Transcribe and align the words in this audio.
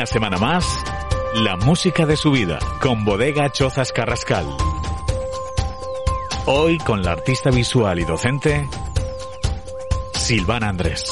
Una 0.00 0.06
semana 0.06 0.38
más, 0.38 0.64
la 1.34 1.56
música 1.56 2.06
de 2.06 2.16
su 2.16 2.30
vida 2.30 2.58
con 2.80 3.04
Bodega 3.04 3.52
Chozas 3.52 3.92
Carrascal. 3.92 4.46
Hoy 6.46 6.78
con 6.78 7.02
la 7.02 7.12
artista 7.12 7.50
visual 7.50 7.98
y 7.98 8.04
docente 8.04 8.66
Silvana 10.14 10.70
Andrés. 10.70 11.09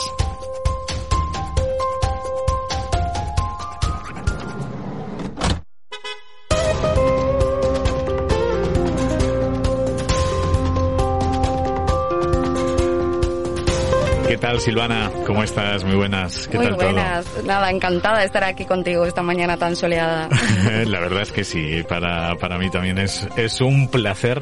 ¿Qué 14.39 14.47
tal, 14.47 14.61
Silvana? 14.61 15.11
¿Cómo 15.27 15.43
estás? 15.43 15.83
Muy 15.83 15.97
buenas. 15.97 16.47
¿Qué 16.47 16.59
Muy 16.59 16.67
tal 16.67 16.77
buenas. 16.77 17.27
Nada, 17.45 17.73
encantada 17.73 18.21
de 18.21 18.27
estar 18.27 18.45
aquí 18.45 18.65
contigo 18.65 19.05
esta 19.05 19.21
mañana 19.21 19.57
tan 19.57 19.75
soleada. 19.75 20.29
La 20.87 21.01
verdad 21.01 21.23
es 21.23 21.33
que 21.33 21.43
sí, 21.43 21.83
para, 21.89 22.37
para 22.37 22.57
mí 22.57 22.71
también 22.71 22.99
es, 22.99 23.27
es 23.37 23.61
un 23.61 23.89
placer 23.89 24.41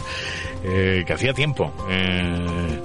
eh, 0.63 1.03
que 1.07 1.13
hacía 1.15 1.33
tiempo. 1.33 1.73
Eh, 1.89 2.83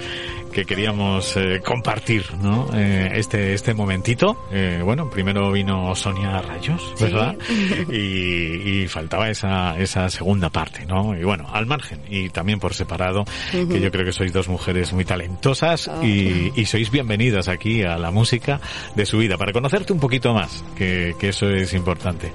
que 0.51 0.65
queríamos 0.65 1.35
eh, 1.37 1.61
compartir, 1.63 2.25
¿no? 2.41 2.69
Eh, 2.73 3.11
este 3.15 3.53
este 3.53 3.73
momentito. 3.73 4.47
Eh, 4.51 4.81
bueno, 4.83 5.09
primero 5.09 5.51
vino 5.51 5.95
Sonia 5.95 6.41
Rayos, 6.41 6.93
Sí. 6.95 7.05
¿verdad? 7.05 7.35
Y, 7.91 8.81
y 8.83 8.87
faltaba 8.87 9.29
esa 9.29 9.77
esa 9.79 10.09
segunda 10.09 10.49
parte, 10.49 10.85
¿no? 10.85 11.17
Y 11.17 11.23
bueno, 11.23 11.47
al 11.51 11.65
margen 11.65 11.99
y 12.09 12.29
también 12.29 12.59
por 12.59 12.73
separado, 12.73 13.25
que 13.51 13.79
yo 13.79 13.91
creo 13.91 14.05
que 14.05 14.13
sois 14.13 14.31
dos 14.33 14.47
mujeres 14.47 14.93
muy 14.93 15.05
talentosas 15.05 15.87
Oh. 15.87 16.03
y, 16.03 16.51
y 16.55 16.65
sois 16.65 16.91
bienvenidas 16.91 17.47
aquí 17.47 17.83
a 17.83 17.97
la 17.97 18.11
música 18.11 18.59
de 18.95 19.05
su 19.05 19.17
vida 19.17 19.37
para 19.37 19.51
conocerte 19.51 19.93
un 19.93 19.99
poquito 19.99 20.33
más, 20.33 20.63
que, 20.75 21.15
que 21.19 21.29
eso 21.29 21.49
es 21.49 21.73
importante. 21.73 22.31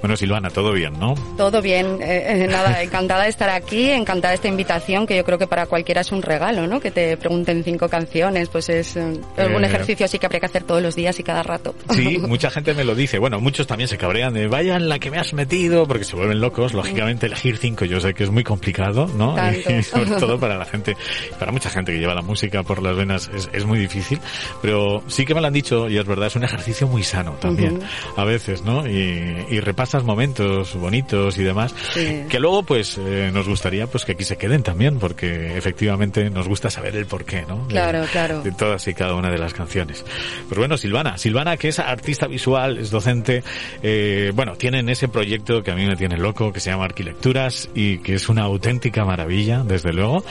Bueno, 0.00 0.16
Silvana, 0.16 0.50
todo 0.50 0.72
bien, 0.72 0.98
¿no? 0.98 1.14
Todo 1.36 1.60
bien. 1.62 1.98
Eh, 2.00 2.46
nada, 2.50 2.82
encantada 2.82 3.24
de 3.24 3.30
estar 3.30 3.50
aquí, 3.50 3.90
encantada 3.90 4.30
de 4.30 4.36
esta 4.36 4.48
invitación 4.48 5.06
que 5.06 5.16
yo 5.16 5.24
creo 5.24 5.38
que 5.38 5.46
para 5.46 5.66
cualquiera 5.66 6.00
es 6.00 6.12
un 6.12 6.22
regalo, 6.22 6.66
¿no? 6.66 6.80
Que 6.80 6.90
te 6.90 7.16
pregunten 7.16 7.55
cinco 7.64 7.88
canciones, 7.88 8.48
pues 8.48 8.68
es 8.68 8.96
eh, 8.96 9.00
un 9.02 9.64
Eh. 9.64 9.66
ejercicio 9.66 10.06
así 10.06 10.18
que 10.18 10.26
habría 10.26 10.40
que 10.40 10.46
hacer 10.46 10.62
todos 10.64 10.82
los 10.82 10.94
días 10.94 11.18
y 11.18 11.22
cada 11.22 11.42
rato. 11.42 11.74
Sí, 11.90 12.18
mucha 12.26 12.50
gente 12.50 12.74
me 12.74 12.84
lo 12.84 12.94
dice. 12.94 13.18
Bueno, 13.18 13.40
muchos 13.40 13.66
también 13.66 13.88
se 13.88 13.96
cabrean 13.98 14.34
de 14.34 14.46
vaya 14.48 14.76
en 14.76 14.88
la 14.88 14.98
que 14.98 15.10
me 15.10 15.18
has 15.18 15.32
metido, 15.32 15.86
porque 15.86 16.04
se 16.04 16.16
vuelven 16.16 16.40
locos. 16.40 16.74
Lógicamente, 16.74 17.26
elegir 17.26 17.56
cinco 17.58 17.84
yo 17.84 18.00
sé 18.00 18.14
que 18.14 18.24
es 18.24 18.30
muy 18.30 18.44
complicado, 18.44 19.06
¿no? 19.16 19.34
Tanto. 19.36 19.70
Y 19.72 19.82
sobre 19.82 20.10
todo 20.10 20.38
para 20.38 20.56
la 20.56 20.64
gente, 20.64 20.96
para 21.38 21.52
mucha 21.52 21.70
gente 21.70 21.92
que 21.92 21.98
lleva 21.98 22.14
la 22.14 22.22
música 22.22 22.62
por 22.62 22.82
las 22.82 22.96
venas 22.96 23.30
es, 23.34 23.48
es 23.52 23.64
muy 23.64 23.78
difícil. 23.78 24.18
Pero 24.62 25.02
sí 25.06 25.24
que 25.24 25.34
me 25.34 25.40
lo 25.40 25.46
han 25.46 25.52
dicho, 25.52 25.88
y 25.88 25.98
es 25.98 26.04
verdad, 26.06 26.26
es 26.28 26.36
un 26.36 26.44
ejercicio 26.44 26.86
muy 26.86 27.02
sano 27.02 27.32
también, 27.40 27.80
a 28.16 28.24
veces, 28.24 28.62
¿no? 28.62 28.86
Y, 28.86 29.46
y 29.50 29.60
repasas 29.60 30.04
momentos 30.04 30.74
bonitos 30.74 31.38
y 31.38 31.42
demás, 31.42 31.74
Sí. 31.92 32.24
que 32.28 32.38
luego, 32.40 32.62
pues, 32.62 32.98
eh, 32.98 33.30
nos 33.32 33.48
gustaría 33.48 33.86
pues 33.86 34.04
que 34.04 34.12
aquí 34.12 34.24
se 34.24 34.36
queden 34.36 34.62
también, 34.62 34.98
porque 34.98 35.56
efectivamente 35.56 36.30
nos 36.30 36.48
gusta 36.48 36.70
saber 36.70 36.96
el 36.96 37.06
porqué, 37.06 37.44
¿no? 37.48 37.64
De- 37.66 37.72
Claro, 37.74 38.04
claro. 38.10 38.42
de 38.42 38.52
todas 38.52 38.86
y 38.88 38.94
cada 38.94 39.14
una 39.14 39.30
de 39.30 39.38
las 39.38 39.52
canciones. 39.54 40.04
Pues 40.48 40.58
bueno, 40.58 40.76
Silvana, 40.76 41.18
Silvana 41.18 41.56
que 41.56 41.68
es 41.68 41.78
artista 41.78 42.26
visual, 42.26 42.78
es 42.78 42.90
docente, 42.90 43.42
eh, 43.82 44.32
bueno, 44.34 44.54
tienen 44.56 44.88
ese 44.88 45.08
proyecto 45.08 45.62
que 45.62 45.70
a 45.70 45.74
mí 45.74 45.86
me 45.86 45.96
tiene 45.96 46.16
loco, 46.16 46.52
que 46.52 46.60
se 46.60 46.70
llama 46.70 46.84
Arquilecturas 46.84 47.68
y 47.74 47.98
que 47.98 48.14
es 48.14 48.28
una 48.28 48.42
auténtica 48.42 49.04
maravilla, 49.04 49.62
desde 49.64 49.92
luego, 49.92 50.24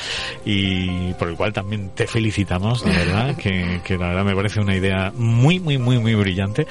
y 0.45 1.13
por 1.13 1.29
el 1.29 1.35
cual 1.35 1.53
también 1.53 1.89
te 1.95 2.07
felicitamos, 2.07 2.83
de 2.83 2.91
verdad, 2.91 3.35
que, 3.41 3.81
que 3.83 3.97
la 3.97 4.07
verdad 4.09 4.25
me 4.25 4.35
parece 4.35 4.59
una 4.59 4.75
idea 4.75 5.11
muy, 5.15 5.59
muy, 5.59 5.77
muy, 5.77 5.99
muy 5.99 6.15
brillante. 6.15 6.67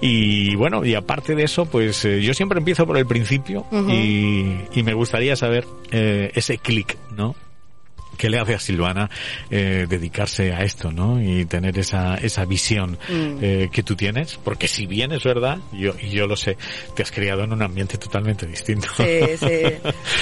Y 0.00 0.54
bueno, 0.56 0.84
y 0.84 0.94
aparte 0.94 1.34
de 1.34 1.44
eso, 1.44 1.66
pues 1.66 2.04
eh, 2.04 2.20
yo 2.22 2.34
siempre 2.34 2.58
empiezo 2.58 2.86
por 2.86 2.96
el 2.98 3.06
principio 3.06 3.64
y, 3.88 4.56
y 4.72 4.82
me 4.82 4.94
gustaría 4.94 5.36
saber 5.36 5.66
eh, 5.90 6.30
ese 6.34 6.58
clic, 6.58 6.96
¿no? 7.16 7.34
¿Qué 8.16 8.30
le 8.30 8.38
hace 8.38 8.54
a 8.54 8.58
Silvana 8.60 9.10
eh, 9.50 9.86
dedicarse 9.88 10.52
a 10.52 10.62
esto, 10.62 10.90
no? 10.90 11.20
Y 11.22 11.44
tener 11.46 11.78
esa, 11.78 12.16
esa 12.16 12.44
visión 12.44 12.98
Mm. 13.08 13.38
eh, 13.42 13.68
que 13.72 13.82
tú 13.82 13.94
tienes. 13.96 14.36
Porque 14.42 14.68
si 14.68 14.86
bien 14.86 15.12
es 15.12 15.22
verdad, 15.24 15.58
yo, 15.72 15.96
yo 15.98 16.26
lo 16.26 16.36
sé, 16.36 16.56
te 16.94 17.02
has 17.02 17.10
criado 17.10 17.44
en 17.44 17.52
un 17.52 17.62
ambiente 17.62 17.98
totalmente 17.98 18.46
distinto. 18.46 18.88
Sí, 18.96 19.20
sí. 19.38 19.62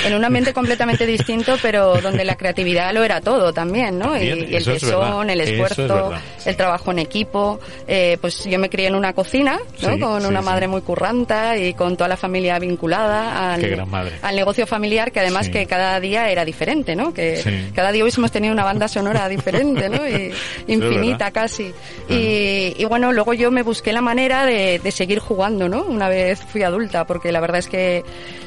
En 0.07 0.15
un 0.15 0.25
ambiente 0.25 0.53
completamente 0.55 1.07
distinto, 1.07 1.57
pero 1.63 2.01
donde 2.01 2.25
la 2.25 2.37
creatividad 2.37 2.93
lo 2.93 3.03
era 3.05 3.21
todo 3.21 3.53
también, 3.53 3.99
¿no? 3.99 4.17
Y, 4.17 4.29
También, 4.29 4.39
y 4.53 4.57
el 4.57 4.57
es 4.57 4.65
tesón, 4.65 5.27
verdad. 5.27 5.31
el 5.31 5.41
es 5.41 5.51
esfuerzo, 5.51 6.13
el 6.47 6.57
trabajo 6.57 6.91
en 6.93 6.99
equipo. 7.01 7.61
Eh, 7.87 8.19
pues 8.21 8.45
yo 8.45 8.59
me 8.59 8.69
crié 8.71 8.89
en 8.89 8.95
una 8.95 9.13
cocina, 9.13 9.59
¿no? 9.83 9.95
Sí, 9.95 10.01
con 10.01 10.21
sí, 10.23 10.27
una 10.29 10.41
sí. 10.41 10.45
madre 10.47 10.69
muy 10.69 10.81
curranta 10.83 11.57
y 11.57 11.75
con 11.75 11.97
toda 11.97 12.09
la 12.09 12.17
familia 12.17 12.59
vinculada 12.59 13.55
al, 13.55 14.35
negocio 14.35 14.67
familiar, 14.67 15.13
que 15.13 15.21
además 15.21 15.49
que 15.49 15.67
cada 15.67 15.99
día 16.01 16.29
era 16.31 16.45
diferente, 16.45 16.95
¿no? 16.97 17.13
Que. 17.15 17.41
Cada 17.85 17.93
día 17.93 18.03
hubiésemos 18.03 18.33
tenido 18.33 18.55
una 18.55 18.65
banda 18.65 18.89
sonora 18.89 19.29
diferente, 19.37 19.91
¿no? 19.91 20.09
Y 20.09 20.33
infinita 20.73 21.27
verdad. 21.27 21.33
casi. 21.35 21.75
Y, 22.09 22.75
y 22.79 22.85
bueno, 22.89 23.13
luego 23.13 23.35
yo 23.35 23.51
me 23.51 23.63
busqué 23.63 23.93
la 23.93 24.01
manera 24.01 24.47
de, 24.47 24.79
de 24.79 24.91
seguir 24.91 25.19
jugando, 25.19 25.69
¿no? 25.69 25.83
Una 25.85 26.09
vez 26.09 26.41
fui 26.51 26.63
adulta, 26.63 27.07
porque 27.07 27.31
la 27.31 27.41
verdad 27.41 27.59
es 27.59 27.69
que 27.69 28.03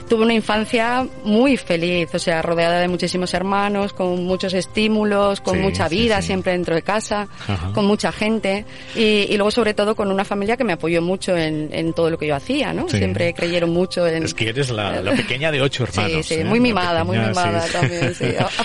tuve 0.09 0.23
una 0.23 0.33
infancia 0.33 1.05
muy 1.23 1.55
feliz, 1.57 2.09
o 2.15 2.19
sea, 2.19 2.41
rodeada 2.41 2.79
de 2.79 2.87
muchísimos 2.87 3.33
hermanos, 3.33 3.91
con 3.93 4.23
muchos 4.23 4.53
estímulos, 4.53 5.41
con 5.41 5.55
Sí, 5.55 5.59
mucha 5.59 5.89
sí, 5.89 5.95
vida 5.97 6.21
sí. 6.21 6.27
siempre 6.27 6.53
dentro 6.53 6.73
de 6.75 6.81
casa, 6.81 7.27
Ajá. 7.47 7.71
con 7.73 7.85
mucha 7.85 8.11
gente 8.13 8.65
y, 8.95 9.01
y 9.29 9.35
luego 9.35 9.51
sobre 9.51 9.73
todo 9.73 9.95
con 9.95 10.09
una 10.09 10.23
familia 10.23 10.55
que 10.55 10.63
me 10.63 10.73
apoyó 10.73 11.01
mucho 11.01 11.35
en, 11.37 11.69
en 11.73 11.91
todo 11.93 12.09
lo 12.09 12.17
que 12.17 12.25
yo 12.25 12.35
hacía, 12.35 12.71
¿no? 12.73 12.87
Sí. 12.89 12.97
Siempre 12.99 13.33
creyeron 13.33 13.69
mucho 13.71 14.07
en... 14.07 14.23
Es 14.23 14.33
que 14.33 14.47
eres 14.49 14.69
la, 14.71 15.01
la 15.01 15.11
pequeña 15.11 15.51
de 15.51 15.61
ocho 15.61 15.83
hermanos. 15.83 16.25
Sí, 16.25 16.35
sí, 16.35 16.41
¿eh? 16.41 16.45
muy 16.45 16.61
mimada, 16.61 17.03
muy 17.03 17.17
pequeña, 17.17 17.29
mimada 17.41 17.61
sí, 17.63 17.67
sí. 17.67 17.73
también, 17.77 18.15
sí, 18.15 18.25
a- 18.39 18.63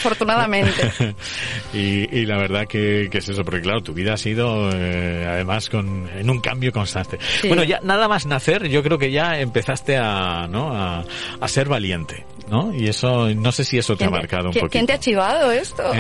y, 1.75 2.19
y 2.19 2.27
la 2.27 2.37
verdad 2.37 2.67
que, 2.67 3.09
que 3.11 3.19
es 3.19 3.29
eso, 3.29 3.45
porque 3.45 3.61
claro, 3.61 3.83
tu 3.83 3.93
vida 3.95 4.15
ha 4.15 4.17
sido 4.17 4.71
eh, 4.73 5.27
además 5.29 5.69
con, 5.69 6.09
en 6.09 6.31
un 6.31 6.41
cambio 6.41 6.73
constante. 6.73 7.19
Sí. 7.41 7.49
Bueno, 7.49 7.65
ya 7.65 7.81
nada 7.83 8.09
más 8.09 8.27
nacer, 8.27 8.69
yo 8.69 8.83
creo 8.83 8.99
que 8.99 9.11
ya 9.11 9.41
empezaste 9.41 9.97
a, 9.97 10.47
¿no? 10.49 10.75
a, 10.75 11.05
a 11.41 11.49
ser 11.49 11.69
valiente, 11.69 12.25
¿no? 12.53 12.73
Y 12.75 12.87
eso, 12.87 13.31
no 13.35 13.51
sé 13.51 13.65
si 13.65 13.79
eso 13.79 13.97
te 13.97 14.05
ha 14.05 14.09
¿Quién- 14.09 14.19
marcado 14.21 14.45
un 14.49 14.53
poquito. 14.53 14.69
¿Quién 14.69 14.87
te 14.87 14.93
ha 14.93 15.01
chivado 15.01 15.51
esto? 15.51 15.83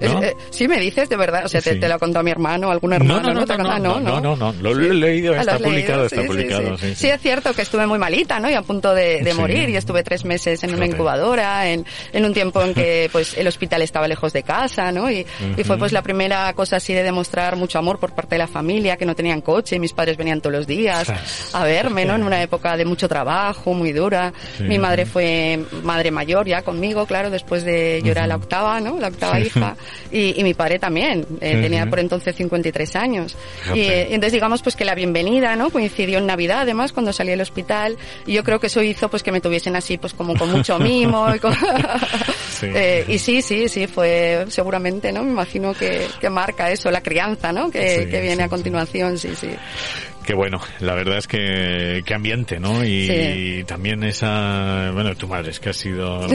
¿Eh? 0.00 0.08
¿No? 0.08 0.22
eh, 0.22 0.36
sí, 0.50 0.66
me 0.68 0.78
dices, 0.78 1.08
de 1.08 1.16
verdad. 1.16 1.44
O 1.44 1.48
sea, 1.48 1.60
te, 1.62 1.74
Sí. 1.74 1.80
te 1.80 1.88
lo 1.88 1.94
ha 1.94 1.98
contado 1.98 2.22
mi 2.24 2.30
hermano, 2.32 2.70
algún 2.70 2.90
No, 2.90 2.96
hermano, 2.96 3.22
no, 3.22 3.34
no, 3.40 3.46
¿Te 3.46 3.52
ha 3.52 3.56
no, 3.58 3.78
no, 3.78 4.00
no, 4.00 4.20
no, 4.20 4.36
no, 4.36 4.52
lo 4.52 4.70
he 4.70 4.92
leído, 4.92 5.32
Ah, 5.34 5.40
está 5.40 5.58
publicado, 5.58 6.06
está 6.06 6.22
publicado, 6.24 6.76
sí. 6.76 7.08
es 7.08 7.20
cierto 7.20 7.52
que 7.54 7.62
estuve 7.62 7.86
muy 7.86 7.98
malita, 7.98 8.38
¿no? 8.40 8.50
Y 8.50 8.54
a 8.54 8.62
punto 8.62 8.94
de, 8.94 9.22
de 9.22 9.32
Sí. 9.32 9.38
morir. 9.38 9.68
Y 9.70 9.76
estuve 9.76 10.02
tres 10.02 10.24
meses 10.24 10.62
en 10.64 10.74
una 10.74 10.86
incubadora, 10.86 11.68
en, 11.68 11.86
en 12.12 12.24
un 12.24 12.34
tiempo 12.34 12.62
en 12.62 12.74
que 12.74 13.08
pues 13.12 13.36
el 13.38 13.46
hospital 13.46 13.80
estaba 13.82 14.06
lejos 14.08 14.32
de 14.32 14.42
casa, 14.42 14.90
¿no? 14.92 15.10
Y, 15.10 15.24
y 15.56 15.64
fue 15.64 15.78
pues 15.78 15.92
la 15.92 16.02
primera 16.02 16.52
cosa 16.54 16.76
así 16.76 16.92
de 16.92 17.02
demostrar 17.02 17.56
mucho 17.56 17.78
amor 17.78 17.98
por 17.98 18.12
parte 18.14 18.34
de 18.34 18.38
la 18.40 18.48
familia, 18.48 18.96
que 18.96 19.06
no 19.06 19.14
tenían 19.14 19.40
coche, 19.40 19.78
mis 19.78 19.92
padres 19.92 20.16
venían 20.16 20.40
todos 20.40 20.56
los 20.56 20.66
días 20.66 21.06
a 21.54 21.64
verme, 21.64 22.04
¿no? 22.04 22.14
En 22.16 22.24
una 22.24 22.42
época 22.42 22.76
de 22.76 22.84
mucho 22.84 23.08
trabajo, 23.08 23.72
muy 23.72 23.92
dura. 23.92 24.32
Sí. 24.58 24.64
Mi 24.64 24.78
madre 24.78 25.06
fue 25.06 25.60
madre 25.82 26.10
mayor 26.10 26.46
ya 26.46 26.62
conmigo, 26.62 27.06
claro, 27.06 27.30
después 27.30 27.64
de 27.64 28.00
yo 28.04 28.12
era 28.12 28.26
la 28.26 28.36
octava, 28.36 28.80
¿no? 28.80 28.98
La 29.00 29.08
octava 29.08 29.36
Sí. 29.36 29.42
hija. 29.46 29.76
Y, 30.10 30.38
y 30.40 30.44
mi 30.44 30.54
padre 30.54 30.78
también, 30.78 31.26
eh, 31.40 31.58
tenía 31.62 31.86
por 31.88 31.98
entonces 32.00 32.34
53 32.36 32.96
años. 32.96 33.36
Y, 33.74 33.80
eh, 33.80 34.02
entonces 34.10 34.32
digamos 34.32 34.62
pues 34.62 34.76
que 34.76 34.84
la 34.84 34.94
bienvenida, 34.94 35.56
¿no? 35.56 35.70
Coincidió 35.70 36.18
en 36.18 36.26
Navidad 36.26 36.60
además 36.60 36.92
cuando 36.92 37.12
salí 37.12 37.30
del 37.30 37.40
hospital 37.40 37.96
y 38.26 38.34
yo 38.34 38.44
creo 38.44 38.60
que 38.60 38.66
eso 38.68 38.82
hizo 38.82 39.08
pues 39.08 39.22
que 39.22 39.32
me 39.32 39.40
tuviesen 39.40 39.76
así 39.76 39.98
pues 39.98 40.12
como 40.14 40.34
con 40.36 40.50
mucho 40.52 40.78
mimo 40.78 41.34
y, 41.34 41.38
con- 41.38 41.56
Sí. 42.60 42.66
Eh, 42.74 43.04
y 43.08 43.18
sí, 43.18 43.42
sí, 43.42 43.68
sí, 43.68 43.86
fue 43.86 44.44
seguramente, 44.48 45.10
¿no? 45.12 45.22
Me 45.24 45.30
imagino 45.30 45.74
que, 45.74 46.06
que 46.20 46.30
marca 46.30 46.70
eso, 46.70 46.90
la 46.90 47.00
crianza, 47.02 47.52
¿no? 47.52 47.70
Que, 47.70 48.06
que 48.10 48.20
viene 48.20 48.42
a 48.44 48.48
continuación, 48.48 49.18
sí, 49.18 49.30
sí. 49.34 49.48
Qué 50.24 50.34
bueno, 50.34 50.60
la 50.80 50.94
verdad 50.94 51.18
es 51.18 51.26
que 51.26 52.02
qué 52.06 52.14
ambiente, 52.14 52.60
¿no? 52.60 52.84
Y, 52.84 53.64
también 53.66 54.04
esa, 54.04 54.90
bueno, 54.92 55.14
tu 55.16 55.26
madre 55.26 55.50
es 55.50 55.58
que 55.58 55.70
ha 55.70 55.72
sido, 55.72 56.26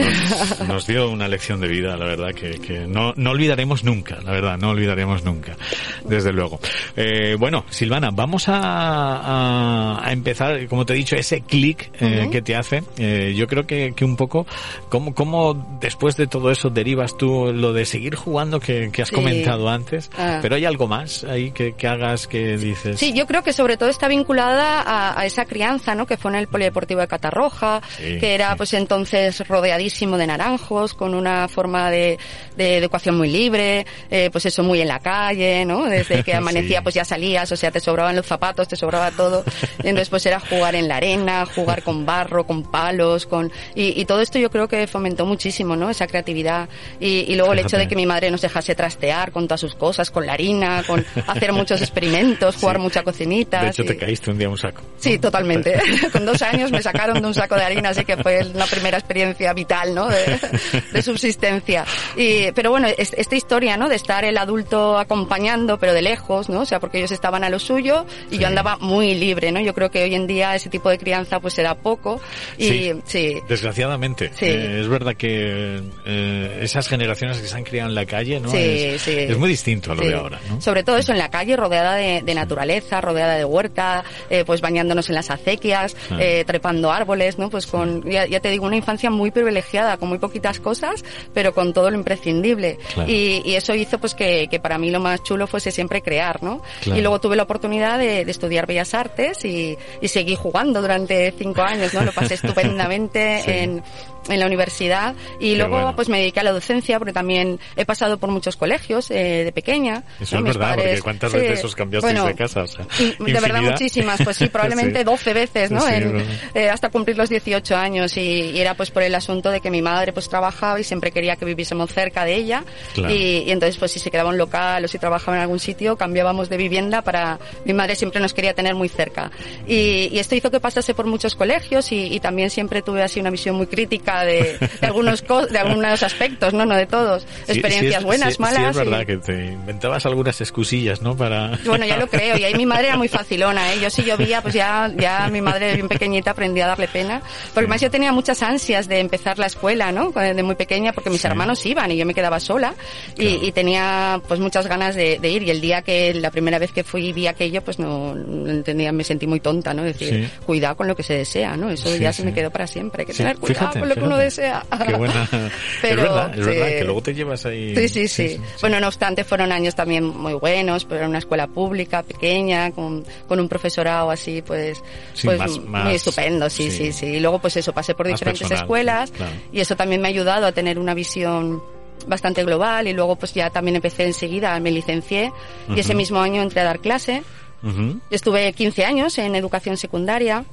nos, 0.66 0.86
dio 0.86 1.10
una 1.10 1.26
lección 1.26 1.60
de 1.60 1.68
vida, 1.68 1.96
la 1.96 2.04
verdad, 2.04 2.34
que, 2.34 2.58
que 2.60 2.86
no, 2.86 3.12
no 3.16 3.30
olvidaremos 3.30 3.84
nunca, 3.84 4.18
la 4.22 4.32
verdad, 4.32 4.58
no 4.58 4.70
olvidaremos 4.70 5.24
nunca, 5.24 5.56
desde 6.04 6.32
luego. 6.32 6.60
Eh, 6.96 7.36
bueno, 7.38 7.64
Silvana, 7.70 8.10
vamos 8.12 8.48
a, 8.48 8.58
a, 8.58 10.06
a, 10.06 10.12
empezar, 10.12 10.66
como 10.66 10.84
te 10.84 10.92
he 10.92 10.96
dicho, 10.96 11.16
ese 11.16 11.40
clic 11.40 11.90
eh, 12.00 12.28
que 12.30 12.42
te 12.42 12.56
hace. 12.56 12.82
Eh, 12.98 13.34
yo 13.36 13.46
creo 13.46 13.66
que, 13.66 13.94
que 13.94 14.04
un 14.04 14.16
poco, 14.16 14.46
¿cómo, 14.90 15.14
¿cómo 15.14 15.78
después 15.80 16.16
de 16.16 16.26
todo 16.26 16.50
eso 16.50 16.68
derivas 16.68 17.16
tú 17.16 17.52
lo 17.54 17.72
de 17.72 17.86
seguir 17.86 18.16
jugando 18.16 18.60
que, 18.60 18.90
que 18.92 19.02
has 19.02 19.10
comentado 19.10 19.68
antes? 19.68 20.10
Ah. 20.18 20.40
Pero 20.42 20.56
hay 20.56 20.66
algo 20.66 20.86
más 20.86 21.24
ahí 21.24 21.52
que, 21.52 21.74
que 21.74 21.86
hagas 21.86 22.26
que 22.26 22.58
dices. 22.58 22.98
Sí, 22.98 23.14
yo 23.14 23.26
creo 23.26 23.42
que 23.42 23.52
sobre 23.52 23.77
todo 23.78 23.88
está 23.88 24.08
vinculada 24.08 24.82
a, 24.82 25.20
a, 25.20 25.26
esa 25.26 25.44
crianza, 25.44 25.94
¿no? 25.94 26.06
Que 26.06 26.16
fue 26.16 26.30
en 26.30 26.36
el 26.36 26.48
Polideportivo 26.48 27.00
de 27.00 27.08
Catarroja, 27.08 27.80
sí, 27.96 28.18
que 28.18 28.34
era 28.34 28.50
sí. 28.50 28.56
pues 28.56 28.74
entonces 28.74 29.46
rodeadísimo 29.46 30.18
de 30.18 30.26
naranjos, 30.26 30.94
con 30.94 31.14
una 31.14 31.48
forma 31.48 31.90
de, 31.90 32.18
de 32.56 32.76
educación 32.76 33.16
muy 33.16 33.30
libre, 33.30 33.86
eh, 34.10 34.28
pues 34.30 34.46
eso 34.46 34.62
muy 34.62 34.80
en 34.80 34.88
la 34.88 35.00
calle, 35.00 35.64
¿no? 35.64 35.84
Desde 35.84 36.22
que 36.22 36.34
amanecía 36.34 36.78
sí. 36.78 36.82
pues 36.82 36.94
ya 36.94 37.04
salías, 37.04 37.50
o 37.52 37.56
sea, 37.56 37.70
te 37.70 37.80
sobraban 37.80 38.16
los 38.16 38.26
zapatos, 38.26 38.68
te 38.68 38.76
sobraba 38.76 39.10
todo. 39.10 39.44
Entonces 39.78 40.08
pues 40.08 40.26
era 40.26 40.40
jugar 40.40 40.74
en 40.74 40.88
la 40.88 40.96
arena, 40.96 41.46
jugar 41.46 41.82
con 41.82 42.04
barro, 42.04 42.46
con 42.46 42.64
palos, 42.64 43.26
con 43.26 43.50
y, 43.74 44.00
y 44.00 44.04
todo 44.04 44.20
esto 44.20 44.38
yo 44.38 44.50
creo 44.50 44.68
que 44.68 44.86
fomentó 44.86 45.24
muchísimo, 45.24 45.76
¿no? 45.76 45.90
Esa 45.90 46.06
creatividad 46.06 46.68
y, 47.00 47.20
y 47.32 47.36
luego 47.36 47.52
el 47.52 47.60
hecho 47.60 47.78
de 47.78 47.88
que 47.88 47.96
mi 47.96 48.06
madre 48.06 48.30
nos 48.30 48.40
dejase 48.40 48.74
trastear 48.74 49.32
con 49.32 49.46
todas 49.46 49.60
sus 49.60 49.74
cosas, 49.74 50.10
con 50.10 50.26
la 50.26 50.32
harina, 50.32 50.82
con 50.86 51.04
hacer 51.26 51.52
muchos 51.52 51.80
experimentos, 51.80 52.56
jugar 52.56 52.78
mucha 52.78 53.02
cocinita. 53.02 53.67
De 53.76 53.82
hecho, 53.82 53.84
te 53.84 53.96
caíste 53.96 54.30
un 54.30 54.38
día 54.38 54.48
un 54.48 54.58
saco. 54.58 54.82
Sí, 54.98 55.18
totalmente. 55.18 55.78
Con 56.12 56.24
dos 56.26 56.40
años 56.42 56.70
me 56.70 56.82
sacaron 56.82 57.20
de 57.20 57.26
un 57.26 57.34
saco 57.34 57.54
de 57.54 57.62
harina, 57.62 57.90
así 57.90 58.04
que 58.04 58.16
fue 58.16 58.44
la 58.54 58.66
primera 58.66 58.98
experiencia 58.98 59.52
vital, 59.52 59.94
¿no? 59.94 60.08
De, 60.08 60.38
de 60.92 61.02
subsistencia. 61.02 61.84
Y, 62.16 62.52
pero 62.52 62.70
bueno, 62.70 62.88
es, 62.96 63.14
esta 63.16 63.36
historia, 63.36 63.76
¿no? 63.76 63.88
De 63.88 63.96
estar 63.96 64.24
el 64.24 64.36
adulto 64.38 64.98
acompañando, 64.98 65.78
pero 65.78 65.92
de 65.92 66.02
lejos, 66.02 66.48
¿no? 66.48 66.60
O 66.60 66.66
sea, 66.66 66.80
porque 66.80 66.98
ellos 66.98 67.12
estaban 67.12 67.44
a 67.44 67.50
lo 67.50 67.58
suyo 67.58 68.06
y 68.30 68.36
sí. 68.36 68.40
yo 68.40 68.46
andaba 68.46 68.76
muy 68.78 69.14
libre, 69.14 69.52
¿no? 69.52 69.60
Yo 69.60 69.74
creo 69.74 69.90
que 69.90 70.02
hoy 70.02 70.14
en 70.14 70.26
día 70.26 70.54
ese 70.54 70.68
tipo 70.68 70.90
de 70.90 70.98
crianza 70.98 71.40
pues 71.40 71.54
se 71.54 71.62
da 71.62 71.74
poco. 71.74 72.20
Y, 72.56 72.68
sí. 72.68 72.92
sí. 73.04 73.36
Desgraciadamente. 73.48 74.30
Sí. 74.34 74.46
Eh, 74.46 74.80
es 74.80 74.88
verdad 74.88 75.14
que 75.14 75.82
eh, 76.06 76.58
esas 76.62 76.88
generaciones 76.88 77.38
que 77.38 77.46
se 77.46 77.56
han 77.56 77.64
criado 77.64 77.88
en 77.88 77.94
la 77.94 78.06
calle, 78.06 78.40
¿no? 78.40 78.50
Sí, 78.50 78.56
es, 78.58 79.02
sí. 79.02 79.16
es 79.16 79.38
muy 79.38 79.48
distinto 79.48 79.92
a 79.92 79.94
lo 79.94 80.02
de 80.02 80.14
ahora, 80.14 80.40
¿no? 80.48 80.60
Sobre 80.60 80.82
todo 80.82 80.96
eso 80.96 81.12
en 81.12 81.18
la 81.18 81.30
calle, 81.30 81.56
rodeada 81.56 81.94
de, 81.94 82.22
de 82.22 82.34
naturaleza, 82.34 83.00
rodeada 83.00 83.36
de 83.36 83.44
huerta, 83.58 84.04
eh, 84.30 84.44
pues 84.44 84.60
bañándonos 84.60 85.08
en 85.08 85.16
las 85.16 85.30
acequias, 85.30 85.96
ah. 86.10 86.16
eh, 86.20 86.44
trepando 86.46 86.92
árboles, 86.92 87.38
¿no? 87.38 87.50
Pues 87.50 87.66
con, 87.66 88.08
ya, 88.08 88.26
ya, 88.26 88.40
te 88.40 88.50
digo, 88.50 88.66
una 88.66 88.76
infancia 88.76 89.10
muy 89.10 89.30
privilegiada, 89.30 89.96
con 89.96 90.08
muy 90.08 90.18
poquitas 90.18 90.60
cosas, 90.60 91.04
pero 91.34 91.52
con 91.52 91.72
todo 91.72 91.90
lo 91.90 91.96
imprescindible. 91.96 92.78
Claro. 92.94 93.10
Y, 93.10 93.42
y, 93.44 93.54
eso 93.54 93.74
hizo 93.74 93.98
pues 93.98 94.14
que, 94.14 94.46
que, 94.48 94.60
para 94.60 94.78
mí 94.78 94.90
lo 94.90 95.00
más 95.00 95.22
chulo 95.24 95.46
fuese 95.46 95.72
siempre 95.72 96.00
crear, 96.02 96.42
¿no? 96.42 96.62
Claro. 96.82 96.98
Y 96.98 97.02
luego 97.02 97.20
tuve 97.20 97.36
la 97.36 97.42
oportunidad 97.42 97.98
de, 97.98 98.24
de 98.24 98.30
estudiar 98.30 98.66
Bellas 98.66 98.94
Artes 98.94 99.44
y, 99.44 99.76
y, 100.00 100.08
seguí 100.08 100.36
jugando 100.36 100.80
durante 100.80 101.32
cinco 101.36 101.62
años, 101.62 101.92
¿no? 101.94 102.02
Lo 102.02 102.12
pasé 102.12 102.34
estupendamente 102.40 103.42
sí. 103.44 103.50
en, 103.50 103.82
en 104.28 104.40
la 104.40 104.46
universidad 104.46 105.14
y 105.40 105.52
Qué 105.52 105.56
luego 105.56 105.76
bueno. 105.76 105.96
pues 105.96 106.08
me 106.08 106.18
dediqué 106.18 106.40
a 106.40 106.44
la 106.44 106.52
docencia 106.52 106.98
porque 106.98 107.12
también 107.12 107.58
he 107.76 107.84
pasado 107.84 108.18
por 108.18 108.30
muchos 108.30 108.56
colegios 108.56 109.10
eh, 109.10 109.44
de 109.44 109.52
pequeña. 109.52 110.04
Eso 110.20 110.36
¿no? 110.36 110.40
es 110.40 110.44
Mis 110.44 110.58
verdad, 110.58 110.76
padres, 110.76 110.86
porque 110.86 111.02
¿cuántas 111.02 111.32
sí, 111.32 111.38
veces 111.38 111.64
os 111.64 111.74
cambiasteis 111.74 112.14
bueno, 112.14 112.26
de 112.26 112.34
casa? 112.34 112.62
O 112.62 112.66
sea, 112.66 112.86
de 113.18 113.40
verdad 113.40 113.62
muchísimas, 113.62 114.20
pues 114.22 114.36
sí, 114.36 114.48
probablemente 114.52 114.98
sí. 114.98 115.04
12 115.04 115.32
veces, 115.32 115.70
¿no? 115.70 115.80
Sí, 115.80 115.94
en, 115.94 116.24
eh, 116.54 116.70
hasta 116.70 116.90
cumplir 116.90 117.16
los 117.16 117.28
18 117.28 117.76
años 117.76 118.16
y, 118.16 118.20
y, 118.20 118.60
era 118.60 118.74
pues 118.74 118.90
por 118.90 119.02
el 119.02 119.14
asunto 119.14 119.50
de 119.50 119.60
que 119.60 119.70
mi 119.70 119.82
madre 119.82 120.12
pues 120.12 120.28
trabajaba 120.28 120.80
y 120.80 120.84
siempre 120.84 121.10
quería 121.10 121.36
que 121.36 121.44
viviésemos 121.44 121.92
cerca 121.92 122.24
de 122.24 122.34
ella 122.34 122.64
claro. 122.94 123.12
y, 123.12 123.44
y, 123.46 123.50
entonces 123.50 123.76
pues 123.76 123.92
si 123.92 123.98
se 123.98 124.10
quedaba 124.10 124.30
en 124.30 124.38
local 124.38 124.84
o 124.84 124.88
si 124.88 124.98
trabajaba 124.98 125.36
en 125.36 125.42
algún 125.42 125.58
sitio 125.58 125.96
cambiábamos 125.96 126.48
de 126.48 126.56
vivienda 126.56 127.02
para... 127.02 127.38
Mi 127.64 127.72
madre 127.72 127.96
siempre 127.96 128.20
nos 128.20 128.34
quería 128.34 128.54
tener 128.54 128.74
muy 128.74 128.88
cerca 128.88 129.30
y, 129.66 130.08
y 130.12 130.18
esto 130.18 130.34
hizo 130.34 130.50
que 130.50 130.60
pasase 130.60 130.94
por 130.94 131.06
muchos 131.06 131.34
colegios 131.34 131.92
y, 131.92 132.14
y 132.14 132.20
también 132.20 132.50
siempre 132.50 132.82
tuve 132.82 133.02
así 133.02 133.20
una 133.20 133.30
visión 133.30 133.56
muy 133.56 133.66
crítica 133.66 134.17
de, 134.24 134.58
de 134.80 134.86
algunos 134.86 135.24
de 135.50 135.58
algunos 135.58 136.02
aspectos, 136.02 136.52
¿no? 136.54 136.64
No 136.64 136.76
de 136.76 136.86
todos. 136.86 137.26
Experiencias 137.46 137.94
sí, 137.94 137.98
sí 137.98 138.04
buenas, 138.04 138.34
sí, 138.34 138.42
malas. 138.42 138.62
Sí, 138.62 138.70
es 138.70 138.76
verdad 138.76 139.00
y... 139.02 139.06
que 139.06 139.16
te 139.18 139.46
inventabas 139.46 140.06
algunas 140.06 140.40
excusillas, 140.40 141.02
¿no? 141.02 141.16
Para... 141.16 141.58
Bueno, 141.64 141.84
ya 141.86 141.96
lo 141.96 142.06
creo. 142.10 142.36
Y 142.38 142.44
ahí 142.44 142.54
mi 142.54 142.66
madre 142.66 142.88
era 142.88 142.96
muy 142.96 143.08
facilona, 143.08 143.72
¿eh? 143.72 143.80
Yo 143.80 143.90
si 143.90 144.02
llovía, 144.02 144.42
pues 144.42 144.54
ya, 144.54 144.90
ya 144.96 145.28
mi 145.28 145.40
madre 145.40 145.74
bien 145.74 145.88
pequeñita 145.88 146.32
aprendía 146.32 146.64
a 146.64 146.68
darle 146.68 146.88
pena. 146.88 147.20
Porque 147.54 147.60
además 147.60 147.80
yo 147.80 147.90
tenía 147.90 148.12
muchas 148.12 148.42
ansias 148.42 148.88
de 148.88 149.00
empezar 149.00 149.38
la 149.38 149.46
escuela, 149.46 149.92
¿no? 149.92 150.10
De 150.10 150.42
muy 150.42 150.54
pequeña, 150.54 150.92
porque 150.92 151.10
mis 151.10 151.24
hermanos 151.24 151.64
iban 151.66 151.90
y 151.90 151.96
yo 151.96 152.06
me 152.06 152.14
quedaba 152.14 152.40
sola. 152.40 152.74
Claro. 153.14 153.30
Y, 153.30 153.48
y, 153.48 153.52
tenía 153.52 154.20
pues 154.26 154.40
muchas 154.40 154.66
ganas 154.66 154.94
de, 154.94 155.18
de, 155.18 155.28
ir. 155.28 155.42
Y 155.42 155.50
el 155.50 155.60
día 155.60 155.82
que, 155.82 156.14
la 156.14 156.30
primera 156.30 156.58
vez 156.58 156.72
que 156.72 156.84
fui 156.84 157.06
y 157.06 157.12
vi 157.12 157.26
aquello, 157.26 157.62
pues 157.62 157.78
no, 157.78 158.14
no 158.14 158.50
entendía, 158.50 158.92
me 158.92 159.04
sentí 159.04 159.26
muy 159.26 159.40
tonta, 159.40 159.74
¿no? 159.74 159.82
Decir, 159.82 160.30
cuidado 160.46 160.76
con 160.76 160.86
lo 160.86 160.96
que 160.96 161.02
se 161.02 161.14
desea, 161.14 161.56
¿no? 161.56 161.70
Eso 161.70 161.94
ya 161.96 162.12
se 162.12 162.24
me 162.24 162.32
quedó 162.32 162.50
para 162.50 162.66
siempre. 162.66 163.02
Hay 163.02 163.06
que 163.06 163.14
tener 163.14 163.36
cuidado 163.36 163.72
fíjate, 163.72 163.80
con 163.80 163.88
lo 163.88 163.94
que 163.94 164.00
uno 164.08 164.18
desea. 164.18 164.64
Qué 164.86 164.94
buena. 164.94 165.28
Pero, 165.82 166.02
es 166.02 166.08
verdad, 166.08 166.38
es 166.38 166.46
verdad, 166.46 166.66
que 166.66 166.84
luego 166.84 167.02
te 167.02 167.14
llevas 167.14 167.46
ahí. 167.46 167.74
Sí, 167.74 167.88
sí, 167.88 168.08
sí, 168.08 168.28
sí, 168.30 168.40
Bueno, 168.60 168.80
no 168.80 168.88
obstante, 168.88 169.24
fueron 169.24 169.52
años 169.52 169.74
también 169.74 170.04
muy 170.04 170.34
buenos, 170.34 170.84
pero 170.84 171.02
en 171.02 171.10
una 171.10 171.18
escuela 171.18 171.46
pública, 171.46 172.02
pequeña, 172.02 172.70
con, 172.72 173.04
con 173.26 173.40
un 173.40 173.48
profesorado 173.48 174.10
así, 174.10 174.42
pues, 174.42 174.82
pues 175.22 175.38
más, 175.38 175.58
más, 175.60 175.84
muy 175.84 175.94
estupendo, 175.94 176.50
sí, 176.50 176.70
sí, 176.70 176.92
sí, 176.92 177.06
Y 177.06 177.20
luego, 177.20 177.38
pues 177.38 177.56
eso, 177.56 177.72
pasé 177.72 177.94
por 177.94 178.06
diferentes 178.06 178.40
personal, 178.40 178.64
escuelas 178.64 179.10
claro. 179.10 179.32
y 179.52 179.60
eso 179.60 179.76
también 179.76 180.00
me 180.00 180.08
ha 180.08 180.10
ayudado 180.10 180.46
a 180.46 180.52
tener 180.52 180.78
una 180.78 180.94
visión 180.94 181.62
bastante 182.06 182.44
global 182.44 182.88
y 182.88 182.92
luego 182.92 183.16
pues 183.16 183.34
ya 183.34 183.50
también 183.50 183.76
empecé 183.76 184.04
enseguida, 184.04 184.58
me 184.60 184.70
licencié 184.70 185.26
uh 185.26 185.72
-huh. 185.72 185.76
y 185.76 185.80
ese 185.80 185.94
mismo 185.94 186.20
año 186.20 186.42
entré 186.42 186.60
a 186.60 186.64
dar 186.64 186.80
clase. 186.80 187.22
Uh 187.62 187.68
-huh. 187.68 188.00
Estuve 188.10 188.52
15 188.52 188.84
años 188.84 189.18
en 189.18 189.34
educación 189.34 189.76
secundaria 189.76 190.44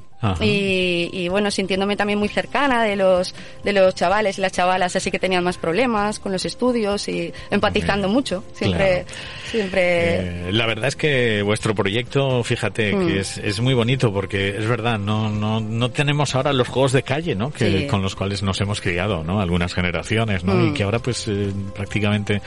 y, 0.41 1.09
y, 1.11 1.27
bueno, 1.27 1.51
sintiéndome 1.51 1.95
también 1.95 2.19
muy 2.19 2.27
cercana 2.27 2.83
de 2.83 2.95
los, 2.95 3.33
de 3.63 3.73
los 3.73 3.95
chavales 3.95 4.37
y 4.37 4.41
las 4.41 4.51
chavalas, 4.51 4.95
así 4.95 5.11
que 5.11 5.19
tenían 5.19 5.43
más 5.43 5.57
problemas 5.57 6.19
con 6.19 6.31
los 6.31 6.45
estudios 6.45 7.07
y 7.07 7.33
empatizando 7.49 8.07
mucho. 8.07 8.43
Siempre, 8.53 9.05
claro. 9.05 9.19
siempre. 9.49 9.81
Eh, 9.85 10.51
la 10.51 10.65
verdad 10.65 10.87
es 10.87 10.95
que 10.95 11.41
vuestro 11.41 11.75
proyecto, 11.75 12.43
fíjate, 12.43 12.93
mm. 12.95 13.07
que 13.07 13.19
es, 13.19 13.37
es 13.37 13.59
muy 13.59 13.73
bonito 13.73 14.13
porque 14.13 14.49
es 14.49 14.67
verdad, 14.67 14.99
no, 14.99 15.29
no, 15.29 15.59
no 15.59 15.91
tenemos 15.91 16.35
ahora 16.35 16.53
los 16.53 16.67
juegos 16.67 16.91
de 16.91 17.03
calle, 17.03 17.35
¿no? 17.35 17.51
Que, 17.51 17.81
sí. 17.81 17.87
con 17.87 18.01
los 18.01 18.15
cuales 18.15 18.43
nos 18.43 18.59
hemos 18.61 18.81
criado, 18.81 19.23
¿no? 19.23 19.41
Algunas 19.41 19.73
generaciones, 19.73 20.43
¿no? 20.43 20.53
Mm. 20.53 20.69
Y 20.69 20.73
que 20.73 20.83
ahora 20.83 20.99
pues 20.99 21.27
eh, 21.27 21.51
prácticamente 21.73 22.41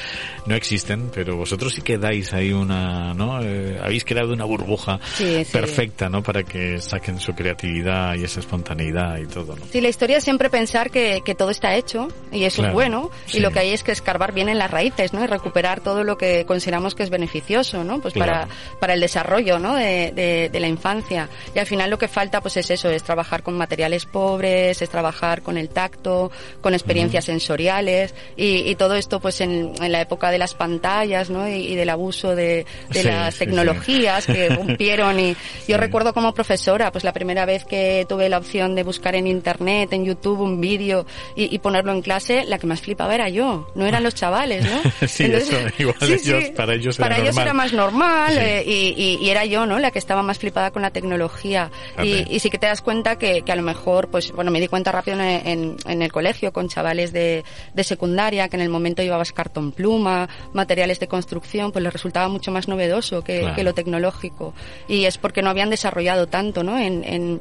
no 0.47 0.55
existen, 0.55 1.11
pero 1.15 1.37
vosotros 1.37 1.75
sí 1.75 1.83
que 1.83 1.99
dais 1.99 2.33
ahí 2.33 2.53
una, 2.53 3.15
¿no? 3.15 3.43
Eh, 3.43 3.79
habéis 3.83 4.05
creado 4.05 4.33
una 4.33 4.45
burbuja 4.45 4.99
sí, 5.15 5.47
perfecta, 5.51 6.09
¿no? 6.09 6.23
Para 6.23 6.43
que 6.43 6.81
saquen 6.81 7.19
su 7.19 7.35
creatividad 7.35 7.68
creatividad 7.69 8.15
y 8.17 8.25
esa 8.25 8.41
espontaneidad 8.41 9.19
y 9.19 9.27
todo. 9.27 9.57
¿no? 9.57 9.65
Sí, 9.71 9.81
la 9.81 9.89
historia 9.89 10.19
es 10.19 10.25
siempre 10.25 10.51
pensar 10.51 10.91
que, 10.91 11.23
que 11.25 11.35
todo 11.35 11.51
está 11.51 11.75
hecho 11.75 12.09
y 12.33 12.45
eso 12.45 12.63
claro, 12.63 12.69
es 12.69 12.75
bueno 12.75 13.11
sí. 13.27 13.39
y 13.39 13.41
lo 13.41 13.51
que 13.51 13.61
hay 13.61 13.71
es 13.71 13.83
que 13.83 13.93
escarbar 13.93 14.33
bien 14.33 14.49
en 14.49 14.59
las 14.59 14.71
raíces, 14.71 15.13
¿no? 15.13 15.23
Y 15.23 15.27
recuperar 15.27 15.81
todo 15.81 16.05
lo 16.05 16.17
que 16.19 16.45
consideramos 16.47 16.95
que 16.95 17.03
es 17.03 17.11
beneficioso, 17.11 17.85
¿no? 17.85 18.01
Pues 18.01 18.15
claro. 18.15 18.33
para, 18.33 18.49
para 18.81 18.95
el 18.95 19.01
desarrollo, 19.01 19.59
¿no? 19.59 19.75
De, 19.75 20.13
de, 20.13 20.49
de, 20.51 20.61
la 20.61 20.69
infancia. 20.69 21.29
Y 21.55 21.59
al 21.59 21.67
final 21.67 21.91
lo 21.91 21.99
que 21.99 22.09
falta, 22.09 22.41
pues 22.41 22.57
es 22.57 22.71
eso, 22.71 22.91
es 22.91 23.03
trabajar 23.03 23.43
con 23.43 23.57
materiales 23.57 24.07
pobres, 24.07 24.81
es 24.83 24.91
trabajar 24.91 25.43
con 25.43 25.57
el 25.57 25.69
tacto, 25.69 26.31
con 26.61 26.75
experiencias 26.75 27.25
uh 27.25 27.29
-huh. 27.29 27.33
sensoriales 27.33 28.15
y, 28.37 28.69
y, 28.69 28.75
todo 28.75 28.95
esto, 28.95 29.21
pues 29.21 29.41
en, 29.41 29.73
en, 29.81 29.93
la 29.93 30.01
época 30.01 30.31
de 30.31 30.39
las 30.39 30.55
pantallas, 30.55 31.31
¿no? 31.31 31.49
Y, 31.49 31.73
y 31.73 31.75
del 31.75 31.91
abuso 31.91 32.35
de, 32.35 32.67
de 32.91 33.03
sí, 33.03 33.07
las 33.07 33.37
tecnologías 33.37 34.27
que 34.27 34.49
rompieron 34.57 35.19
y 35.21 35.37
yo 35.67 35.77
recuerdo 35.77 36.13
como 36.13 36.33
profesora, 36.35 36.91
pues 36.93 37.05
la 37.05 37.13
primera 37.13 37.47
vez 37.49 37.65
que 37.65 38.07
tuve 38.09 38.29
la 38.29 38.39
opción 38.39 38.75
de 38.75 38.85
buscar 38.85 39.15
en 39.15 39.27
internet, 39.27 39.93
en 39.93 40.05
YouTube, 40.05 40.41
un 40.41 40.61
vídeo 40.61 41.07
y, 41.35 41.55
y, 41.55 41.59
ponerlo 41.59 41.93
en 41.93 42.03
clase, 42.03 42.45
la 42.45 42.59
que 42.59 42.67
más 42.67 42.83
flipaba 42.83 43.15
era 43.15 43.29
yo, 43.29 43.67
no 43.75 43.87
eran 43.87 44.05
los 44.05 44.15
chavales, 44.15 44.65
¿no? 44.65 44.83
sí, 45.09 45.25
Entonces, 45.25 45.51
eso, 45.51 45.75
igual 45.79 45.97
sí, 46.01 46.13
ellos, 46.13 46.45
sí, 46.45 46.53
para 46.55 46.75
ellos 46.75 46.99
era 46.99 47.09
Para 47.09 47.23
ellos 47.23 47.37
era 47.37 47.55
más 47.55 47.73
normal 47.73 48.37
eh, 48.39 48.63
y, 48.65 49.19
y, 49.21 49.31
era 49.31 49.47
yo, 49.47 49.67
¿no? 49.67 49.79
La 49.79 49.91
que 49.91 49.99
estaba 49.99 50.23
más 50.23 50.39
flipada 50.39 50.71
con 50.71 50.83
la 50.83 50.91
tecnología. 50.91 51.71
Y, 52.03 52.35
y, 52.35 52.39
sí 52.39 52.51
que 52.51 52.59
te 52.59 52.67
das 52.67 52.83
cuenta 52.83 53.17
que, 53.17 53.43
que, 53.43 53.53
a 53.53 53.57
lo 53.57 53.63
mejor, 53.63 54.09
pues, 54.09 54.31
bueno, 54.33 54.51
me 54.51 54.61
di 54.61 54.69
cuenta 54.69 54.93
rápido 54.93 55.19
en, 55.19 55.47
en, 55.47 55.77
en 55.87 56.03
el 56.03 56.13
colegio 56.13 56.53
con 56.53 56.69
chavales 56.69 57.13
de, 57.13 57.45
de, 57.75 57.85
secundaria 57.85 58.49
que 58.49 58.57
en 58.57 58.63
el 58.63 58.69
momento 58.69 59.03
llevabas 59.03 59.33
cartón 59.33 59.73
pluma, 59.73 60.29
materiales 60.53 61.01
de 61.01 61.09
construcción, 61.09 61.73
pues 61.73 61.83
les 61.83 61.93
resultaba 61.93 62.29
mucho 62.29 62.51
más 62.53 62.69
novedoso 62.69 63.25
que, 63.25 63.41
claro. 63.41 63.57
que 63.57 63.65
lo 63.65 63.75
tecnológico. 63.75 64.55
Y 64.87 65.05
es 65.07 65.17
porque 65.19 65.43
no 65.43 65.51
habían 65.51 65.71
desarrollado 65.71 66.27
tanto, 66.27 66.63
¿no? 66.63 66.79
En, 66.79 67.05
en 67.05 67.38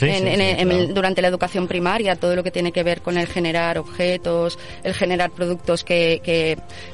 en, 0.00 0.94
durante 0.94 1.22
la 1.22 1.28
educación 1.28 1.66
primaria, 1.68 2.16
todo 2.16 2.36
lo 2.36 2.42
que 2.42 2.50
tiene 2.50 2.72
que 2.72 2.82
ver 2.82 3.02
con 3.02 3.18
el 3.18 3.26
generar 3.26 3.78
objetos, 3.78 4.58
el 4.82 4.94
generar 4.94 5.30
productos 5.30 5.84
que, 5.84 6.20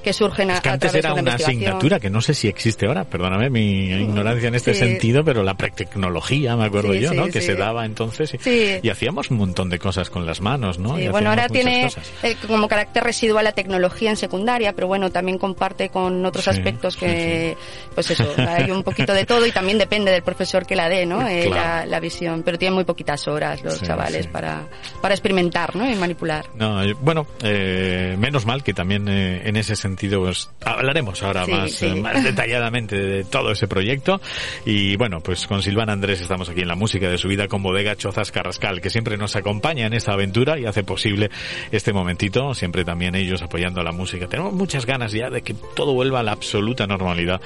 que, 0.02 0.12
surgen 0.12 0.50
a, 0.50 0.60
que 0.60 0.68
antes 0.68 0.94
era 0.94 1.14
una 1.14 1.34
asignatura 1.34 2.00
que 2.00 2.10
no 2.10 2.20
sé 2.20 2.34
si 2.34 2.48
existe 2.48 2.86
ahora, 2.86 3.04
perdóname 3.04 3.50
mi 3.50 3.90
ignorancia 3.90 4.48
en 4.48 4.54
este 4.54 4.75
sentido, 4.75 5.25
pero 5.25 5.42
la 5.42 5.54
pretecnología, 5.54 6.56
me 6.56 6.66
acuerdo 6.66 6.94
yo, 6.94 7.12
¿no? 7.14 7.26
que 7.28 7.40
se 7.40 7.54
daba 7.54 7.84
entonces 7.84 8.34
y, 8.46 8.88
hacíamos 8.88 9.30
un 9.30 9.38
montón 9.38 9.68
de 9.68 9.78
cosas 9.78 10.10
con 10.10 10.25
las 10.26 10.40
manos, 10.40 10.78
¿no? 10.78 10.96
bueno, 11.10 11.30
ahora 11.30 11.48
tiene 11.48 11.88
eh, 12.22 12.36
como 12.46 12.68
carácter 12.68 13.04
residual 13.04 13.44
la 13.44 13.52
tecnología 13.52 14.10
en 14.10 14.16
secundaria, 14.16 14.72
pero 14.72 14.86
bueno, 14.86 15.10
también 15.10 15.38
comparte 15.38 15.90
con 15.90 16.25
otros 16.25 16.48
aspectos 16.48 16.96
que, 16.96 17.56
pues 17.94 18.10
eso, 18.10 18.25
hay 18.38 18.70
un 18.70 18.82
poquito 18.82 19.12
de 19.12 19.25
todo 19.25 19.46
y 19.46 19.52
también 19.52 19.78
depende 19.78 20.10
del 20.10 20.22
profesor 20.22 20.66
que 20.66 20.76
la 20.76 20.88
dé, 20.88 21.06
¿no? 21.06 21.26
Eh, 21.36 21.50
la, 21.50 22.00
visión, 22.00 22.42
pero 22.47 22.59
tiene 22.59 22.76
muy 22.76 22.85
poquitas 22.85 23.26
horas 23.26 23.62
los 23.65 23.83
chavales 23.83 24.29
para, 24.29 24.69
para 25.03 25.15
experimentar, 25.15 25.75
¿no? 25.75 25.91
Y 25.91 25.97
manipular. 25.97 26.47
No, 26.55 26.81
eh, 26.81 26.95
bueno, 27.00 27.26
menos 27.43 28.47
mal 28.47 28.62
que 28.62 28.73
también 28.73 29.09
en 29.09 29.57
ese 29.57 29.75
sentido 29.75 30.21
pues 30.21 30.49
hablaremos 30.65 31.23
ahora 31.25 31.45
más, 31.45 31.83
más 32.00 32.23
detalladamente 32.23 32.97
de 32.97 33.25
todo 33.25 33.50
ese 33.50 33.67
proyecto 33.67 34.21
y 34.65 34.97
bueno, 34.97 35.21
pues 35.21 35.49
con 35.49 35.61
Silvana 35.61 35.93
Andrés 35.93 36.21
estamos 36.21 36.49
aquí 36.49 36.61
en 36.61 36.69
la 36.69 36.76
música 36.76 37.11
de 37.11 37.19
su 37.19 37.26
vida 37.26 37.49
con 37.49 37.65
Bodega 37.65 37.97
Chozas 37.97 38.31
Carrascal, 38.31 38.81
que 38.81 38.91
siempre 38.91 39.17
nos 39.17 39.35
acompaña 39.35 39.87
en 39.87 39.93
esta 39.93 40.12
aventura 40.12 40.59
y 40.59 40.67
hace 40.67 40.85
posible 40.85 41.31
este 41.73 41.93
momentito, 41.93 42.55
siempre 42.55 42.85
también 42.85 43.17
ellos 43.17 43.43
apoyando 43.43 43.81
a 43.81 43.85
la 43.85 43.93
música. 43.93 44.29
Tenemos 44.29 44.53
muchas 44.53 44.87
ganas 44.87 45.11
ya 45.11 45.31
de 45.31 45.43
que 45.43 45.55
todo 45.75 45.95
vuelva 45.95 46.21
a 46.21 46.23
la 46.23 46.33
absoluta 46.33 46.87
normalidad 46.87 47.41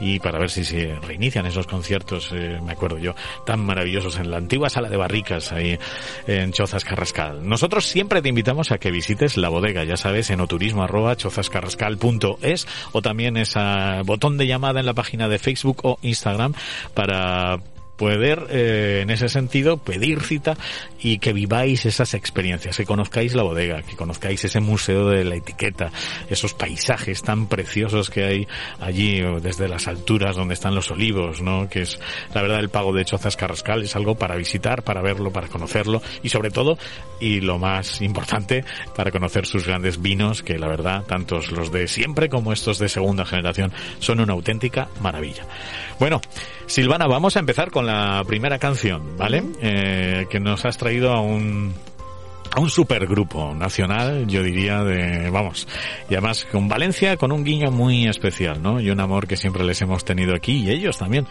y 0.00 0.20
para 0.20 0.38
ver 0.38 0.50
si 0.50 0.64
se 0.64 0.94
reinician 1.00 1.46
esos 1.46 1.66
conciertos, 1.66 2.30
eh, 2.32 2.60
me 2.64 2.72
acuerdo 2.72 2.98
yo, 2.98 3.14
tan 3.44 3.60
maravillosos 3.60 4.18
en 4.18 4.30
la 4.30 4.35
antigua 4.36 4.70
sala 4.70 4.88
de 4.88 4.96
barricas 4.96 5.52
ahí 5.52 5.78
en 6.26 6.52
Chozas 6.52 6.84
Carrascal. 6.84 7.48
Nosotros 7.48 7.86
siempre 7.86 8.22
te 8.22 8.28
invitamos 8.28 8.72
a 8.72 8.78
que 8.78 8.90
visites 8.90 9.36
la 9.36 9.48
bodega, 9.48 9.84
ya 9.84 9.96
sabes, 9.96 10.30
en 10.30 10.40
oturismo 10.40 10.82
arroba 10.82 11.16
chozascarrascal.es 11.16 12.66
o 12.92 13.02
también 13.02 13.36
ese 13.36 13.60
botón 14.04 14.38
de 14.38 14.46
llamada 14.46 14.80
en 14.80 14.86
la 14.86 14.94
página 14.94 15.28
de 15.28 15.38
Facebook 15.38 15.80
o 15.82 15.98
Instagram 16.02 16.54
para 16.94 17.58
poder, 17.96 18.46
eh, 18.50 19.00
en 19.02 19.10
ese 19.10 19.28
sentido, 19.28 19.78
pedir 19.78 20.20
cita 20.20 20.56
y 21.00 21.18
que 21.18 21.32
viváis 21.32 21.86
esas 21.86 22.14
experiencias, 22.14 22.76
que 22.76 22.84
conozcáis 22.84 23.34
la 23.34 23.42
bodega, 23.42 23.82
que 23.82 23.96
conozcáis 23.96 24.44
ese 24.44 24.60
museo 24.60 25.08
de 25.08 25.24
la 25.24 25.36
etiqueta, 25.36 25.90
esos 26.28 26.54
paisajes 26.54 27.22
tan 27.22 27.46
preciosos 27.46 28.10
que 28.10 28.24
hay 28.24 28.48
allí 28.80 29.20
desde 29.40 29.68
las 29.68 29.88
alturas 29.88 30.36
donde 30.36 30.54
están 30.54 30.74
los 30.74 30.90
olivos, 30.90 31.40
¿no? 31.40 31.68
Que 31.68 31.82
es, 31.82 31.98
la 32.34 32.42
verdad, 32.42 32.60
el 32.60 32.68
pago 32.68 32.92
de 32.92 33.04
Chozas 33.04 33.36
Carrascal 33.36 33.82
es 33.82 33.96
algo 33.96 34.14
para 34.16 34.36
visitar, 34.36 34.82
para 34.82 35.02
verlo, 35.02 35.32
para 35.32 35.48
conocerlo 35.48 36.02
y 36.22 36.28
sobre 36.28 36.50
todo, 36.50 36.78
y 37.20 37.40
lo 37.40 37.58
más 37.58 38.00
importante, 38.02 38.64
para 38.94 39.10
conocer 39.10 39.46
sus 39.46 39.66
grandes 39.66 40.00
vinos, 40.00 40.42
que 40.42 40.58
la 40.58 40.68
verdad, 40.68 41.04
tantos 41.04 41.50
los 41.50 41.72
de 41.72 41.88
siempre 41.88 42.28
como 42.28 42.52
estos 42.52 42.78
de 42.78 42.88
segunda 42.88 43.24
generación, 43.24 43.72
son 43.98 44.20
una 44.20 44.32
auténtica 44.32 44.88
maravilla. 45.00 45.44
Bueno, 45.98 46.20
Silvana, 46.66 47.06
vamos 47.06 47.36
a 47.36 47.40
empezar 47.40 47.70
con 47.70 47.86
la 47.86 48.22
primera 48.26 48.58
canción, 48.58 49.16
¿vale? 49.16 49.42
Eh, 49.62 50.26
que 50.28 50.40
nos 50.40 50.64
has 50.64 50.76
traído 50.76 51.12
a 51.12 51.20
un 51.20 51.74
a 52.56 52.60
un 52.60 52.70
supergrupo 52.70 53.54
nacional, 53.54 54.26
yo 54.26 54.42
diría, 54.42 54.82
de, 54.82 55.28
vamos, 55.28 55.68
y 56.08 56.14
además 56.14 56.46
con 56.50 56.68
Valencia 56.68 57.16
con 57.18 57.30
un 57.30 57.44
guiño 57.44 57.70
muy 57.70 58.06
especial, 58.06 58.62
¿no? 58.62 58.80
Y 58.80 58.90
un 58.90 58.98
amor 58.98 59.26
que 59.26 59.36
siempre 59.36 59.62
les 59.62 59.82
hemos 59.82 60.04
tenido 60.06 60.34
aquí 60.34 60.64
y 60.64 60.70
ellos 60.70 60.96
también, 60.96 61.26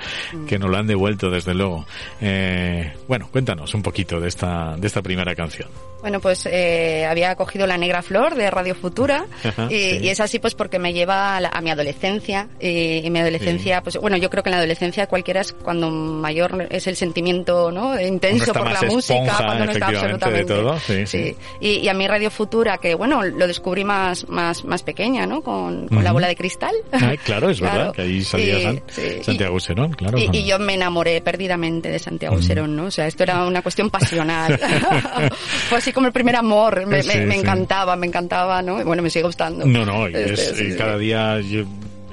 que 0.47 0.59
nos 0.59 0.69
lo 0.69 0.77
han 0.77 0.85
devuelto 0.85 1.31
desde 1.31 1.55
luego. 1.55 1.85
Eh, 2.21 2.93
bueno, 3.07 3.27
cuéntanos 3.31 3.73
un 3.73 3.81
poquito 3.81 4.19
de 4.19 4.27
esta, 4.27 4.75
de 4.77 4.85
esta 4.85 5.01
primera 5.01 5.33
canción. 5.33 5.69
Bueno, 6.05 6.19
pues 6.19 6.45
eh, 6.45 7.03
había 7.09 7.33
cogido 7.33 7.65
La 7.65 7.79
Negra 7.79 8.03
Flor 8.03 8.35
de 8.35 8.51
Radio 8.51 8.75
Futura 8.75 9.25
y, 9.71 10.07
es 10.07 10.19
así 10.19 10.37
pues 10.37 10.53
porque 10.53 10.77
me 10.77 10.93
lleva 10.93 11.37
a, 11.37 11.61
mi 11.61 11.71
adolescencia 11.71 12.47
y, 12.59 13.09
mi 13.09 13.17
adolescencia, 13.17 13.81
pues 13.81 13.97
bueno, 13.97 14.15
yo 14.15 14.29
creo 14.29 14.43
que 14.43 14.49
en 14.49 14.51
la 14.51 14.57
adolescencia 14.59 15.07
cualquiera 15.07 15.41
es 15.41 15.53
cuando 15.53 15.89
mayor 15.89 16.67
es 16.69 16.85
el 16.85 16.95
sentimiento, 16.95 17.71
¿no? 17.71 17.99
Intenso 17.99 18.53
por 18.53 18.71
la 18.71 18.83
música, 18.83 19.35
cuando 19.35 19.65
no 19.65 19.71
está 19.71 19.87
absolutamente. 19.87 20.53
Todo, 20.53 20.77
sí, 20.77 21.35
Y, 21.59 21.87
a 21.87 21.95
mi 21.95 22.07
Radio 22.07 22.29
Futura, 22.29 22.77
que 22.77 22.93
bueno, 22.93 23.23
lo 23.23 23.47
descubrí 23.47 23.83
más, 23.83 24.29
más, 24.29 24.63
más 24.63 24.83
pequeña, 24.83 25.25
¿no? 25.25 25.41
Con, 25.41 25.87
la 25.89 26.11
bola 26.11 26.27
de 26.27 26.35
cristal. 26.35 26.75
claro, 27.23 27.49
es 27.49 27.59
verdad, 27.59 27.91
que 27.93 28.03
ahí 28.03 28.23
salía 28.23 28.79
Santiago 29.23 29.59
Serón, 29.59 29.93
claro. 29.93 30.19
Y, 30.19 30.43
yo 30.43 30.59
me 30.59 30.75
enamoré 30.75 31.19
perdidamente 31.21 31.89
de 31.89 31.97
Santiago 31.97 32.39
Serón, 32.43 32.75
¿no? 32.75 32.85
O 32.85 32.91
sea, 32.91 33.07
esto 33.07 33.23
era 33.23 33.43
una 33.43 33.63
cuestión 33.63 33.89
pasional. 33.89 34.59
Fue 35.69 35.79
así 35.79 35.94
como 35.95 36.07
el 36.07 36.13
primer 36.13 36.35
amor, 36.35 36.85
me, 36.85 37.01
me, 37.01 37.35
encantaba, 37.35 37.95
me 37.95 38.05
encantaba, 38.05 38.61
¿no? 38.61 38.83
bueno, 38.83 39.01
me 39.01 39.09
sigue 39.09 39.25
gustando. 39.25 39.65
No, 39.65 39.83
no, 39.83 40.07
y 40.07 40.13
este, 40.13 40.67
es, 40.67 40.75
cada 40.75 40.97
día 40.97 41.39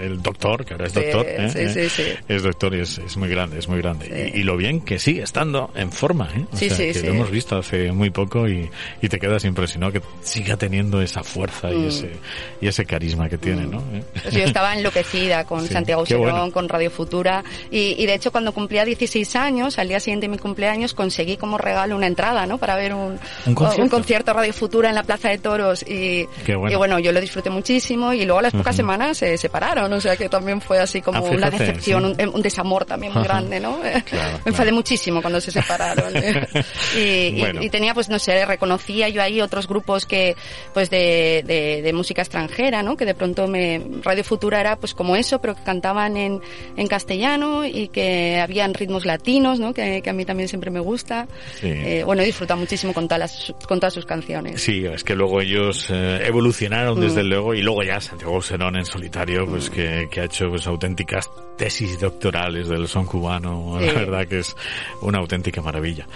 el 0.02 0.22
doctor, 0.22 0.64
que 0.64 0.74
ahora 0.74 0.86
es 0.86 0.94
doctor, 0.94 1.26
¿eh? 1.28 1.88
es 2.28 2.42
doctor 2.42 2.74
y 2.74 2.80
es, 2.80 3.16
muy 3.16 3.28
grande, 3.28 3.58
es 3.58 3.68
muy 3.68 3.78
grande. 3.78 4.32
Y, 4.34 4.42
lo 4.42 4.56
bien 4.56 4.80
que 4.80 4.98
sigue 4.98 5.22
estando 5.22 5.70
en 5.74 5.92
forma, 5.92 6.28
¿eh? 6.34 6.44
O 6.50 6.56
sea, 6.56 6.76
que 6.76 7.02
lo 7.02 7.12
hemos 7.12 7.30
visto 7.30 7.56
hace 7.56 7.92
muy 7.92 8.10
poco 8.10 8.48
y, 8.48 8.70
y, 9.00 9.08
te 9.08 9.18
quedas 9.18 9.44
impresionado 9.44 9.92
que 9.92 10.02
siga 10.22 10.56
teniendo 10.56 11.00
esa 11.00 11.22
fuerza 11.22 11.70
y 11.70 11.76
mm. 11.76 11.88
ese 11.88 12.12
y 12.60 12.66
ese 12.66 12.84
carisma 12.84 13.28
que 13.28 13.38
tiene, 13.38 13.66
¿no? 13.66 13.78
¿Eh? 13.92 14.02
Pues 14.22 14.34
yo 14.34 14.44
estaba 14.44 14.74
enloquecida 14.74 15.44
con 15.44 15.66
Santiago 15.68 16.04
Serón, 16.06 16.50
con 16.50 16.68
Radio 16.68 16.90
Futura 16.90 17.44
y, 17.70 17.94
y, 17.98 18.06
de 18.06 18.14
hecho 18.14 18.32
cuando 18.32 18.52
cumplía 18.52 18.84
16 18.84 19.36
años, 19.36 19.78
al 19.78 19.88
día 19.88 20.00
siguiente 20.00 20.26
de 20.26 20.30
mi 20.30 20.38
cumpleaños, 20.38 20.94
conseguí 20.94 21.36
como 21.36 21.58
regalo 21.58 21.96
una 21.96 22.06
entrada, 22.06 22.46
¿no? 22.46 22.58
Para 22.58 22.76
ver 22.76 22.94
un, 22.94 23.18
¿Un, 23.46 23.54
concierto? 23.88 24.32
Radio 24.32 24.52
Futura 24.52 24.88
en 24.88 24.94
la 24.94 25.02
Plaza 25.02 25.28
de 25.28 25.38
Toros 25.38 25.82
y, 25.82 26.26
y 26.46 26.74
bueno, 26.76 26.98
yo 26.98 27.12
lo 27.12 27.20
disfruté 27.20 27.50
muchísimo 27.50 28.12
y 28.12 28.24
luego 28.24 28.38
a 28.40 28.42
las 28.42 28.52
pocas 28.52 28.74
semanas 28.74 29.18
se 29.18 29.36
separaron 29.36 29.91
o 29.96 30.00
sea 30.00 30.16
que 30.16 30.28
también 30.28 30.60
fue 30.60 30.78
así 30.78 31.00
como 31.00 31.26
ah, 31.26 31.30
una 31.30 31.50
decepción, 31.50 32.04
un, 32.04 32.42
desamor 32.42 32.84
también 32.84 33.12
muy 33.14 33.22
grande, 33.22 33.60
¿no? 33.60 33.78
Me 34.44 34.50
enfadé 34.50 34.72
muchísimo 34.72 35.20
cuando 35.20 35.40
se 35.40 35.50
separaron. 35.50 36.16
¿eh? 36.16 36.48
y, 37.60 37.70
tenía, 37.70 37.94
pues 37.94 38.08
no 38.08 38.18
sé, 38.18 38.44
reconocía 38.44 39.08
yo 39.08 39.22
ahí 39.22 39.40
otros 39.40 39.66
grupos 39.66 40.06
que, 40.06 40.36
pues 40.74 40.90
de, 40.90 41.42
de, 41.82 41.92
música 41.92 42.22
extranjera, 42.22 42.82
¿no? 42.82 42.96
Que 42.96 43.04
de 43.04 43.14
pronto 43.14 43.46
me, 43.46 43.82
Radio 44.02 44.24
Futura 44.24 44.60
era 44.60 44.76
pues 44.76 44.94
como 44.94 45.14
eso, 45.16 45.40
pero 45.40 45.54
que 45.54 45.62
cantaban 45.62 46.16
en, 46.16 46.40
en 46.76 46.86
castellano 46.86 47.64
y 47.64 47.88
que 47.88 48.40
habían 48.40 48.74
ritmos 48.74 49.04
latinos, 49.04 49.60
¿no? 49.60 49.74
Que, 49.74 50.02
a 50.04 50.12
mí 50.12 50.24
también 50.24 50.48
siempre 50.48 50.70
me 50.70 50.80
gusta. 50.80 51.26
Eh, 51.62 52.02
bueno, 52.04 52.22
he 52.22 52.26
disfrutado 52.26 52.58
muchísimo 52.60 52.92
con 52.92 53.08
todas, 53.08 53.54
con 53.66 53.78
todas 53.78 53.94
sus 53.94 54.06
canciones. 54.06 54.60
Sí, 54.60 54.84
es 54.84 55.04
que 55.04 55.14
luego 55.14 55.40
ellos 55.40 55.88
eh, 55.90 56.22
evolucionaron 56.26 57.00
desde 57.00 57.22
mm. 57.22 57.26
luego 57.26 57.54
y 57.54 57.62
luego 57.62 57.82
ya 57.82 58.00
Santiago 58.00 58.40
Serón 58.42 58.76
en 58.76 58.84
solitario, 58.84 59.46
pues 59.46 59.70
que 59.70 59.81
que, 60.10 60.20
ha 60.20 60.24
hecho 60.24 60.50
pues, 60.50 60.66
auténticas 60.66 61.30
tesis 61.56 61.98
doctorales 61.98 62.68
del 62.68 62.88
son 62.88 63.06
cubano. 63.06 63.78
La 63.80 63.92
verdad 63.92 64.26
que 64.26 64.40
es 64.40 64.56
una 65.00 65.18
auténtica 65.18 65.62
maravilla. 65.62 66.06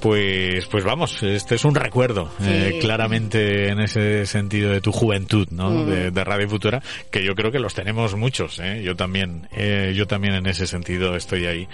Pues, 0.00 0.66
pues 0.66 0.84
vamos, 0.84 1.22
este 1.22 1.54
es 1.54 1.64
un 1.64 1.74
recuerdo, 1.74 2.30
eh, 2.42 2.78
claramente 2.80 3.68
en 3.68 3.80
ese 3.80 4.26
sentido 4.26 4.70
de 4.70 4.80
tu 4.80 4.92
juventud, 4.92 5.48
¿no? 5.50 5.70
Mm. 5.70 6.12
De, 6.12 6.24
Radio 6.24 6.48
Futura, 6.48 6.82
que 7.10 7.24
yo 7.24 7.34
creo 7.34 7.50
que 7.50 7.58
los 7.58 7.74
tenemos 7.74 8.14
muchos, 8.14 8.58
¿eh? 8.60 8.82
Yo 8.84 8.94
también, 8.94 9.48
eh, 9.52 9.92
yo 9.96 10.06
también 10.06 10.34
en 10.34 10.46
ese 10.46 10.66
sentido 10.66 11.16
estoy 11.16 11.46
ahí. 11.46 11.68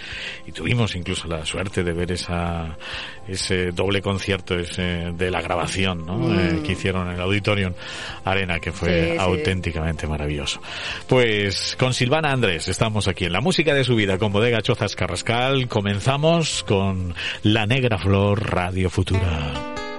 Y 0.46 0.52
tuvimos 0.52 0.94
incluso 0.94 1.28
la 1.28 1.44
suerte 1.44 1.84
de 1.84 1.92
ver 1.92 2.12
esa, 2.12 2.78
ese 3.28 3.72
doble 3.72 4.00
concierto 4.00 4.54
ese 4.54 5.12
de 5.12 5.30
la 5.30 5.42
grabación, 5.42 6.06
¿no? 6.06 6.16
Mm. 6.16 6.62
que 6.62 6.72
hicieron 6.72 7.08
en 7.08 7.14
el 7.14 7.20
Auditorium 7.20 7.74
Arena, 8.24 8.60
que 8.60 8.72
fue 8.72 9.16
auténticamente 9.18 10.06
maravilloso. 10.06 10.60
Pues 11.08 11.76
con 11.78 11.92
Silvana 11.92 12.32
Andrés 12.32 12.68
estamos 12.68 13.05
aquí 13.08 13.24
en 13.24 13.32
la 13.32 13.40
música 13.40 13.74
de 13.74 13.84
su 13.84 13.94
vida 13.94 14.18
con 14.18 14.32
Bodega 14.32 14.62
Chozas 14.62 14.96
Carrascal. 14.96 15.68
Comenzamos 15.68 16.64
con 16.64 17.14
La 17.42 17.66
Negra 17.66 17.98
Flor 17.98 18.52
Radio 18.52 18.90
Futura. 18.90 19.95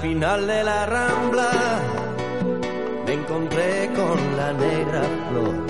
Al 0.00 0.08
final 0.08 0.46
de 0.46 0.64
la 0.64 0.86
rambla 0.86 1.50
me 3.04 3.12
encontré 3.12 3.90
con 3.94 4.36
la 4.38 4.50
negra 4.54 5.02
flor 5.28 5.66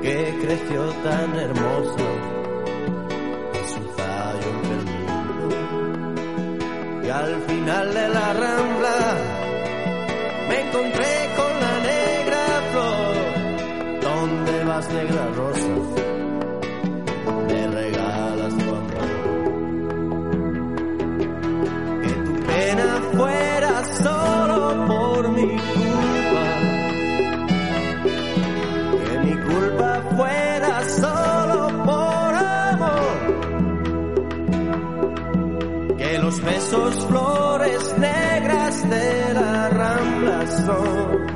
que 0.00 0.38
creció 0.40 0.84
tan 1.02 1.34
hermosa 1.34 2.04
que 3.52 3.62
su 3.74 3.80
tallo 3.96 4.52
perdido. 4.68 5.48
Y 7.02 7.08
al 7.08 7.42
final 7.42 7.92
de 7.92 8.08
la 8.08 8.32
rambla 8.34 9.16
me 10.48 10.60
encontré 10.60 11.30
con 11.36 11.52
la 11.60 11.74
negra 11.90 12.44
flor. 12.70 14.00
¿Dónde 14.00 14.64
vas, 14.64 14.88
negra 14.90 15.26
rosa? 15.34 16.09
Rambla 40.70 41.29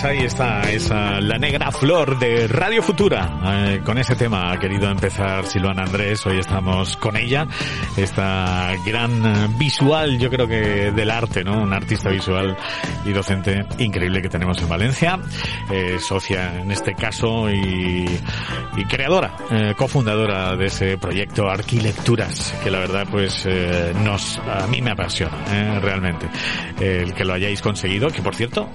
Pues 0.00 0.16
ahí 0.16 0.24
está, 0.24 0.60
esa 0.70 1.20
la 1.20 1.38
negra 1.38 1.72
flor 1.72 2.20
de 2.20 2.46
Radio 2.46 2.84
Futura. 2.84 3.40
Eh, 3.44 3.80
con 3.84 3.98
ese 3.98 4.14
tema 4.14 4.52
ha 4.52 4.56
querido 4.60 4.88
empezar 4.88 5.44
Silvana 5.44 5.82
Andrés. 5.82 6.24
Hoy 6.24 6.38
estamos 6.38 6.96
con 6.96 7.16
ella, 7.16 7.48
esta 7.96 8.76
gran 8.86 9.58
visual, 9.58 10.16
yo 10.20 10.30
creo 10.30 10.46
que 10.46 10.92
del 10.92 11.10
arte, 11.10 11.42
¿no? 11.42 11.60
Un 11.60 11.72
artista 11.72 12.10
visual 12.10 12.56
y 13.04 13.10
docente 13.10 13.66
increíble 13.78 14.22
que 14.22 14.28
tenemos 14.28 14.62
en 14.62 14.68
Valencia, 14.68 15.18
eh, 15.68 15.98
socia 15.98 16.60
en 16.60 16.70
este 16.70 16.94
caso 16.94 17.50
y, 17.50 18.06
creadora, 18.88 19.34
eh, 19.50 19.74
cofundadora 19.76 20.54
de 20.54 20.66
ese 20.66 20.96
proyecto 20.96 21.50
Arquilecturas, 21.50 22.54
que 22.62 22.70
la 22.70 22.78
verdad 22.78 23.04
pues 23.10 23.48
nos 24.04 24.38
a 24.38 24.64
mí 24.68 24.80
me 24.80 24.92
apasiona, 24.92 25.80
realmente. 25.80 26.28
El 26.78 27.12
que 27.14 27.24
lo 27.24 27.34
hayáis 27.34 27.60
conseguido, 27.60 28.10
que 28.10 28.22
por 28.22 28.36
cierto, 28.36 28.70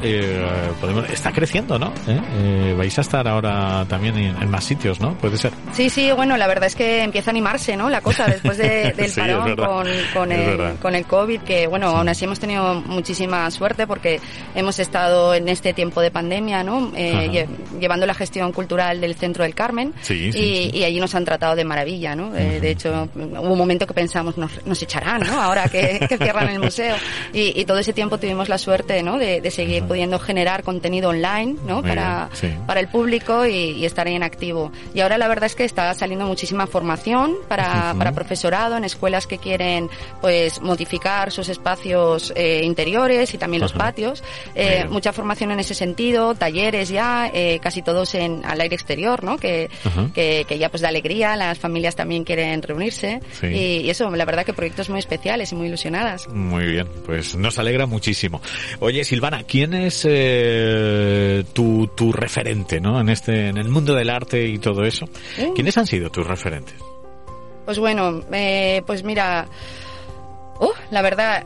podemos, 0.81 1.12
está 1.13 1.31
creciendo, 1.31 1.77
¿no? 1.79 1.93
¿Eh? 2.07 2.19
Eh, 2.37 2.75
vais 2.77 2.97
a 2.97 3.01
estar 3.01 3.27
ahora 3.27 3.85
también 3.87 4.17
en, 4.17 4.41
en 4.41 4.49
más 4.49 4.63
sitios, 4.63 4.99
¿no? 4.99 5.13
Puede 5.17 5.37
ser. 5.37 5.51
Sí, 5.71 5.89
sí, 5.89 6.11
bueno, 6.11 6.37
la 6.37 6.47
verdad 6.47 6.67
es 6.67 6.75
que 6.75 7.01
empieza 7.03 7.29
a 7.29 7.33
animarse, 7.33 7.75
¿no? 7.77 7.89
La 7.89 8.01
cosa 8.01 8.25
después 8.27 8.57
de- 8.57 8.91
del 8.97 9.09
Sí, 9.09 9.19
parón 9.19 9.55
con, 9.55 10.31
el, 10.31 10.45
verdad. 10.57 10.75
con 10.81 10.95
el 10.95 11.05
COVID, 11.05 11.41
que 11.41 11.67
bueno, 11.67 11.87
aún 11.89 12.09
así 12.09 12.25
hemos 12.25 12.39
tenido 12.39 12.75
muchísima 12.81 13.49
suerte 13.51 13.87
porque 13.87 14.19
hemos 14.55 14.79
estado 14.79 15.33
en 15.35 15.49
este 15.49 15.73
tiempo 15.73 16.01
de 16.01 16.11
pandemia, 16.11 16.63
¿no? 16.63 16.91
Eh, 16.95 17.47
llevando 17.79 18.05
la 18.05 18.13
gestión 18.13 18.51
cultural 18.51 19.01
del 19.01 19.15
Centro 19.15 19.43
del 19.43 19.55
Carmen 19.55 19.93
Sí, 20.01 20.31
sí, 20.31 20.39
y, 20.39 20.71
sí. 20.71 20.77
y 20.77 20.83
allí 20.83 20.99
nos 20.99 21.13
han 21.15 21.25
tratado 21.25 21.55
de 21.55 21.63
maravilla, 21.63 22.15
¿no? 22.15 22.35
Eh, 22.35 22.59
de 22.59 22.71
hecho, 22.71 23.09
hubo 23.15 23.51
un 23.51 23.57
momento 23.57 23.85
que 23.87 23.93
pensamos, 23.93 24.37
nos, 24.37 24.65
nos 24.65 24.81
echarán, 24.81 25.21
¿no? 25.21 25.41
Ahora 25.41 25.67
que, 25.69 26.05
que 26.07 26.17
cierran 26.17 26.49
el 26.49 26.59
museo. 26.59 26.95
Y, 27.33 27.59
y 27.59 27.65
todo 27.65 27.79
ese 27.79 27.93
tiempo 27.93 28.17
tuvimos 28.17 28.49
la 28.49 28.57
suerte, 28.57 29.01
¿no? 29.01 29.17
De, 29.17 29.41
de 29.41 29.51
seguir 29.51 29.83
pudiendo 29.83 30.19
generar 30.19 30.63
contenido 30.63 31.02
online, 31.09 31.55
¿no? 31.67 31.81
Muy 31.81 31.89
Para, 31.89 32.29
bien, 32.41 32.51
sí. 32.53 32.57
para 32.67 32.79
el 32.79 32.87
público 32.87 33.45
y, 33.45 33.53
y 33.71 33.85
estar 33.85 34.07
ahí 34.07 34.15
en 34.15 34.23
activo. 34.23 34.71
Y 34.93 35.01
ahora 35.01 35.17
la 35.17 35.27
verdad 35.27 35.45
es 35.45 35.55
que 35.55 35.63
está 35.65 35.93
saliendo 35.93 36.25
muchísima 36.25 36.67
formación 36.67 37.35
para, 37.47 37.89
Ujú. 37.89 37.97
para 37.99 38.11
profesorado 38.13 38.77
en 38.77 38.83
escuelas 38.83 39.27
que 39.27 39.37
quieren 39.37 39.89
pues 40.21 40.61
modificar 40.61 41.31
sus 41.31 41.49
espacios 41.49 42.31
eh, 42.35 42.61
interiores 42.63 43.33
y 43.33 43.37
también 43.37 43.61
los 43.61 43.71
Ajá. 43.71 43.79
patios. 43.85 44.23
Muy 44.55 44.63
Eh, 44.63 44.85
mucha 44.89 45.11
formación 45.13 45.51
en 45.51 45.59
ese 45.59 45.73
sentido, 45.75 46.35
talleres 46.35 46.89
ya, 46.89 47.29
eh, 47.33 47.59
casi 47.61 47.81
todos 47.81 48.15
en 48.15 48.43
al 48.45 48.59
aire 48.61 48.75
exterior, 48.75 49.23
¿no? 49.23 49.37
Que, 49.37 49.69
Ajá. 49.83 50.07
que, 50.13 50.45
que 50.47 50.57
ya 50.57 50.69
pues 50.69 50.81
da 50.81 50.89
alegría, 50.89 51.35
las 51.35 51.57
familias 51.59 51.95
también 51.95 52.23
quieren 52.23 52.61
reunirse 52.61 53.19
Sí. 53.39 53.47
y, 53.47 53.77
y 53.85 53.89
eso, 53.89 54.09
la 54.11 54.25
verdad 54.25 54.45
que 54.45 54.53
proyectos 54.53 54.89
muy 54.89 54.99
especiales 54.99 55.51
y 55.51 55.55
muy 55.55 55.67
ilusionadas. 55.67 56.27
Muy 56.29 56.65
bien, 56.65 56.87
pues 57.05 57.35
nos 57.35 57.57
alegra 57.59 57.85
muchísimo. 57.85 58.41
Oye, 58.79 59.03
Silvana, 59.03 59.43
¿quién 59.43 59.73
es 59.73 60.05
eh, 60.05 60.92
tu, 61.53 61.87
tu 61.95 62.11
referente, 62.11 62.79
¿no? 62.79 62.99
En 62.99 63.09
este, 63.09 63.47
en 63.49 63.57
el 63.57 63.69
mundo 63.69 63.93
del 63.93 64.09
arte 64.09 64.47
y 64.47 64.57
todo 64.59 64.83
eso. 64.83 65.05
Uh. 65.39 65.53
¿Quiénes 65.53 65.77
han 65.77 65.87
sido 65.87 66.09
tus 66.09 66.25
referentes? 66.25 66.75
Pues 67.65 67.79
bueno, 67.79 68.21
eh, 68.31 68.81
pues 68.85 69.03
mira, 69.03 69.47
uh, 70.59 70.71
la 70.91 71.01
verdad, 71.01 71.45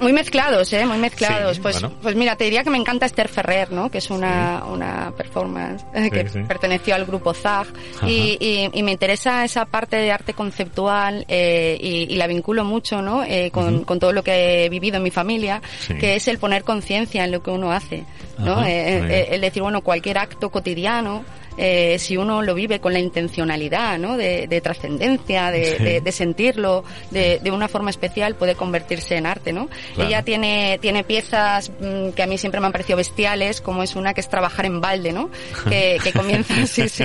muy 0.00 0.12
mezclados, 0.22 0.72
¿eh? 0.72 0.84
Muy 0.86 0.98
mezclados. 0.98 1.56
Sí, 1.56 1.62
pues, 1.62 1.80
bueno. 1.80 1.96
pues 2.02 2.14
mira, 2.16 2.36
te 2.36 2.44
diría 2.44 2.62
que 2.64 2.70
me 2.70 2.78
encanta 2.78 3.06
Esther 3.06 3.28
Ferrer, 3.28 3.72
¿no? 3.72 3.90
Que 3.90 3.98
es 3.98 4.10
una, 4.10 4.64
una 4.64 5.12
performance 5.16 5.84
eh, 5.94 6.10
que 6.10 6.28
sí. 6.28 6.40
perteneció 6.40 6.94
al 6.94 7.04
grupo 7.04 7.34
ZAG. 7.34 7.66
Y, 8.06 8.36
y, 8.40 8.70
y 8.72 8.82
me 8.82 8.92
interesa 8.92 9.44
esa 9.44 9.64
parte 9.64 9.96
de 9.96 10.10
arte 10.10 10.34
conceptual 10.34 11.24
eh, 11.28 11.78
y, 11.80 12.12
y 12.12 12.16
la 12.16 12.26
vinculo 12.26 12.64
mucho, 12.64 13.02
¿no? 13.02 13.22
Eh, 13.24 13.50
con, 13.50 13.84
con 13.84 13.98
todo 13.98 14.12
lo 14.12 14.22
que 14.22 14.64
he 14.64 14.68
vivido 14.68 14.96
en 14.96 15.02
mi 15.02 15.10
familia, 15.10 15.60
que 15.98 16.16
es 16.16 16.28
el 16.28 16.38
poner 16.38 16.64
conciencia 16.64 17.24
en 17.24 17.32
lo 17.32 17.42
que 17.42 17.50
uno 17.50 17.72
hace, 17.72 18.04
¿no? 18.38 18.64
Eh, 18.64 18.96
eh, 18.96 19.00
bien. 19.00 19.26
el 19.30 19.40
decir, 19.40 19.62
bueno, 19.62 19.82
cualquier 19.82 20.18
acto 20.18 20.50
cotidiano, 20.50 21.24
eh, 21.56 21.98
si 21.98 22.16
uno 22.16 22.42
lo 22.42 22.54
vive 22.54 22.80
con 22.80 22.92
la 22.92 22.98
intencionalidad, 22.98 23.98
¿no? 23.98 24.16
De, 24.16 24.46
de 24.46 24.60
trascendencia, 24.60 25.50
de, 25.50 25.62
Sí. 25.76 25.82
de- 25.84 26.00
de 26.00 26.12
sentirlo 26.12 26.84
de, 27.10 27.38
de 27.42 27.50
una 27.50 27.68
forma 27.68 27.90
especial, 27.90 28.34
puede 28.34 28.54
convertirse 28.54 29.16
en 29.16 29.26
arte, 29.26 29.52
¿no? 29.52 29.68
Claro. 29.94 30.08
Ella 30.08 30.22
tiene, 30.22 30.78
tiene 30.80 31.04
piezas 31.04 31.70
mm, 31.80 32.10
que 32.10 32.22
a 32.22 32.26
mí 32.26 32.38
siempre 32.38 32.60
me 32.60 32.66
han 32.66 32.72
parecido 32.72 32.96
bestiales, 32.96 33.60
como 33.60 33.82
es 33.82 33.94
una 33.96 34.14
que 34.14 34.20
es 34.20 34.28
trabajar 34.28 34.66
en 34.66 34.80
balde, 34.80 35.12
¿no? 35.12 35.30
Que, 35.68 35.98
que 36.02 36.12
comienza, 36.18 36.66
sí, 36.66 36.88
sí, 36.88 37.04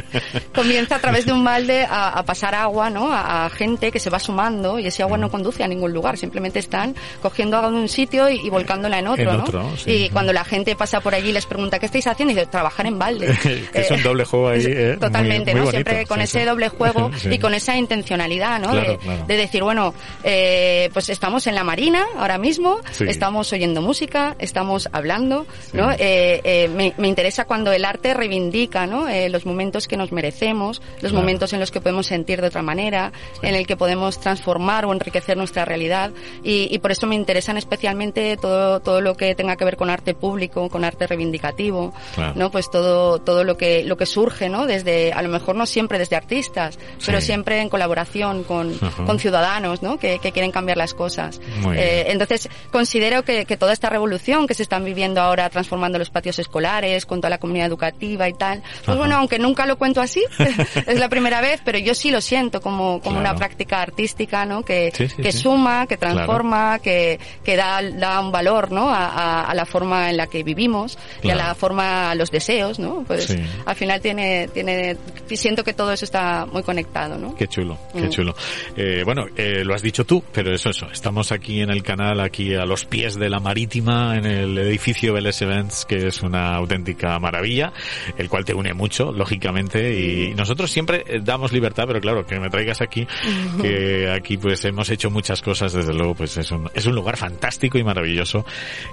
comienza 0.53 0.95
a 0.95 0.99
través 0.99 1.25
de 1.25 1.33
un 1.33 1.43
balde 1.43 1.83
a, 1.89 2.09
a 2.09 2.23
pasar 2.23 2.55
agua, 2.55 2.89
¿no? 2.89 3.11
A, 3.11 3.45
a 3.45 3.49
gente 3.49 3.91
que 3.91 3.99
se 3.99 4.09
va 4.09 4.19
sumando 4.19 4.79
y 4.79 4.87
ese 4.87 5.03
agua 5.03 5.17
no 5.17 5.29
conduce 5.29 5.63
a 5.63 5.67
ningún 5.67 5.93
lugar, 5.93 6.17
simplemente 6.17 6.59
están 6.59 6.95
cogiendo 7.21 7.57
agua 7.57 7.71
de 7.71 7.77
un 7.77 7.89
sitio 7.89 8.29
y, 8.29 8.45
y 8.45 8.49
volcándola 8.49 8.99
en 8.99 9.07
otro, 9.07 9.31
En 9.31 9.37
¿no? 9.37 9.43
otro, 9.43 9.77
sí. 9.77 9.91
y 10.05 10.09
cuando 10.09 10.33
la 10.33 10.43
gente 10.43 10.75
pasa 10.75 10.99
por 11.01 11.13
allí 11.15 11.29
y 11.29 11.33
les 11.33 11.45
pregunta, 11.45 11.79
¿qué 11.79 11.85
estáis 11.85 12.07
haciendo? 12.07 12.31
Y 12.31 12.35
dice, 12.35 12.47
trabajar 12.47 12.85
en 12.85 12.97
balde. 12.99 13.27
Que 13.71 13.81
es 13.81 13.91
un 13.91 14.01
doble 14.03 14.23
juego 14.25 14.36
ahí, 14.47 14.59
es- 14.59 14.65
¿eh? 14.67 14.87
Muy- 14.91 14.97
Totalmente, 14.99 15.51
muy 15.51 15.59
¿no? 15.61 15.65
bonito, 15.65 15.89
Siempre 15.89 16.05
con 16.05 16.17
sí, 16.19 16.23
ese 16.25 16.39
sí. 16.41 16.45
doble 16.45 16.69
juego 16.69 17.11
Sí. 17.17 17.29
y 17.31 17.39
con 17.39 17.53
esa 17.53 17.75
intencionalidad, 17.77 18.59
¿no? 18.59 18.71
Claro, 18.71 18.91
de, 18.91 18.97
claro. 18.97 19.25
de 19.25 19.37
decir, 19.37 19.63
bueno, 19.63 19.93
eh, 20.23 20.89
pues 20.93 21.09
estamos 21.09 21.47
en 21.47 21.55
la 21.55 21.63
marina 21.63 22.05
ahora 22.17 22.37
mismo, 22.37 22.79
estamos 22.99 23.51
oyendo 23.53 23.81
música, 23.81 24.35
estamos 24.39 24.89
hablando, 24.91 25.45
¿no? 25.73 25.91
Eh, 25.91 26.41
eh, 26.43 26.69
me, 26.75 26.93
me 26.97 27.07
interesa 27.07 27.45
cuando 27.45 27.71
el 27.71 27.85
arte 27.85 28.13
reivindica, 28.13 28.85
¿no? 28.85 29.07
Eh, 29.07 29.29
los 29.29 29.45
momentos 29.45 29.87
que 29.87 29.95
nos 29.97 30.11
merecemos, 30.11 30.81
los 31.01 31.11
Claro. 31.11 31.15
momentos 31.15 31.53
en 31.53 31.59
los 31.59 31.71
que 31.71 31.79
podemos 31.81 32.07
sentir 32.07 32.41
de 32.41 32.47
otra 32.47 32.61
manera, 32.61 33.11
en 33.41 33.55
el 33.55 33.65
que 33.65 33.77
podemos 33.77 34.19
transformar 34.19 34.85
o 34.85 34.91
enriquecer 34.93 35.37
nuestra 35.37 35.63
realidad 35.65 36.11
y, 36.43 36.67
y 36.69 36.79
por 36.79 36.91
eso 36.91 37.07
me 37.07 37.15
interesan 37.15 37.57
especialmente 37.57 38.35
todo, 38.37 38.79
todo 38.81 38.99
lo 39.01 39.15
que 39.15 39.33
tenga 39.35 39.55
que 39.55 39.65
ver 39.65 39.77
con 39.77 39.89
arte 39.89 40.13
público, 40.13 40.69
con 40.69 40.83
arte 40.83 41.07
reivindicativo. 41.07 41.93
¿no? 42.35 42.51
Pues 42.51 42.69
todo, 42.69 43.19
todo 43.19 43.43
lo 43.43 43.57
que, 43.57 43.83
lo 43.83 43.95
que 43.97 44.05
surge, 44.05 44.26
¿no? 44.49 44.65
Desde, 44.65 45.13
a 45.13 45.21
lo 45.21 45.29
mejor 45.29 45.55
no 45.55 45.65
siempre 45.65 45.97
desde 45.99 46.15
artistas, 46.15 46.77
pero 47.05 47.19
Sí. 47.19 47.27
siempre 47.27 47.61
en 47.61 47.69
colaboración 47.69 48.43
con, 48.43 48.77
con 49.05 49.19
ciudadanos, 49.19 49.81
¿no? 49.83 49.97
Que, 49.97 50.19
que 50.19 50.31
quieren 50.31 50.51
cambiar 50.51 50.77
las 50.77 50.93
cosas. 50.93 51.39
Eh, 51.75 52.05
entonces, 52.07 52.49
considero 52.71 53.23
que, 53.23 53.45
que 53.45 53.57
toda 53.57 53.73
esta 53.73 53.89
revolución 53.89 54.47
que 54.47 54.53
se 54.53 54.63
están 54.63 54.83
viviendo 54.85 55.21
ahora, 55.21 55.49
transformando 55.49 55.97
los 55.99 56.09
patios 56.09 56.39
escolares, 56.39 57.05
con 57.05 57.19
toda 57.21 57.29
la 57.29 57.37
comunidad 57.37 57.67
educativa 57.67 58.27
y 58.29 58.33
tal, 58.33 58.61
pues 58.85 58.97
bueno, 58.97 59.15
aunque 59.17 59.39
nunca 59.39 59.65
lo 59.65 59.77
cuento 59.77 60.01
así, 60.01 60.23
es 60.87 60.99
la 60.99 61.09
primera 61.09 61.41
vez, 61.41 61.61
pero 61.63 61.77
yo 61.77 61.93
sí 61.95 62.11
lo 62.11 62.21
siento 62.21 62.61
como, 62.61 62.99
como 63.01 63.17
Claro. 63.19 63.31
una 63.31 63.35
práctica 63.35 63.81
artística, 63.81 64.45
¿no? 64.45 64.63
Que, 64.63 64.91
Sí, 64.93 65.07
sí, 65.09 65.21
que 65.21 65.31
suma, 65.31 65.85
que 65.87 65.97
transforma, 65.97 66.79
que, 66.79 67.19
que 67.43 67.55
da, 67.55 67.81
da 67.81 68.19
un 68.19 68.31
valor, 68.31 68.71
¿no? 68.71 68.89
A, 68.89 69.07
a- 69.07 69.41
a 69.47 69.53
la 69.55 69.65
forma 69.65 70.09
en 70.09 70.17
la 70.17 70.27
que 70.27 70.43
vivimos 70.43 70.97
y 71.23 71.29
a 71.29 71.33
Claro. 71.33 71.49
la 71.49 71.55
forma, 71.55 72.11
a 72.11 72.15
los 72.15 72.31
deseos, 72.31 72.79
¿no? 72.79 73.03
Pues 73.07 73.35
al 73.65 73.75
final 73.75 74.01
tiene, 74.01 74.16
tiene, 74.53 74.97
siento 75.29 75.63
que 75.63 75.73
todo 75.73 75.91
eso 75.91 76.05
está 76.05 76.45
muy 76.45 76.63
conectado, 76.63 77.17
¿no? 77.17 77.35
Qué 77.35 77.47
chulo, 77.47 77.77
qué 77.93 78.01
Mm. 78.01 78.09
chulo. 78.09 78.35
Eh, 78.75 79.03
bueno, 79.05 79.25
eh, 79.35 79.63
lo 79.63 79.73
has 79.73 79.81
dicho 79.81 80.05
tú, 80.05 80.23
pero 80.31 80.53
eso, 80.53 80.69
eso. 80.69 80.87
Estamos 80.91 81.31
aquí 81.31 81.61
en 81.61 81.69
el 81.69 81.83
canal, 81.83 82.19
aquí 82.19 82.53
a 82.55 82.65
los 82.65 82.85
pies 82.85 83.15
de 83.15 83.29
la 83.29 83.39
marítima, 83.39 84.15
en 84.17 84.25
el 84.25 84.57
edificio 84.57 85.13
Vélez 85.13 85.41
Events, 85.41 85.85
que 85.85 86.07
es 86.07 86.21
una 86.23 86.55
auténtica 86.55 87.17
maravilla, 87.19 87.71
el 88.17 88.29
cual 88.29 88.45
te 88.45 88.53
une 88.53 88.73
mucho, 88.73 89.11
lógicamente, 89.11 89.93
y 89.99 90.33
nosotros 90.35 90.71
siempre 90.71 91.03
eh, 91.07 91.19
damos 91.23 91.51
libertad, 91.51 91.83
pero 91.87 91.99
claro, 91.99 92.25
que 92.25 92.39
me 92.39 92.49
traigas 92.49 92.81
aquí, 92.81 93.07
que 93.61 94.09
aquí 94.09 94.37
pues 94.37 94.63
hemos 94.65 94.89
hecho 94.89 95.09
muchas 95.09 95.41
cosas, 95.41 95.73
desde 95.73 95.93
luego, 95.93 96.15
pues 96.15 96.37
es 96.37 96.51
un, 96.51 96.69
es 96.73 96.85
un 96.85 96.95
lugar 96.95 97.17
fantástico 97.17 97.77
y 97.77 97.83
maravilloso, 97.83 98.45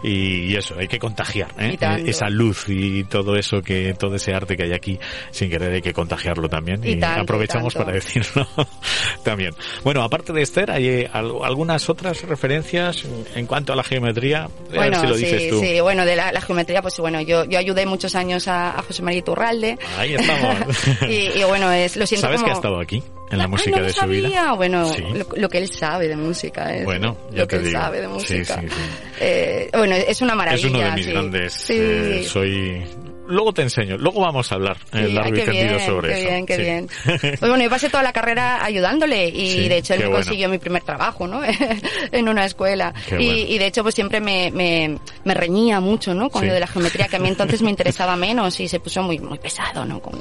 y, 0.03 0.53
y 0.53 0.57
eso, 0.57 0.75
hay 0.79 0.89
que 0.89 0.99
contagiar, 0.99 1.49
¿eh? 1.59 1.77
Esa 2.07 2.29
luz 2.29 2.69
y 2.69 3.05
todo 3.05 3.37
eso 3.37 3.63
que, 3.63 3.95
todo 3.99 4.15
ese 4.17 4.35
arte 4.35 4.57
que 4.57 4.65
hay 4.65 4.73
aquí, 4.73 4.99
sin 5.31 5.50
querer 5.50 5.72
hay 5.72 5.83
que 5.83 5.92
contagiarlo 5.92 6.48
también, 6.48 6.81
Y 6.85 6.92
y, 6.92 6.96
tanto, 7.00 7.20
y 7.20 7.22
aprovechamos 7.22 7.72
tanto. 7.74 7.87
para 7.87 7.94
decirlo 7.96 8.46
también. 9.24 9.55
Bueno, 9.83 10.03
aparte 10.03 10.33
de 10.33 10.42
Esther, 10.42 10.70
hay 10.70 10.88
eh, 10.88 11.11
al- 11.12 11.33
algunas 11.42 11.88
otras 11.88 12.22
referencias 12.22 13.05
en 13.35 13.46
cuanto 13.46 13.72
a 13.72 13.77
la 13.77 13.83
geometría. 13.85 14.48
A 14.77 14.81
ver 14.81 14.96
si 14.96 15.07
lo 15.07 15.14
sí, 15.16 15.24
dices 15.24 15.50
tú. 15.50 15.61
sí, 15.61 15.81
bueno, 15.81 16.05
de 16.05 16.16
la, 16.16 16.33
la 16.33 16.40
geometría, 16.40 16.83
pues 16.83 16.98
bueno, 16.98 17.20
yo, 17.20 17.44
yo 17.44 17.59
ayudé 17.59 17.87
muchos 17.87 18.14
años 18.14 18.48
a, 18.48 18.79
a 18.79 18.83
José 18.83 19.03
María 19.03 19.20
Iturralde. 19.20 19.79
Ahí 19.98 20.14
estamos. 20.14 20.57
y, 21.09 21.38
y 21.38 21.44
bueno, 21.44 21.70
es, 21.72 21.96
lo 21.96 22.07
siento 22.07 22.27
¿Sabes 22.27 22.40
como... 22.40 22.46
que 22.46 22.53
ha 22.53 22.55
estado 22.57 22.81
aquí? 22.81 23.03
En 23.31 23.38
la 23.38 23.44
Ay, 23.44 23.50
música 23.50 23.77
no 23.79 23.83
de 23.87 23.92
su 23.92 24.00
sabía. 24.00 24.29
vida. 24.29 24.53
Bueno, 24.53 24.92
Sí. 24.92 25.03
lo, 25.14 25.27
lo 25.37 25.48
que 25.48 25.59
él 25.59 25.68
sabe 25.72 26.09
de 26.09 26.14
música 26.16 26.74
es 26.77 26.85
Bueno, 26.85 27.16
ya 27.33 27.38
lo 27.38 27.46
te 27.46 27.48
que 27.48 27.57
él 27.62 27.68
digo. 27.68 27.81
sabe 27.81 28.00
de 28.03 28.09
música. 28.09 28.61
sí, 28.61 28.68
sí. 28.68 28.77
Eh, 29.20 29.70
bueno, 29.72 29.94
es 29.96 30.20
una 30.20 30.35
maravilla. 30.35 30.66
es 30.68 30.72
uno 30.74 30.85
de 30.85 30.90
mis 30.92 31.07
grandes. 31.07 31.70
Eh, 31.70 32.24
soy. 32.29 32.85
Luego 33.27 33.53
te 33.53 33.63
enseño. 33.63 33.97
Luego 33.99 34.21
vamos 34.21 34.51
a 34.53 34.55
hablar 34.57 34.77
eh, 34.93 35.07
Sí, 35.07 35.13
y 35.29 35.33
qué 35.33 35.51
bien, 35.51 35.81
sobre 35.81 36.09
qué 36.13 36.21
eso. 36.21 36.29
bien, 36.29 36.47
qué 36.47 36.57
Sí. 36.57 36.63
bien. 36.63 36.89
Pues 37.21 37.41
bueno, 37.41 37.63
yo 37.63 37.71
pasé 37.71 37.89
toda 37.89 38.03
la 38.03 38.13
carrera 38.13 38.65
ayudándole 38.65 39.29
y 39.29 39.51
Sí, 39.51 39.69
de 39.69 39.79
hecho 39.79 39.95
él 39.95 40.01
me 40.01 40.07
bueno. 40.07 40.25
consiguió 40.25 40.49
mi 40.49 40.59
primer 40.59 40.83
trabajo, 40.83 41.27
¿no? 41.27 41.41
en 42.13 42.29
una 42.29 42.45
escuela. 42.45 42.93
Y, 43.09 43.15
bueno. 43.15 43.23
y 43.33 43.59
de 43.59 43.67
hecho 43.67 43.83
pues 43.83 43.95
siempre 43.95 44.21
me, 44.21 44.51
me, 44.51 44.99
me 45.25 45.35
reñía 45.35 45.81
mucho, 45.81 46.15
¿no? 46.15 46.29
Con 46.31 46.47
lo 46.47 46.53
de 46.53 46.61
la 46.61 46.67
geometría 46.67 47.09
que 47.09 47.17
a 47.17 47.19
mí 47.19 47.29
entonces 47.29 47.63
me 47.63 47.71
interesaba 47.71 48.17
menos 48.19 48.61
y 48.61 48.69
se 48.69 48.81
puso 48.81 49.03
muy, 49.03 49.19
muy 49.19 49.39
pesado, 49.39 49.85
¿no? 49.85 50.01
Con, 50.01 50.21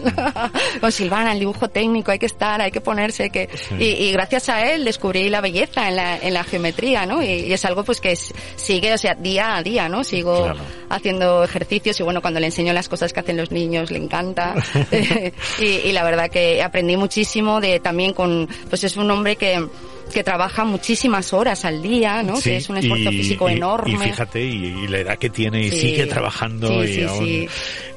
con 0.79 0.91
Silvana, 0.91 1.33
el 1.33 1.39
dibujo 1.39 1.69
técnico, 1.69 2.11
hay 2.11 2.19
que 2.19 2.25
estar, 2.27 2.61
hay 2.61 2.71
que 2.71 2.81
ponerse, 2.81 3.29
que, 3.29 3.49
y, 3.79 3.83
y 3.85 4.11
gracias 4.11 4.49
a 4.49 4.71
él 4.71 4.85
descubrí 4.85 5.29
la 5.29 5.41
belleza 5.41 5.89
en 5.89 5.95
la, 5.97 6.17
en 6.17 6.33
la 6.33 6.43
geometría, 6.43 7.05
¿no? 7.05 7.21
Y, 7.21 7.25
y 7.27 7.53
es 7.53 7.65
algo 7.65 7.83
pues 7.83 7.99
que 8.01 8.11
es- 8.13 8.33
sigue, 8.55 8.93
o 8.93 8.97
sea, 8.97 9.13
día 9.15 9.55
a 9.57 9.63
día, 9.63 9.89
¿no? 9.89 10.03
Sigo 10.03 10.43
Claro. 10.43 10.59
haciendo 10.89 11.43
ejercicios 11.43 11.99
y 11.99 12.03
bueno, 12.03 12.21
cuando 12.21 12.39
le 12.39 12.47
enseño 12.47 12.71
las 12.73 12.87
cosas 12.93 13.11
que 13.11 13.21
hacen 13.21 13.37
los 13.37 13.49
niños 13.49 13.89
le 13.89 13.97
encanta. 13.97 14.53
y, 15.59 15.65
y 15.65 15.91
la 15.93 16.03
verdad 16.03 16.29
que 16.29 16.61
aprendí 16.61 16.95
muchísimo 16.95 17.59
de 17.59 17.79
también 17.79 18.13
con, 18.13 18.47
pues 18.69 18.83
es 18.83 18.97
un 18.97 19.09
hombre 19.09 19.35
que, 19.35 19.67
que 20.13 20.23
trabaja 20.23 20.63
muchísimas 20.63 21.33
horas 21.33 21.65
al 21.65 21.81
día, 21.81 22.23
¿no? 22.23 22.37
Sí, 22.37 22.51
que 22.51 22.57
es 22.57 22.69
un 22.69 22.77
esfuerzo 22.77 23.11
y- 23.11 23.17
físico 23.17 23.49
y- 23.49 23.53
enorme. 23.53 23.93
Y 23.93 23.97
fíjate, 24.09 24.41
y, 24.45 24.65
y 24.65 24.87
la 24.87 24.99
edad 24.99 25.17
que 25.17 25.29
tiene 25.29 25.61
y 25.63 25.71
Sí. 25.71 25.79
sigue 25.79 26.05
trabajando 26.05 26.83
Sí, 26.83 26.89
y 26.89 26.93
sí, 26.95 27.03
aún. 27.03 27.25
sí. 27.25 27.47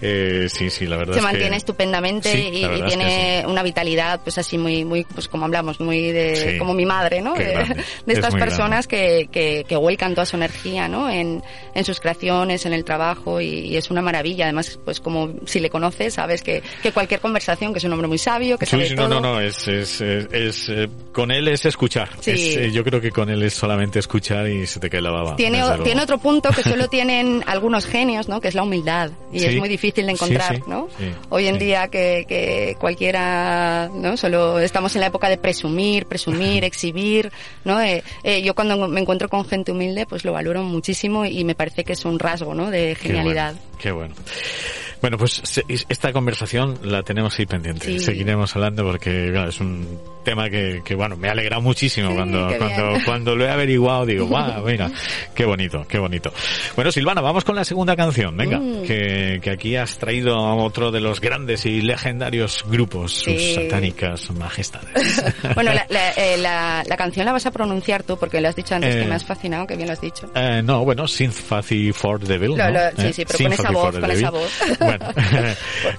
eh, 0.03 0.47
sí, 0.51 0.71
sí, 0.71 0.87
la 0.87 0.97
verdad 0.97 1.15
se 1.15 1.19
es 1.21 1.25
que- 1.27 1.33
mantiene 1.33 1.57
estupendamente 1.57 2.39
y, 2.51 2.65
es 2.65 2.85
tiene 2.87 3.45
una 3.47 3.63
vitalidad 3.63 4.21
pues 4.23 4.37
así 4.39 4.59
muy 4.59 4.85
muy 4.85 5.05
pues 5.05 5.29
como 5.29 5.45
hablamos 5.47 5.81
muy 5.81 6.13
de 6.13 6.57
como 6.59 6.75
mi 6.75 6.85
madre 6.87 7.21
no 7.23 7.35
de, 7.35 7.65
estas 8.07 8.35
personas 8.35 8.87
que, 8.87 9.29
que, 9.31 9.65
que 9.69 9.77
vuelcan 9.77 10.15
toda 10.15 10.27
su 10.27 10.37
energía 10.37 10.89
no 10.89 11.09
en, 11.11 11.43
en 11.75 11.85
sus 11.85 12.01
creaciones 12.01 12.67
en 12.67 12.73
el 12.73 12.85
trabajo 12.85 13.41
y, 13.41 13.77
es 13.77 13.91
una 13.91 14.03
maravilla 14.03 14.45
además 14.45 14.79
pues 14.85 15.01
como 15.01 15.35
si 15.47 15.61
le 15.61 15.71
conoces 15.71 16.15
sabes 16.15 16.43
que, 16.43 16.63
que 16.83 16.93
cualquier 16.93 17.21
conversación 17.21 17.73
que 17.73 17.79
es 17.79 17.85
un 17.85 17.93
hombre 17.93 18.09
muy 18.09 18.19
sabio 18.19 18.59
que 18.59 18.67
sabe 18.67 18.89
sí, 18.89 18.95
todo 18.95 19.09
no, 19.09 19.21
no, 19.21 19.35
no, 19.35 19.41
es, 19.41 19.67
es, 19.69 20.01
es, 20.01 20.27
es, 20.33 20.69
eh, 20.69 20.89
con 21.13 21.31
él 21.31 21.49
es 21.49 21.65
escuchar. 21.65 22.06
Sí. 22.21 22.31
Es, 22.31 22.57
eh, 22.57 22.71
yo 22.73 22.83
creo 22.85 23.01
que 23.01 23.11
con 23.11 23.29
él 23.31 23.43
es 23.43 23.55
solamente 23.55 23.99
escuchar 23.99 24.49
y 24.49 24.67
se 24.67 24.81
te 24.81 24.89
cae 24.91 25.01
la 25.01 25.11
baba. 25.11 25.37
Tiene, 25.37 25.63
otro 25.63 26.19
punto 26.19 26.51
que 26.51 26.63
solo 26.63 26.89
tienen 26.91 27.43
algunos 27.47 27.87
genios, 27.87 28.29
¿no? 28.29 28.41
Que 28.41 28.49
es 28.49 28.55
la 28.55 28.63
humildad. 28.63 29.11
Y 29.33 29.41
Sí. 29.41 29.47
es 29.47 29.57
muy 29.57 29.69
difícil 29.69 30.07
de 30.07 30.13
encontrar, 30.13 30.57
sí, 30.57 30.63
¿no? 30.67 30.89
Hoy 31.29 31.47
en 31.47 31.59
día 31.59 31.89
que, 31.89 32.25
que 32.29 32.77
cualquiera, 32.79 33.89
¿no? 33.95 34.17
Solo 34.17 34.59
estamos 34.59 34.95
en 34.97 35.01
la 35.01 35.07
época 35.09 35.29
de 35.29 35.39
presumir, 35.39 36.07
presumir, 36.07 36.65
exhibir, 36.65 37.31
¿no? 37.65 37.81
Eh, 37.81 38.03
eh, 38.25 38.43
yo 38.43 38.55
cuando 38.55 38.89
me 38.89 39.01
encuentro 39.01 39.29
con 39.29 39.45
gente 39.45 39.73
humilde, 39.73 40.07
pues 40.07 40.25
lo 40.25 40.33
valoro 40.33 40.63
muchísimo 40.63 41.25
y 41.25 41.45
me 41.45 41.55
parece 41.55 41.85
que 41.85 41.93
es 41.95 42.05
un 42.05 42.19
rasgo, 42.19 42.55
¿no? 42.55 42.71
De 42.71 42.97
Qué 43.01 43.09
genialidad. 43.09 43.53
bueno, 43.55 43.79
Qué 43.79 43.91
bueno. 43.93 44.15
Bueno, 45.03 45.19
pues 45.19 45.43
esta 45.89 46.13
conversación 46.13 46.79
la 46.83 47.03
tenemos 47.03 47.39
ahí 47.39 47.45
pendiente. 47.47 47.87
Sí. 47.87 48.01
Seguiremos 48.01 48.57
hablando 48.57 48.83
porque 48.85 49.29
claro, 49.31 49.51
es 49.51 49.61
un 49.61 49.87
tema 50.27 50.51
que, 50.51 50.83
que, 50.85 50.95
bueno, 50.95 51.17
me 51.17 51.29
ha 51.29 51.33
alegrado 51.33 51.63
muchísimo 51.63 52.09
Sí, 52.11 52.15
cuando, 52.17 52.49
cuando, 52.59 52.89
bien. 52.91 53.05
cuando 53.05 53.37
lo 53.37 53.45
he 53.47 53.51
averiguado. 53.51 54.05
Digo, 54.05 54.27
guau, 54.29 54.63
venga, 54.65 54.91
qué 55.35 55.45
bonito, 55.47 55.87
qué 55.89 55.99
bonito. 55.99 56.33
Bueno, 56.75 56.91
Silvana, 56.93 57.21
vamos 57.23 57.45
con 57.45 57.55
la 57.57 57.65
segunda 57.65 57.95
canción. 57.97 58.37
Venga, 58.37 58.59
Mm. 58.59 58.83
que, 58.83 59.39
que 59.43 59.51
aquí 59.51 59.77
has 59.77 59.97
traído 59.99 60.35
a 60.37 60.55
otro 60.57 60.91
de 60.91 61.01
los 61.01 61.21
grandes 61.21 61.65
y 61.67 61.81
legendarios 61.81 62.65
grupos, 62.69 63.13
sus 63.13 63.35
Sí. 63.35 63.55
satánicas 63.55 64.31
majestades. 64.33 65.23
Bueno, 65.55 65.73
la, 65.73 65.87
la, 65.89 66.11
eh, 66.13 66.37
la- 66.39 66.83
la 66.87 66.97
canción 66.97 67.25
la 67.25 67.33
vas 67.33 67.47
a 67.47 67.51
pronunciar 67.53 68.03
tú 68.03 68.19
porque 68.19 68.41
lo 68.41 68.49
has 68.49 68.57
dicho 68.57 68.75
antes 68.75 68.95
Eh. 68.95 69.01
que 69.01 69.07
me 69.07 69.15
has 69.15 69.25
fascinado, 69.25 69.67
que 69.67 69.77
bien 69.77 69.87
lo 69.87 69.93
has 69.93 70.01
dicho. 70.01 70.29
Eh, 70.35 70.61
no, 70.65 70.85
bueno, 70.85 71.07
Sympathy 71.07 71.93
for 71.93 72.19
the 72.19 72.27
Devil. 72.27 72.51
Lo- 72.51 72.57
¿no? 72.57 72.71
lo- 72.71 72.91
sí, 72.91 73.07
Eh, 73.07 73.13
sí, 73.13 73.25
pero 73.25 73.39
con 73.45 73.53
esa 73.53 73.71
voz, 73.71 73.99
con 73.99 74.11
esa 74.11 74.31
voz. 74.31 74.51
Bueno, 74.81 75.07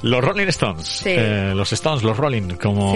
los 0.01 0.23
Rolling 0.23 0.47
Stones, 0.47 0.87
Sí. 0.87 1.09
eh, 1.09 1.53
los 1.55 1.71
Stones, 1.73 2.03
los 2.03 2.17
Rolling, 2.17 2.55
como 2.61 2.93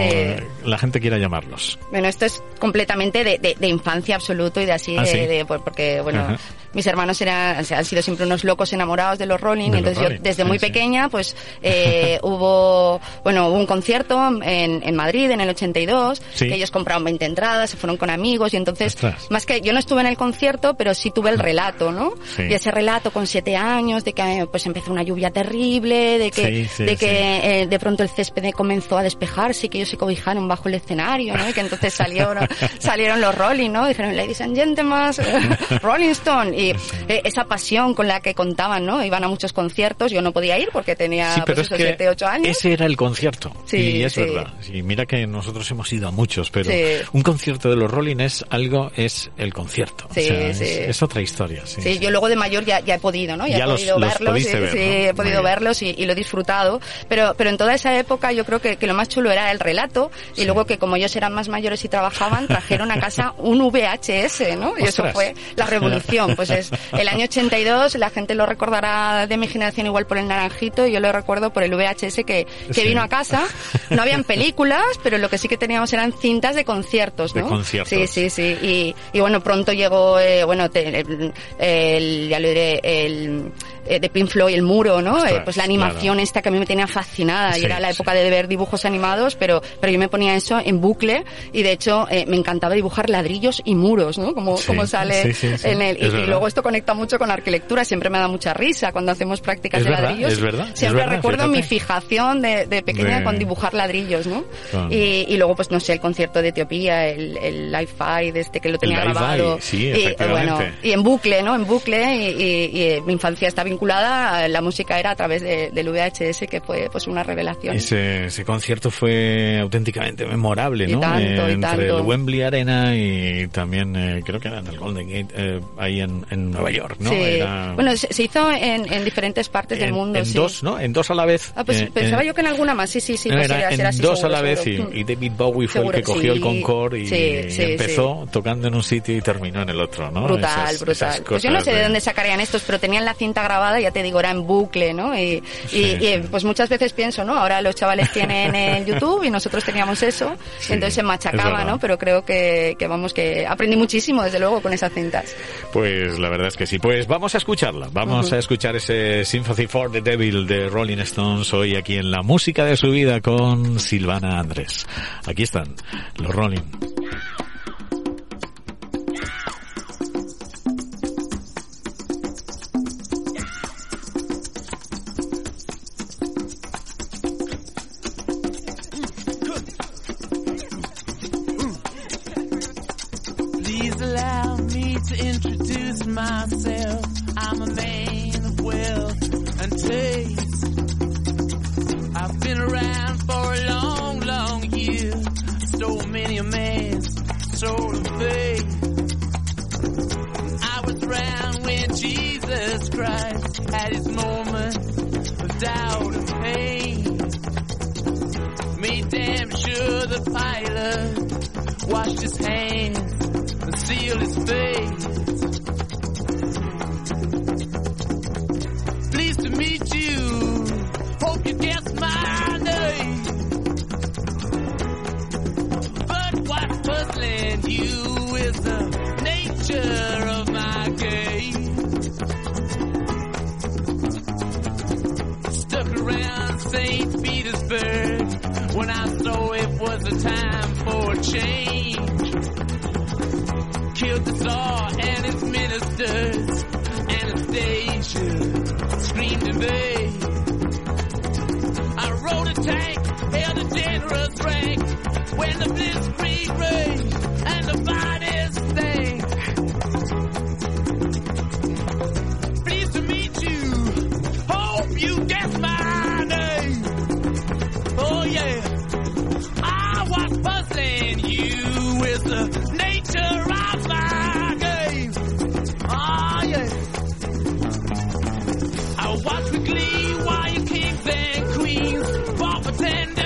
la 0.66 0.78
gente 0.78 1.00
quiera 1.00 1.18
llamarlos. 1.22 1.80
Bueno, 1.92 2.08
esto 2.08 2.26
es 2.26 2.44
completamente 2.60 3.24
de, 3.24 3.38
de- 3.38 3.56
de 3.60 3.68
infancia 3.68 4.16
absoluto 4.16 4.60
y 4.62 4.66
de 4.66 4.72
así, 4.74 4.98
Ah, 4.98 5.02
de, 5.04 5.08
sí. 5.08 5.18
de- 5.20 5.46
por- 5.46 5.64
porque, 5.64 6.02
bueno, 6.02 6.22
Ajá. 6.22 6.38
Mis 6.74 6.86
hermanos 6.88 7.20
eran, 7.22 7.60
o 7.60 7.64
sea, 7.64 7.80
han 7.80 7.86
sido 7.86 8.02
siempre 8.02 8.26
unos 8.26 8.44
locos 8.44 8.72
enamorados 8.74 9.20
de 9.20 9.26
los 9.26 9.40
Rolling, 9.40 9.72
De 9.72 9.82
los 9.82 9.90
entonces 9.90 10.04
Rolling, 10.04 10.18
yo 10.18 10.24
desde 10.24 10.44
muy 10.46 10.60
sí. 10.60 10.66
pequeña, 10.68 11.10
pues, 11.10 11.36
eh, 11.62 12.20
hubo, 12.24 13.00
bueno, 13.24 13.48
hubo 13.50 13.58
un 13.58 13.66
concierto 13.66 14.20
en, 14.44 14.82
en 14.84 14.96
Madrid 14.96 15.30
en 15.32 15.42
el 15.42 15.50
82, 15.50 16.22
Sí. 16.34 16.48
que 16.48 16.56
ellos 16.56 16.72
compraron 16.72 17.04
20 17.04 17.26
entradas, 17.26 17.70
se 17.70 17.78
fueron 17.78 17.98
con 17.98 18.10
amigos 18.10 18.54
y 18.54 18.58
entonces, 18.58 18.96
Ostras. 18.96 19.28
más 19.30 19.46
que 19.46 19.62
yo 19.62 19.74
no 19.74 19.80
estuve 19.80 20.02
en 20.02 20.08
el 20.08 20.18
concierto, 20.18 20.76
pero 20.76 20.94
sí 20.94 21.12
tuve 21.12 21.30
el 21.30 21.40
relato, 21.40 21.92
¿no? 21.92 22.14
Sí. 22.36 22.44
Y 22.44 22.54
ese 22.54 22.72
relato 22.72 23.12
con 23.12 23.28
siete 23.28 23.56
años, 23.56 24.04
de 24.04 24.14
que 24.14 24.48
pues 24.52 24.66
empezó 24.66 24.92
una 24.92 25.04
lluvia 25.04 25.32
terrible, 25.32 26.18
de 26.20 26.32
que, 26.32 26.68
de 26.78 26.96
que 26.96 27.62
eh, 27.62 27.68
de 27.68 27.80
pronto 27.80 28.04
el 28.04 28.10
césped 28.10 28.52
comenzó 28.52 28.98
a 28.98 29.04
despejarse 29.04 29.66
y 29.68 29.70
que 29.70 29.78
ellos 29.80 29.90
se 29.90 29.98
cobijaron 29.98 30.48
bajo 30.48 30.68
el 30.70 30.76
escenario, 30.76 31.36
¿no? 31.38 31.50
Y 31.50 31.54
que 31.54 31.62
entonces 31.62 31.94
salieron, 31.94 32.38
salieron 32.80 33.22
los 33.22 33.36
Rolling, 33.36 33.70
¿no? 33.72 33.88
Dijeron, 33.88 34.16
ladies 34.16 34.42
and 34.42 34.56
gentlemen, 34.56 35.12
Rolling 35.82 36.10
Stone. 36.10 36.56
Y 36.62 36.70
eh, 37.08 37.22
esa 37.24 37.46
pasión 37.46 37.94
con 37.94 38.08
la 38.08 38.20
que 38.22 38.34
contaban, 38.36 38.86
¿no? 38.86 39.04
Iban 39.04 39.24
a 39.24 39.28
muchos 39.28 39.54
conciertos, 39.54 40.12
yo 40.12 40.22
no 40.22 40.32
podía 40.32 40.58
ir 40.60 40.70
porque 40.72 40.96
tenía 40.96 41.34
sí, 41.36 41.42
pero 41.46 41.56
pues, 41.58 41.68
es 41.68 41.72
esos 41.72 41.78
que 41.78 41.84
7, 41.84 42.10
8 42.10 42.28
años. 42.28 42.48
ese 42.58 42.74
era 42.74 42.86
el 42.86 42.96
concierto. 42.98 43.52
Sí, 43.66 43.78
y 43.78 44.04
es 44.04 44.14
sí. 44.14 44.22
verdad. 44.22 44.54
Sí, 44.62 44.82
mira 44.84 45.06
que 45.06 45.26
nosotros 45.28 45.70
hemos 45.72 45.92
ido 45.94 46.08
a 46.08 46.12
muchos, 46.12 46.52
pero 46.52 46.70
un 47.14 47.22
concierto 47.24 47.70
de 47.70 47.76
los 47.76 47.90
Rolling 47.90 48.20
es 48.20 48.46
algo, 48.50 48.92
es 48.96 49.32
el 49.38 49.54
concierto. 49.54 50.08
O 50.10 50.14
Sí, 50.14 50.24
sea, 50.24 50.48
es- 50.50 50.58
sí. 50.58 50.66
Es, 50.68 51.02
otra 51.02 51.22
historia. 51.22 51.66
Sí, 51.66 51.82
Sí, 51.82 52.00
yo 52.00 52.12
luego 52.12 52.30
de 52.30 52.36
mayor 52.36 52.64
ya, 52.66 52.80
ya 52.82 52.96
he 52.96 53.00
podido, 53.00 53.36
¿no? 53.36 53.48
Ya, 53.48 53.60
Ya 53.60 53.64
he 53.64 53.68
los- 53.68 53.80
podido 53.82 54.00
los 54.00 54.10
verlos, 54.20 54.44
sí, 54.44 54.54
ver, 54.54 54.78
he 54.78 55.14
podido 55.14 55.42
verlos 55.44 55.82
y, 55.82 55.96
y 55.98 56.06
lo 56.06 56.12
he 56.14 56.16
disfrutado. 56.16 56.80
Pero, 57.10 57.34
pero 57.38 57.50
en 57.50 57.58
toda 57.58 57.74
esa 57.74 57.98
época 57.98 58.32
yo 58.32 58.46
creo 58.46 58.60
que, 58.62 58.76
que 58.78 58.88
lo 58.88 58.94
más 58.94 59.10
chulo 59.10 59.32
era 59.32 59.52
el 59.52 59.60
relato 59.60 60.12
y 60.36 60.46
luego 60.46 60.66
que 60.66 60.78
como 60.78 60.96
ellos 60.96 61.16
eran 61.16 61.34
más 61.34 61.50
mayores 61.50 61.84
y 61.86 61.90
trabajaban, 61.90 62.48
trajeron 62.48 62.92
a 62.92 63.00
casa 63.00 63.34
un 63.38 63.60
VHS, 63.62 64.56
¿no? 64.58 64.74
Y 64.78 64.84
eso 64.84 65.04
fue 65.12 65.34
la 65.56 65.66
revolución. 65.66 66.36
Pues 66.36 66.51
es 66.52 66.72
el 66.94 67.08
año 67.08 67.26
82, 67.26 67.96
la 67.96 68.10
gente 68.10 68.36
lo 68.36 68.46
recordará 68.46 69.28
de 69.28 69.38
mi 69.38 69.48
generación 69.48 69.86
igual 69.88 70.06
por 70.08 70.18
el 70.18 70.28
naranjito 70.28 70.86
y 70.88 70.92
yo 70.92 71.00
lo 71.00 71.12
recuerdo 71.12 71.52
por 71.52 71.64
el 71.64 71.74
VHS 71.76 72.16
que, 72.26 72.46
que 72.68 72.74
Sí. 72.74 72.84
vino 72.88 73.02
a 73.02 73.08
casa. 73.08 73.44
No 73.90 74.02
habían 74.02 74.24
películas, 74.26 74.84
pero 75.04 75.18
lo 75.18 75.30
que 75.30 75.38
sí 75.38 75.48
que 75.48 75.58
teníamos 75.58 75.92
eran 75.94 76.14
cintas 76.14 76.56
de 76.56 76.66
conciertos, 76.66 77.34
De 77.34 77.42
¿no? 77.42 77.50
conciertos. 77.50 77.90
Sí, 77.90 78.08
sí, 78.08 78.30
sí. 78.30 78.58
Y, 78.62 78.96
y 79.14 79.20
bueno, 79.20 79.42
pronto 79.42 79.74
llegó, 79.74 80.20
eh, 80.20 80.44
bueno, 80.44 80.70
te- 80.70 81.00
el, 81.00 81.34
el- 81.60 82.28
ya 82.30 82.40
lo 82.40 82.48
diré, 82.48 82.80
el 82.84 83.52
eh, 83.86 84.00
de 84.00 84.10
Pink 84.10 84.30
Floyd, 84.30 84.54
el 84.54 84.62
muro, 84.62 85.02
¿no? 85.02 85.16
Ostras, 85.16 85.32
Eh, 85.34 85.42
pues 85.44 85.58
la 85.58 85.64
animación 85.64 86.16
claro. 86.16 86.20
esta 86.22 86.42
que 86.42 86.50
a 86.50 86.52
mí 86.52 86.60
me 86.60 86.66
tenía 86.66 86.88
fascinada 86.88 87.54
Sí, 87.54 87.62
y 87.62 87.66
era 87.66 87.80
la 87.80 87.90
sí. 87.90 87.96
época 87.96 88.14
de 88.14 88.30
ver 88.30 88.48
dibujos 88.48 88.86
animados, 88.86 89.36
pero, 89.36 89.62
pero 89.80 89.92
yo 89.92 90.00
me 90.00 90.10
ponía 90.10 90.36
eso 90.36 90.60
en 90.64 90.82
bucle 90.82 91.24
y 91.54 91.64
de 91.64 91.72
hecho 91.72 92.08
eh, 92.10 92.26
me 92.28 92.38
encantaba 92.38 92.76
dibujar 92.76 93.10
ladrillos 93.10 93.62
y 93.66 93.76
muros, 93.76 94.18
¿no? 94.18 94.34
Como, 94.34 94.58
Sí, 94.58 94.68
como 94.68 94.86
sale 94.88 95.24
sí, 95.24 95.34
sí, 95.34 95.58
sí. 95.58 95.68
en 95.70 95.82
el... 95.82 95.98
Y, 96.02 96.26
luego 96.28 96.48
esto 96.48 96.62
conecta 96.64 96.94
mucho 96.94 97.18
con 97.18 97.28
la 97.30 97.34
arquitectura, 97.36 97.84
siempre 97.86 98.10
me 98.10 98.18
da 98.20 98.28
mucha 98.28 98.54
risa 98.54 98.92
cuando 98.92 99.12
hacemos 99.12 99.42
prácticas 99.42 99.80
Es 99.80 99.86
de 99.86 99.90
verdad, 99.92 100.10
ladrillos. 100.10 100.34
es 100.34 100.42
verdad, 100.42 100.68
es 100.74 100.80
Siempre 100.80 101.02
verdad, 101.02 101.16
recuerdo 101.18 101.44
fíjate. 101.44 101.58
mi 101.58 101.64
fijación 101.64 102.42
de, 102.42 102.66
de 102.68 102.82
pequeña 102.84 103.18
De- 103.20 103.24
con 103.24 103.40
dibujar 103.40 103.74
ladrillos, 103.74 104.28
¿no? 104.28 104.44
Y, 104.90 105.26
y 105.28 105.38
luego, 105.38 105.56
pues 105.56 105.72
no 105.72 105.80
sé, 105.80 105.94
el 105.94 106.00
concierto 106.00 106.42
de 106.42 106.50
Etiopía, 106.50 107.08
el, 107.08 107.38
el 107.38 107.72
Live-Fi 107.72 108.32
de 108.32 108.40
este 108.42 108.60
que 108.60 108.70
lo 108.70 108.78
tenía 108.78 109.00
Live-Fi, 109.04 109.14
grabado. 109.14 109.58
sí, 109.62 109.88
y, 109.88 110.16
bueno, 110.30 110.60
y 110.84 110.92
en 110.92 111.04
bucle, 111.04 111.42
¿no? 111.44 111.56
En 111.56 111.66
bucle, 111.66 112.16
y, 112.32 113.02
mi 113.06 113.14
infancia 113.14 113.48
está 113.48 113.64
vinculada, 113.72 114.48
la 114.48 114.62
música 114.62 115.00
era 115.00 115.12
a 115.12 115.16
través 115.16 115.42
de- 115.42 115.72
del 115.72 115.90
VHS, 115.90 116.48
que 116.48 116.62
fue 116.62 116.90
pues 116.92 117.08
una 117.08 117.24
revelación. 117.24 117.76
Ese, 117.76 118.26
ese 118.26 118.46
concierto 118.46 118.92
fue 118.92 119.60
auténticamente 119.62 120.26
memorable, 120.26 120.86
Y 120.86 120.94
¿no? 120.94 121.00
tanto, 121.00 121.22
y 121.50 121.54
entre 121.54 121.60
tanto. 121.60 121.82
el 122.00 122.02
Wembley 122.06 122.42
Arena 122.44 122.96
y 122.96 123.48
también 123.48 123.96
eh, 123.96 124.22
creo 124.26 124.40
que 124.40 124.48
era 124.50 124.60
en 124.60 124.68
el 124.68 124.78
Golden 124.78 125.08
Gate, 125.10 125.34
eh, 125.36 125.60
ahí 125.78 126.02
en, 126.02 126.26
en 126.30 126.52
Nueva 126.52 126.72
York, 126.72 126.98
¿no? 127.00 127.10
Sí. 127.10 127.16
Era- 127.22 127.74
Bueno, 127.74 127.96
se, 127.98 128.14
se 128.14 128.24
hizo 128.24 128.52
en, 128.52 128.92
en 128.92 129.04
diferentes 129.06 129.50
partes 129.50 129.80
del 129.80 129.90
en, 129.90 129.96
mundo, 129.96 130.20
en 130.20 130.26
sí. 130.26 130.34
dos, 130.34 130.64
¿no? 130.64 130.80
En 130.80 130.94
dos 130.94 131.10
a 131.12 131.16
la 131.16 131.26
vez. 131.26 131.52
Ah, 131.56 131.64
pues 131.64 131.82
eh, 131.82 131.92
pensaba 131.94 132.24
eh, 132.24 132.28
yo 132.28 132.34
que 132.34 132.42
en 132.42 132.48
alguna 132.48 132.74
más, 132.74 132.90
sí, 132.90 133.00
sí, 133.02 133.18
sí. 133.18 133.30
pues 133.30 133.46
era 133.46 133.60
era- 133.60 133.72
en 133.74 133.86
así, 133.86 134.02
dos 134.02 134.20
seguro, 134.20 134.36
a 134.36 134.40
la 134.40 134.42
vez 134.44 134.66
y, 134.68 134.72
y 134.94 135.04
David 135.04 135.32
Bowie 135.38 135.68
fue 135.68 135.82
Seguro, 135.82 135.98
el 135.98 136.04
que 136.04 136.12
cogió 136.12 136.34
sí. 136.34 136.38
el 136.38 136.42
Concorde 136.42 137.00
y, 137.00 137.04
y 137.08 137.62
empezó 137.72 138.28
tocando 138.32 138.68
en 138.68 138.76
un 138.76 138.84
sitio 138.84 139.16
y 139.16 139.22
terminó 139.22 139.62
en 139.62 139.70
el 139.70 139.80
otro, 139.80 140.12
¿no? 140.12 140.24
Brutal, 140.24 140.66
Esas- 140.68 140.80
brutal. 140.82 141.10
esas 141.14 141.22
Pues 141.22 141.44
yo 141.44 141.52
no 141.52 141.62
sé 141.62 141.74
de 141.74 141.84
dónde 141.84 142.00
sacarían 142.02 142.40
estos, 142.42 142.64
pero 142.64 142.80
tenían 142.80 143.06
la 143.06 143.14
cinta 143.14 143.44
grabada, 143.44 143.61
ya 143.80 143.92
te 143.92 144.04
digo, 144.04 144.20
era 144.20 144.32
en 144.32 144.46
bucle, 144.46 144.94
¿no? 144.94 145.18
Y, 145.18 145.42
Sí, 145.68 145.98
y, 146.00 146.08
y, 146.08 146.18
pues 146.30 146.44
muchas 146.44 146.70
veces 146.70 146.94
pienso, 146.94 147.24
¿no? 147.24 147.36
Ahora 147.38 147.62
los 147.62 147.76
chavales 147.76 148.12
tienen 148.12 148.54
el 148.56 148.86
YouTube 148.86 149.24
y 149.24 149.30
nosotros 149.30 149.64
teníamos 149.64 150.02
eso, 150.04 150.36
Sí, 150.60 150.74
entonces 150.74 150.96
se 150.96 151.04
machacaba. 151.04 151.62
¿no? 151.64 151.80
Pero 151.80 151.98
creo 151.98 152.24
que, 152.24 152.76
que 152.78 152.88
vamos, 152.88 153.14
que 153.14 153.46
aprendí 153.48 153.76
muchísimo, 153.76 154.24
desde 154.24 154.40
luego, 154.40 154.62
con 154.62 154.74
esas 154.74 154.92
cintas. 154.94 155.36
Pues 155.72 156.20
la 156.20 156.30
verdad 156.30 156.48
es 156.48 156.58
que 156.58 156.66
sí. 156.66 156.80
Pues 156.80 157.08
vamos 157.08 157.36
a 157.36 157.38
escucharla. 157.38 157.90
Vamos 157.92 158.32
a 158.34 158.38
escuchar 158.38 158.76
ese 158.76 159.26
Sympathy 159.26 159.68
for 159.68 159.92
the 159.92 160.02
Devil 160.02 160.48
de 160.48 160.70
Rolling 160.70 161.00
Stones 161.00 161.54
hoy 161.54 161.76
aquí 161.76 161.98
en 161.98 162.12
la 162.12 162.22
música 162.22 162.66
de 162.66 162.78
su 162.78 162.92
vida 162.92 163.22
con 163.22 163.80
Silvana 163.80 164.40
Andrés. 164.40 164.88
Aquí 165.26 165.44
están 165.44 165.76
los 166.18 166.34
Rolling. 166.34 166.91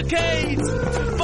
Decades 0.08 1.15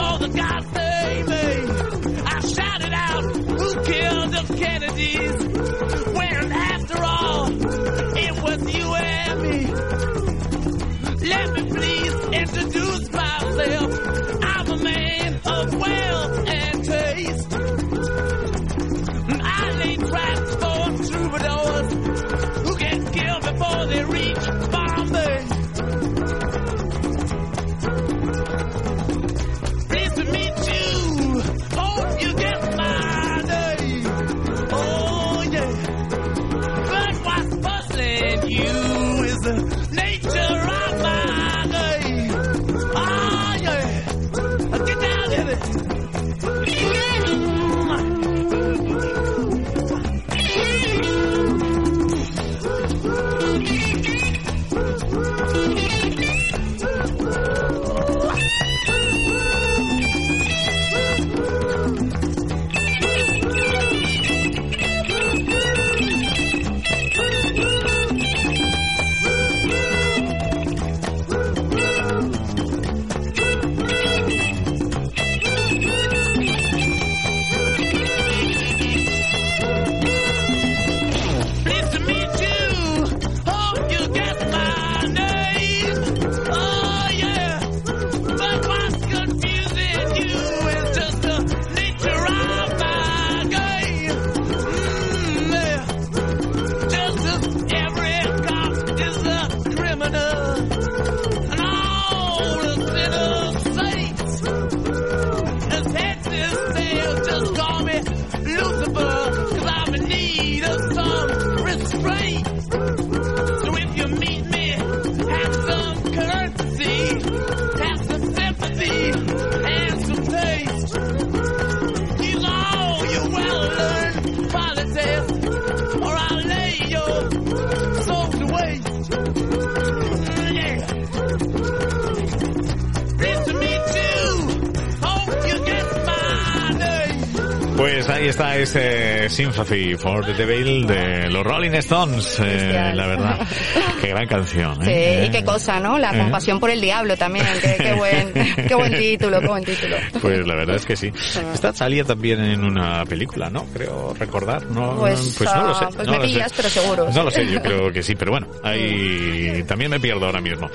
Ahí 138.31 138.33
está 138.33 138.57
ese 138.57 139.29
Sympathy 139.29 139.97
for 139.97 140.23
the 140.23 140.33
Devil 140.33 140.87
de 140.87 141.29
los 141.29 141.43
Rolling 141.43 141.73
Stones, 141.73 142.39
eh, 142.39 142.93
la 142.95 143.05
verdad. 143.05 143.45
Qué 144.01 144.07
gran 144.07 144.27
canción. 144.27 144.75
Sí, 144.83 144.89
¿eh? 144.91 145.25
y 145.27 145.31
qué 145.31 145.43
cosa, 145.45 145.79
¿no? 145.79 145.99
La 145.99 146.11
Eh. 146.15 146.17
compasión 146.19 146.59
por 146.59 146.71
el 146.71 146.81
diablo 146.81 147.15
también. 147.17 147.45
Qué, 147.61 147.75
qué 147.77 147.93
buen, 147.93 148.33
qué 148.67 148.75
buen 148.75 148.91
título, 148.97 149.39
qué 149.39 149.47
buen 149.47 149.63
título. 149.63 149.95
Pues 150.21 150.45
la 150.47 150.55
verdad 150.55 150.75
es 150.77 150.85
que 150.85 150.95
sí. 150.95 151.11
Esta 151.53 151.71
salía 151.73 152.03
también 152.03 152.43
en 152.43 152.63
una 152.63 153.05
película, 153.05 153.49
¿no? 153.49 153.65
Creo 153.73 154.13
recordar. 154.17 154.65
No, 154.67 154.95
Pues, 154.97 155.39
no 155.41 155.67
lo 155.67 155.73
sé. 155.75 155.85
ah, 155.85 155.89
pues 155.95 156.07
no 156.07 156.13
me 156.13 156.17
lo 156.19 156.23
sé. 156.25 156.29
pillas, 156.33 156.53
pero 156.55 156.69
seguro. 156.69 157.09
No 157.13 157.23
lo 157.23 157.31
sé, 157.31 157.45
yo 157.51 157.61
creo 157.61 157.91
que 157.91 158.01
sí, 158.03 158.15
pero 158.15 158.31
bueno, 158.31 158.47
ahí 158.63 159.63
también 159.67 159.91
me 159.91 159.99
pierdo 159.99 160.25
ahora 160.25 160.41
mismo. 160.41 160.69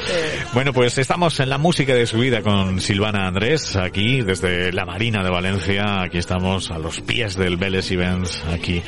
Bueno, 0.55 0.73
pues 0.73 0.97
estamos 0.99 1.39
en 1.41 1.49
la 1.51 1.59
música 1.59 1.95
de 1.95 2.07
su 2.07 2.19
vida 2.19 2.43
con 2.43 2.81
Silvana 2.81 3.27
Andrés, 3.27 3.77
aquí 3.77 4.23
desde 4.23 4.73
la 4.73 4.85
Marina 4.85 5.23
de 5.25 5.31
Valencia. 5.31 6.03
Aquí 6.03 6.19
estamos 6.19 6.71
a 6.71 6.79
los 6.79 7.01
pies 7.01 7.37
del 7.37 7.57
Vélez 7.57 7.91
Events, 7.91 8.43
aquí 8.53 8.83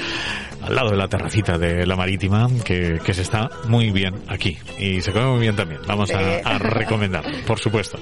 al 0.62 0.74
lado 0.74 0.90
de 0.90 0.96
la 0.96 1.08
terracita 1.08 1.56
de 1.56 1.86
la 1.86 1.96
Marítima, 1.96 2.48
que, 2.64 2.98
que 3.04 3.14
se 3.14 3.22
está 3.22 3.48
muy 3.68 3.90
bien 3.90 4.14
aquí. 4.28 4.58
Y 4.78 5.00
se 5.00 5.12
come 5.12 5.26
muy 5.26 5.40
bien 5.40 5.56
también. 5.56 5.80
Vamos 5.86 6.10
a, 6.12 6.58
recomendar, 6.58 7.24
por 7.46 7.58
supuesto. 7.58 7.98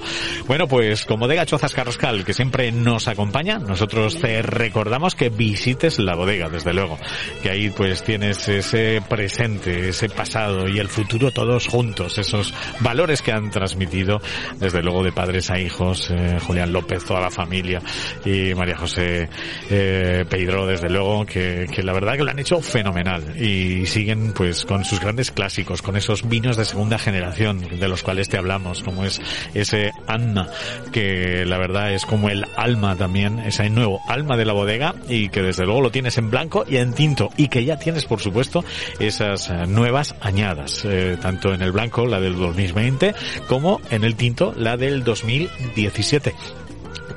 Bueno, 0.47 0.67
pues 0.67 1.05
como 1.05 1.27
bodega 1.27 1.45
Chozas 1.45 1.73
Carrascal, 1.73 2.23
que 2.23 2.33
siempre 2.33 2.71
nos 2.71 3.07
acompaña, 3.07 3.59
nosotros 3.59 4.19
te 4.19 4.41
recordamos 4.41 5.15
que 5.15 5.29
visites 5.29 5.99
la 5.99 6.15
bodega, 6.15 6.49
desde 6.49 6.73
luego. 6.73 6.97
Que 7.41 7.49
ahí 7.49 7.69
pues 7.69 8.03
tienes 8.03 8.47
ese 8.47 9.01
presente, 9.07 9.89
ese 9.89 10.09
pasado 10.09 10.67
y 10.67 10.79
el 10.79 10.87
futuro 10.87 11.31
todos 11.31 11.67
juntos, 11.67 12.17
esos 12.17 12.53
valores 12.79 13.21
que 13.21 13.31
han 13.31 13.49
transmitido, 13.49 14.21
desde 14.59 14.81
luego 14.81 15.03
de 15.03 15.11
padres 15.11 15.49
a 15.49 15.59
hijos, 15.59 16.09
eh, 16.11 16.37
Julián 16.45 16.71
López, 16.71 17.03
toda 17.03 17.21
la 17.21 17.31
familia 17.31 17.81
y 18.25 18.53
María 18.53 18.77
José 18.77 19.29
eh, 19.69 20.25
Pedro, 20.29 20.65
desde 20.65 20.89
luego, 20.89 21.25
que, 21.25 21.67
que 21.73 21.83
la 21.83 21.93
verdad 21.93 22.15
que 22.15 22.23
lo 22.23 22.31
han 22.31 22.39
hecho 22.39 22.61
fenomenal 22.61 23.41
y 23.41 23.85
siguen 23.85 24.33
pues 24.33 24.65
con 24.65 24.85
sus 24.85 24.99
grandes 24.99 25.31
clásicos, 25.31 25.81
con 25.81 25.97
esos 25.97 26.16
vinos 26.23 26.57
de 26.57 26.65
segunda 26.65 26.97
generación 26.97 27.59
de 27.79 27.87
los 27.87 28.03
cuales 28.03 28.29
te 28.29 28.37
hablamos, 28.37 28.83
como 28.83 29.05
es 29.05 29.21
ese 29.53 29.91
Anna, 30.07 30.47
que 30.91 31.45
la 31.45 31.57
verdad 31.57 31.93
es 31.93 32.05
como 32.05 32.29
el 32.29 32.45
alma 32.55 32.95
también, 32.95 33.39
ese 33.39 33.69
nuevo 33.69 34.01
alma 34.07 34.37
de 34.37 34.45
la 34.45 34.53
bodega 34.53 34.95
y 35.07 35.29
que 35.29 35.41
desde 35.41 35.65
luego 35.65 35.81
lo 35.81 35.91
tienes 35.91 36.17
en 36.17 36.29
blanco 36.29 36.65
y 36.67 36.77
en 36.77 36.93
tinto 36.93 37.29
y 37.37 37.47
que 37.47 37.65
ya 37.65 37.77
tienes 37.77 38.05
por 38.05 38.19
supuesto 38.19 38.63
esas 38.99 39.49
eh, 39.49 39.67
nuevas 39.67 40.15
añadas, 40.21 40.83
eh, 40.85 41.17
tanto 41.21 41.53
en 41.53 41.61
el 41.61 41.71
blanco, 41.71 42.05
la 42.05 42.19
del 42.19 42.35
2020, 42.35 43.15
como 43.47 43.81
en 43.89 44.03
el 44.03 44.15
tinto, 44.15 44.53
la 44.55 44.77
del 44.77 45.03
2017 45.03 46.33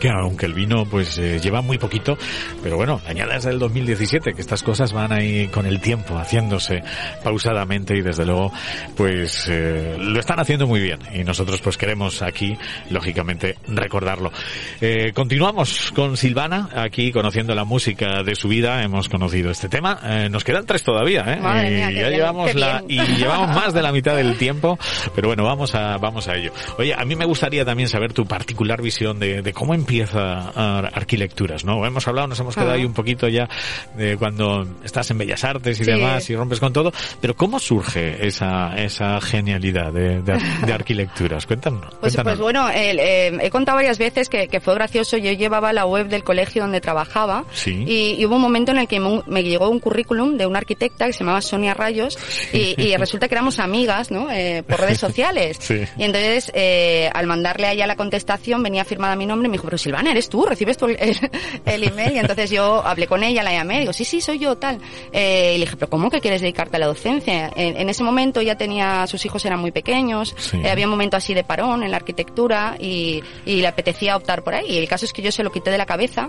que 0.00 0.08
aunque 0.08 0.46
el 0.46 0.54
vino 0.54 0.86
pues 0.86 1.18
eh, 1.18 1.38
lleva 1.40 1.60
muy 1.60 1.78
poquito, 1.78 2.18
pero 2.62 2.76
bueno, 2.76 3.00
añadas 3.06 3.44
del 3.44 3.58
2017, 3.58 4.32
que 4.32 4.40
estas 4.40 4.62
cosas 4.62 4.92
van 4.92 5.12
ahí 5.12 5.46
con 5.48 5.66
el 5.66 5.80
tiempo, 5.80 6.18
haciéndose 6.18 6.82
pausadamente 7.22 7.96
y 7.96 8.00
desde 8.00 8.24
luego 8.24 8.52
pues 8.96 9.46
eh, 9.48 9.96
lo 9.98 10.18
están 10.18 10.40
haciendo 10.40 10.66
muy 10.66 10.80
bien 10.80 10.98
y 11.14 11.22
nosotros 11.22 11.60
pues 11.60 11.76
queremos 11.76 12.22
aquí, 12.22 12.56
lógicamente, 12.90 13.56
recordarlo. 13.68 14.32
Eh, 14.80 15.12
continuamos 15.14 15.92
con 15.94 16.16
Silvana, 16.16 16.70
aquí 16.74 17.12
conociendo 17.12 17.54
la 17.54 17.64
música 17.64 18.22
de 18.22 18.34
su 18.34 18.48
vida, 18.48 18.82
hemos 18.82 19.08
conocido 19.08 19.50
este 19.50 19.68
tema, 19.68 20.00
Eh, 20.02 20.28
nos 20.30 20.44
quedan 20.44 20.64
tres 20.64 20.82
todavía, 20.82 21.24
¿eh? 21.28 21.40
Madre 21.40 21.70
y 21.70 21.74
mía, 21.74 21.88
qué 21.88 21.94
ya 21.94 22.08
bien, 22.08 22.12
llevamos 22.20 22.54
la, 22.54 22.82
y 22.88 22.98
llevamos 23.16 23.48
más 23.54 23.74
de 23.74 23.82
la 23.82 23.92
mitad 23.92 24.16
del 24.16 24.36
tiempo, 24.38 24.78
pero 25.14 25.28
bueno, 25.28 25.44
vamos 25.44 25.74
a, 25.74 25.98
vamos 25.98 26.26
a 26.26 26.36
ello. 26.36 26.52
Oye, 26.78 26.94
a 26.94 27.04
mí 27.04 27.16
me 27.16 27.26
gustaría 27.26 27.64
también 27.64 27.88
saber 27.88 28.14
tu 28.14 28.24
particular 28.24 28.80
visión 28.80 29.18
de, 29.18 29.42
de 29.42 29.52
cómo 29.52 29.74
empieza 29.94 30.48
Ar- 30.78 30.90
Arquilecturas, 30.94 31.64
¿no? 31.64 31.84
Hemos 31.84 32.06
hablado, 32.06 32.28
nos 32.28 32.38
hemos 32.40 32.54
quedado 32.54 32.70
Ah. 32.70 32.74
ahí 32.74 32.84
un 32.84 32.92
poquito 32.94 33.26
ya 33.28 33.48
de 33.96 34.16
cuando 34.16 34.66
estás 34.84 35.10
en 35.10 35.18
Bellas 35.18 35.42
Artes 35.44 35.80
y 35.80 35.84
Sí. 35.84 35.90
demás 35.90 36.28
y 36.30 36.36
rompes 36.36 36.60
con 36.60 36.72
todo, 36.72 36.92
pero 37.20 37.34
¿cómo 37.34 37.58
surge 37.58 38.26
esa, 38.26 38.74
esa 38.76 39.20
genialidad 39.20 39.92
de, 39.92 40.22
de, 40.22 40.38
de 40.66 40.72
Arquilecturas? 40.72 41.46
Cuéntanos. 41.46 41.80
Pues, 42.00 42.14
cuéntanos. 42.14 42.24
pues 42.24 42.38
bueno, 42.40 42.68
eh, 42.70 43.36
he 43.42 43.50
contado 43.50 43.76
varias 43.76 43.98
veces 43.98 44.28
que, 44.28 44.46
que 44.48 44.60
fue 44.60 44.74
gracioso. 44.74 45.16
Yo 45.16 45.32
llevaba 45.32 45.72
la 45.72 45.86
web 45.86 46.08
del 46.08 46.22
colegio 46.24 46.62
donde 46.62 46.80
trabajaba 46.80 47.44
Sí. 47.52 47.84
y, 47.86 48.14
y 48.20 48.26
hubo 48.26 48.36
un 48.36 48.42
momento 48.42 48.70
en 48.72 48.78
el 48.78 48.86
que 48.88 49.00
me, 49.00 49.22
me 49.26 49.42
llegó 49.42 49.68
un 49.68 49.80
currículum 49.80 50.36
de 50.36 50.46
una 50.46 50.58
arquitecta 50.58 51.06
que 51.06 51.12
se 51.12 51.20
llamaba 51.20 51.40
Sonia 51.42 51.74
Rayos 51.74 52.16
y, 52.52 52.80
y 52.80 52.96
resulta 52.96 53.26
que 53.28 53.34
éramos 53.34 53.58
amigas, 53.58 54.10
¿no? 54.10 54.30
Eh, 54.30 54.62
por 54.66 54.80
redes 54.80 54.98
sociales. 55.06 55.56
Sí. 55.60 55.80
Y 55.96 56.04
entonces, 56.04 56.50
eh, 56.54 57.10
al 57.12 57.26
mandarle 57.26 57.66
a 57.66 57.72
ella 57.72 57.86
la 57.86 57.96
contestación, 57.96 58.62
venía 58.62 58.84
firmada 58.84 59.16
mi 59.16 59.26
nombre 59.26 59.46
y 59.46 59.50
me 59.50 59.54
dijo, 59.54 59.64
pero 59.64 59.78
Silvana, 59.80 60.10
¿eres 60.12 60.28
tú? 60.28 60.44
¿Recibes 60.46 60.76
tú 60.76 60.86
el, 61.66 61.84
email? 61.84 62.14
Y 62.14 62.18
entonces 62.18 62.50
yo 62.50 62.84
hablé 62.86 63.06
con 63.06 63.22
ella, 63.22 63.42
la 63.42 63.52
llamé, 63.52 63.80
digo, 63.80 63.92
sí, 63.92 64.04
sí, 64.04 64.20
soy 64.20 64.38
yo, 64.38 64.56
tal. 64.56 64.78
Eh, 65.12 65.52
y 65.54 65.58
le 65.58 65.64
dije, 65.64 65.76
pero 65.76 65.90
¿cómo 65.90 66.10
que 66.10 66.20
quieres 66.20 66.40
dedicarte 66.40 66.76
a 66.76 66.78
la 66.80 66.86
docencia? 66.86 67.50
En, 67.56 67.76
en 67.76 67.88
ese 67.88 68.02
momento 68.04 68.42
ya 68.42 68.56
tenía, 68.56 69.06
sus 69.06 69.24
hijos 69.24 69.44
eran 69.44 69.58
muy 69.60 69.72
pequeños, 69.72 70.34
Sí. 70.38 70.58
eh, 70.62 70.70
había 70.70 70.86
un 70.86 70.90
momento 70.90 71.16
así 71.16 71.34
de 71.34 71.44
parón 71.44 71.82
en 71.82 71.90
la 71.90 71.96
arquitectura 71.96 72.76
y, 72.78 73.22
y 73.46 73.56
le 73.56 73.66
apetecía 73.68 74.16
optar 74.16 74.42
por 74.42 74.54
ahí. 74.54 74.66
Y 74.70 74.78
el 74.78 74.88
caso 74.88 75.04
es 75.04 75.12
que 75.12 75.22
yo 75.22 75.32
se 75.32 75.42
lo 75.42 75.50
quité 75.52 75.70
de 75.70 75.78
la 75.78 75.86
cabeza, 75.86 76.28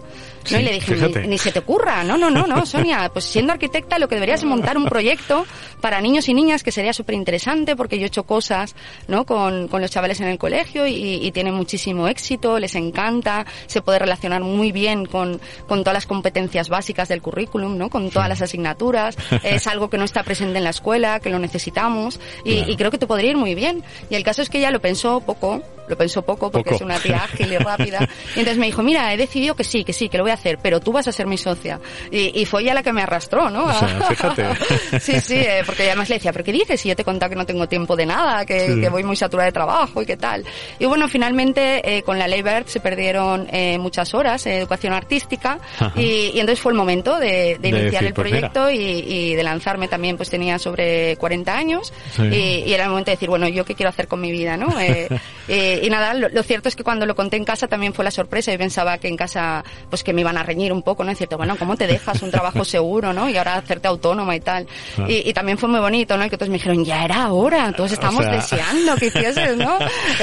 y 0.49 0.55
le 0.55 0.71
dije, 0.73 0.95
ni, 0.95 1.27
ni 1.27 1.37
se 1.37 1.51
te 1.51 1.59
ocurra, 1.59 2.03
no, 2.03 2.17
no, 2.17 2.29
no, 2.29 2.47
no, 2.47 2.65
Sonia, 2.65 3.09
pues 3.13 3.25
siendo 3.25 3.53
arquitecta 3.53 3.99
lo 3.99 4.07
que 4.07 4.15
deberías 4.15 4.39
es 4.41 4.45
montar 4.45 4.77
un 4.77 4.85
proyecto 4.85 5.45
para 5.81 5.99
niños 6.01 6.27
y 6.29 6.33
niñas 6.33 6.63
que 6.63 6.71
sería 6.71 6.93
súper 6.93 7.15
interesante 7.15 7.75
porque 7.75 7.97
yo 7.97 8.03
he 8.03 8.07
hecho 8.07 8.23
cosas, 8.23 8.75
¿no? 9.07 9.25
Con, 9.25 9.67
con 9.67 9.81
los 9.81 9.91
chavales 9.91 10.19
en 10.21 10.27
el 10.27 10.37
colegio 10.37 10.87
y, 10.87 10.93
y 11.25 11.31
tienen 11.31 11.53
muchísimo 11.53 12.07
éxito, 12.07 12.59
les 12.59 12.75
encanta, 12.75 13.40
se 13.67 13.81
puede 13.81 13.99
relacionar 13.99 14.41
muy 14.41 14.71
bien 14.71 15.05
con, 15.05 15.39
con 15.67 15.79
todas 15.81 15.93
las 15.93 16.05
competencias 16.05 16.69
básicas 16.69 17.07
del 17.09 17.21
currículum, 17.21 17.77
¿no? 17.77 17.89
Con 17.89 18.09
todas 18.09 18.29
las 18.29 18.41
asignaturas, 18.41 19.17
es 19.43 19.67
algo 19.67 19.89
que 19.89 19.97
no 19.97 20.05
está 20.05 20.23
presente 20.23 20.57
en 20.57 20.63
la 20.63 20.69
escuela, 20.71 21.19
que 21.19 21.29
lo 21.29 21.39
necesitamos 21.39 22.19
y, 22.45 22.55
Claro. 22.57 22.71
y 22.71 22.75
creo 22.77 22.91
que 22.91 22.97
te 22.97 23.07
podría 23.07 23.31
ir 23.31 23.37
muy 23.37 23.55
bien. 23.55 23.83
Y 24.09 24.15
el 24.15 24.23
caso 24.23 24.41
es 24.41 24.49
que 24.49 24.57
ella 24.59 24.71
lo 24.71 24.79
pensó 24.81 25.19
poco, 25.21 25.61
lo 25.87 25.97
pensó 25.97 26.21
poco 26.21 26.51
porque 26.51 26.71
Poco. 26.71 26.75
es 26.75 26.81
una 26.81 26.99
tía 26.99 27.17
ágil 27.23 27.51
y 27.53 27.57
rápida. 27.57 28.07
Y 28.35 28.39
entonces 28.39 28.57
me 28.57 28.65
dijo, 28.67 28.81
mira, 28.83 29.13
he 29.13 29.17
decidido 29.17 29.55
que 29.55 29.63
sí, 29.63 29.83
que 29.83 29.93
sí, 29.93 30.07
que 30.09 30.17
lo 30.17 30.23
voy 30.23 30.31
a 30.31 30.35
hacer, 30.35 30.57
pero 30.61 30.79
tú 30.79 30.91
vas 30.91 31.07
a 31.07 31.11
ser 31.11 31.27
mi 31.27 31.37
socia. 31.37 31.79
Y, 32.11 32.39
y 32.39 32.45
fue 32.45 32.61
ella 32.61 32.73
la 32.73 32.83
que 32.83 32.93
me 32.93 33.01
arrastró, 33.01 33.49
¿no? 33.49 33.65
O 33.65 33.73
sea, 33.73 33.87
fíjate. 34.09 34.99
sí, 34.99 35.19
sí, 35.19 35.35
eh, 35.35 35.63
porque 35.65 35.83
además 35.87 36.07
le 36.09 36.15
decía, 36.15 36.31
¿pero 36.31 36.45
qué 36.45 36.51
dices? 36.53 36.79
Si 36.79 36.87
yo 36.89 36.95
te 36.95 37.01
he 37.01 37.05
contado 37.05 37.29
que 37.29 37.35
no 37.35 37.45
tengo 37.45 37.67
tiempo 37.67 37.95
de 37.95 38.05
nada, 38.05 38.45
que, 38.45 38.67
Sí. 38.67 38.79
que 38.79 38.89
voy 38.89 39.03
muy 39.03 39.15
saturada 39.15 39.47
de 39.47 39.51
trabajo 39.51 40.01
y 40.01 40.05
qué 40.05 40.15
tal. 40.17 40.45
Y 40.79 40.85
bueno, 40.85 41.07
finalmente 41.09 41.97
eh, 41.97 42.03
con 42.03 42.17
la 42.19 42.27
ley 42.27 42.41
BERT 42.41 42.67
se 42.67 42.79
perdieron 42.79 43.20
eh, 43.51 43.77
muchas 43.79 44.13
horas 44.13 44.43
de 44.43 44.57
educación 44.59 44.93
artística 44.93 45.59
y, 45.95 46.31
y 46.33 46.39
entonces 46.39 46.59
fue 46.59 46.71
el 46.71 46.77
momento 46.77 47.19
de, 47.19 47.57
iniciar 47.63 48.03
el 48.03 48.13
pues 48.13 48.29
proyecto 48.29 48.69
y, 48.71 48.77
y 48.77 49.35
de 49.35 49.43
lanzarme 49.43 49.87
también, 49.87 50.17
pues 50.17 50.29
tenía 50.29 50.59
sobre 50.59 51.15
40 51.17 51.55
años 51.55 51.93
Sí. 52.15 52.23
y, 52.23 52.63
y 52.69 52.73
era 52.73 52.83
el 52.85 52.89
momento 52.89 53.11
de 53.11 53.15
decir, 53.15 53.29
bueno, 53.29 53.47
¿yo 53.47 53.63
qué 53.65 53.75
quiero 53.75 53.89
hacer 53.89 54.07
con 54.07 54.19
mi 54.21 54.31
vida, 54.31 54.57
no? 54.57 54.67
Eh, 54.81 55.07
eh, 55.47 55.81
y 55.83 55.89
nada, 55.89 56.13
lo, 56.13 56.27
lo 56.29 56.43
cierto 56.43 56.67
es 56.67 56.75
que 56.75 56.83
cuando 56.83 57.05
lo 57.05 57.15
conté 57.15 57.37
en 57.37 57.45
casa 57.45 57.67
también 57.67 57.93
fue 57.93 58.03
la 58.03 58.11
sorpresa 58.11 58.51
y 58.51 58.57
pensaba 58.57 58.97
que 58.97 59.07
en 59.07 59.15
casa, 59.15 59.63
pues 59.89 60.03
que 60.03 60.11
me 60.13 60.21
iban 60.21 60.37
a 60.37 60.43
reñir 60.43 60.73
un 60.73 60.81
poco, 60.81 61.03
¿no? 61.03 61.11
Es 61.11 61.17
cierto, 61.17 61.37
bueno, 61.37 61.55
¿cómo 61.57 61.75
te 61.77 61.87
dejas 61.87 62.21
un 62.23 62.31
trabajo 62.31 62.65
seguro, 62.65 63.13
no? 63.13 63.29
Y 63.29 63.37
ahora 63.37 63.55
hacerte 63.55 63.87
autónoma 63.87 64.35
y 64.35 64.39
tal. 64.39 64.67
Y, 65.07 65.31
también 65.33 65.57
fue 65.57 65.69
muy 65.69 65.79
bonito, 65.79 66.17
¿no? 66.17 66.25
Y 66.25 66.29
que 66.29 66.37
todos 66.37 66.49
me 66.49 66.57
dijeron, 66.57 66.83
ya 66.83 67.05
era 67.05 67.31
hora, 67.31 67.71
todos 67.73 67.91
estamos 67.91 68.23
sea- 68.23 68.33
deseando 68.33 68.95
que 68.95 69.05
hicieses, 69.07 69.55
¿no? 69.57 69.77